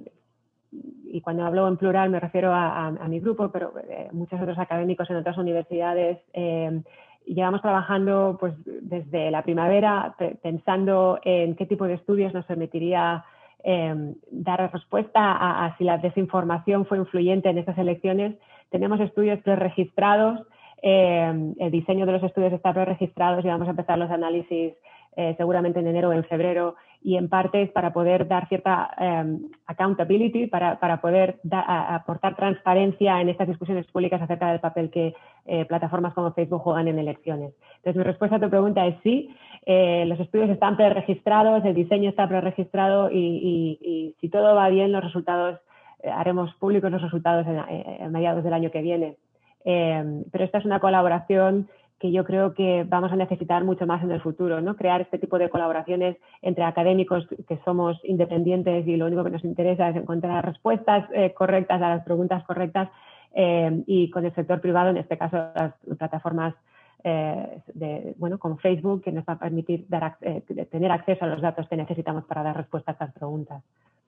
y 1.10 1.20
cuando 1.20 1.44
hablo 1.44 1.66
en 1.68 1.76
plural 1.76 2.10
me 2.10 2.20
refiero 2.20 2.52
a, 2.52 2.90
mi 3.08 3.20
grupo, 3.20 3.50
pero 3.50 3.72
muchos 4.12 4.40
otros 4.40 4.58
académicos 4.58 5.08
en 5.10 5.16
otras 5.16 5.38
universidades 5.38 6.18
em, 6.32 6.82
llevamos 7.26 7.62
trabajando 7.62 8.36
pues, 8.38 8.54
desde 8.64 9.30
la 9.30 9.42
primavera 9.42 10.14
pensando 10.42 11.18
en 11.24 11.54
qué 11.56 11.66
tipo 11.66 11.86
de 11.86 11.94
estudios 11.94 12.32
nos 12.34 12.44
permitiría 12.46 13.24
em, 13.62 14.14
dar 14.30 14.70
respuesta 14.72 15.20
a, 15.64 15.76
si 15.78 15.84
la 15.84 15.98
desinformación 15.98 16.86
fue 16.86 16.98
influyente 16.98 17.48
en 17.48 17.58
estas 17.58 17.78
elecciones. 17.78 18.36
Tenemos 18.70 19.00
estudios 19.00 19.40
preregistrados, 19.40 20.46
eh, 20.82 21.52
el 21.58 21.70
diseño 21.70 22.06
de 22.06 22.12
los 22.12 22.22
estudios 22.22 22.52
está 22.52 22.72
preregistrado 22.72 23.40
y 23.40 23.46
vamos 23.46 23.66
a 23.66 23.72
empezar 23.72 23.98
los 23.98 24.10
análisis 24.10 24.74
eh, 25.16 25.34
seguramente 25.36 25.80
en 25.80 25.86
enero 25.86 26.10
o 26.10 26.12
en 26.12 26.24
febrero 26.24 26.76
y 27.02 27.16
en 27.16 27.28
parte 27.28 27.62
es 27.62 27.70
para 27.70 27.92
poder 27.92 28.26
dar 28.26 28.48
cierta 28.48 28.90
em, 28.98 29.48
accountability, 29.66 30.46
para, 30.46 30.80
para 30.80 31.00
poder 31.00 31.38
aportar 31.50 32.34
transparencia 32.34 33.20
en 33.20 33.28
estas 33.28 33.48
discusiones 33.48 33.86
públicas 33.86 34.20
acerca 34.20 34.50
del 34.50 34.60
papel 34.60 34.90
que 34.90 35.14
eh, 35.46 35.64
plataformas 35.66 36.14
como 36.14 36.32
Facebook 36.32 36.62
juegan 36.62 36.88
en 36.88 36.98
elecciones. 36.98 37.54
Entonces, 37.76 37.96
mi 37.96 38.02
respuesta 38.02 38.36
a 38.36 38.40
tu 38.40 38.50
pregunta 38.50 38.86
es 38.86 38.96
sí, 39.02 39.34
eh, 39.64 40.04
los 40.06 40.18
estudios 40.18 40.50
están 40.50 40.76
preregistrados, 40.76 41.64
el 41.64 41.74
diseño 41.74 42.10
está 42.10 42.28
preregistrado 42.28 43.10
y, 43.10 43.78
y, 43.80 44.14
si 44.20 44.28
todo 44.28 44.54
va 44.54 44.68
bien, 44.68 44.92
los 44.92 45.04
resultados, 45.04 45.60
haremos 46.04 46.52
públicos 46.54 46.90
los 46.90 47.02
resultados 47.02 47.46
a 47.46 48.08
mediados 48.08 48.42
del 48.42 48.54
año 48.54 48.70
que 48.70 48.82
viene. 48.82 49.16
Em, 49.64 50.24
pero 50.30 50.44
esta 50.44 50.58
es 50.58 50.64
una 50.64 50.80
colaboración 50.80 51.68
que 51.98 52.12
yo 52.12 52.24
creo 52.24 52.54
que 52.54 52.84
vamos 52.88 53.10
a 53.10 53.16
necesitar 53.16 53.64
mucho 53.64 53.86
más 53.86 54.02
en 54.02 54.12
el 54.12 54.20
futuro, 54.20 54.60
¿no? 54.60 54.76
Crear 54.76 55.00
este 55.00 55.18
tipo 55.18 55.38
de 55.38 55.50
colaboraciones 55.50 56.16
entre 56.42 56.64
académicos 56.64 57.26
que 57.48 57.58
somos 57.64 57.98
independientes 58.04 58.86
y 58.86 58.96
lo 58.96 59.06
único 59.06 59.24
que 59.24 59.30
nos 59.30 59.44
interesa 59.44 59.88
es 59.88 59.96
encontrar 59.96 60.44
respuestas 60.44 61.08
eh, 61.12 61.34
correctas 61.34 61.82
a 61.82 61.88
las 61.88 62.04
preguntas 62.04 62.44
correctas 62.44 62.88
eh, 63.34 63.82
y 63.86 64.10
con 64.10 64.24
el 64.24 64.34
sector 64.34 64.60
privado, 64.60 64.90
en 64.90 64.98
este 64.98 65.18
caso 65.18 65.36
las 65.54 65.74
plataformas 65.98 66.54
eh, 67.02 67.60
de, 67.74 68.14
bueno, 68.16 68.38
con 68.38 68.58
Facebook, 68.58 69.02
que 69.02 69.12
nos 69.12 69.24
va 69.24 69.34
a 69.34 69.38
permitir 69.38 69.86
dar, 69.88 70.18
tener 70.70 70.92
acceso 70.92 71.24
a 71.24 71.28
los 71.28 71.40
datos 71.40 71.68
que 71.68 71.76
necesitamos 71.76 72.24
para 72.24 72.42
dar 72.42 72.56
respuesta 72.56 72.92
a 72.92 72.94
estas 72.94 73.12
preguntas. 73.12 73.62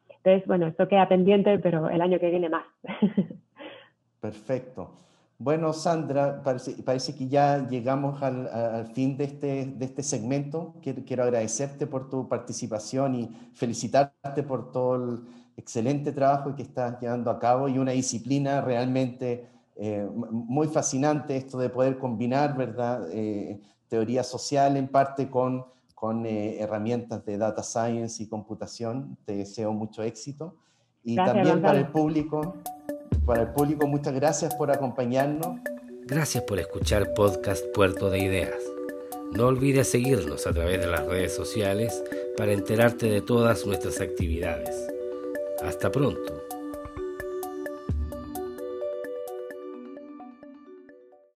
Entonces, 0.09 0.47
bueno, 0.47 0.66
esto 0.66 0.86
queda 0.86 1.09
pendiente, 1.09 1.59
pero 1.59 1.88
el 1.88 2.01
año 2.01 2.18
que 2.18 2.30
viene 2.30 2.49
más. 2.49 2.64
Perfecto. 4.20 4.91
Bueno, 5.41 5.72
Sandra, 5.72 6.43
parece, 6.43 7.14
que 7.14 7.26
ya 7.26 7.66
llegamos 7.66 8.22
al, 8.22 8.93
fin 8.93 9.16
de 9.16 9.24
este, 9.24 9.64
de 9.64 9.84
este 9.86 10.03
segmento. 10.03 10.74
Quiero, 10.82 11.22
agradecerte 11.22 11.86
por 11.86 12.11
tu 12.11 12.28
participación 12.28 13.14
y 13.14 13.51
felicitarte 13.55 14.43
por 14.43 14.70
todo 14.70 14.97
el 14.97 15.20
excelente 15.57 16.12
trabajo 16.12 16.55
que 16.55 16.61
estás 16.61 17.01
llevando 17.01 17.30
a 17.30 17.38
cabo 17.38 17.68
y 17.70 17.78
una 17.78 17.93
disciplina 17.93 18.61
realmente 18.61 19.49
eh, 19.76 20.07
muy 20.12 20.68
fascinante 20.68 21.38
esto 21.38 21.57
de 21.57 21.70
poder 21.70 21.97
combinar, 21.97 22.55
¿verdad? 22.55 23.09
Eh, 23.11 23.62
teoría 23.88 24.22
social 24.22 24.76
en 24.76 24.88
parte 24.88 25.30
con, 25.30 25.64
con 25.95 26.26
eh, 26.26 26.61
herramientas 26.61 27.24
de 27.24 27.38
data 27.38 27.62
science 27.62 28.22
y 28.22 28.28
computación. 28.28 29.16
Te 29.24 29.36
deseo 29.36 29.72
mucho 29.72 30.03
éxito. 30.03 30.57
Y 31.03 31.16
también 31.16 31.62
para 31.62 31.78
el 31.78 31.88
público, 31.88 32.57
para 33.26 33.42
el 33.42 33.48
público, 33.48 33.86
muchas 33.86 34.14
gracias 34.14 34.54
por 34.54 34.70
acompañarnos. 34.70 35.58
Gracias 36.06 36.42
por 36.44 36.58
escuchar 36.58 37.14
Podcast 37.14 37.64
Puerto 37.74 38.11
de 38.11 38.18
Ideas. 38.18 38.62
No 39.32 39.46
olvides 39.46 39.88
seguirnos 39.88 40.46
a 40.46 40.52
través 40.52 40.80
de 40.80 40.88
las 40.88 41.06
redes 41.06 41.34
sociales 41.34 42.02
para 42.36 42.52
enterarte 42.52 43.06
de 43.06 43.20
todas 43.20 43.64
nuestras 43.64 44.00
actividades. 44.00 44.74
Hasta 45.62 45.90
pronto. 45.90 46.49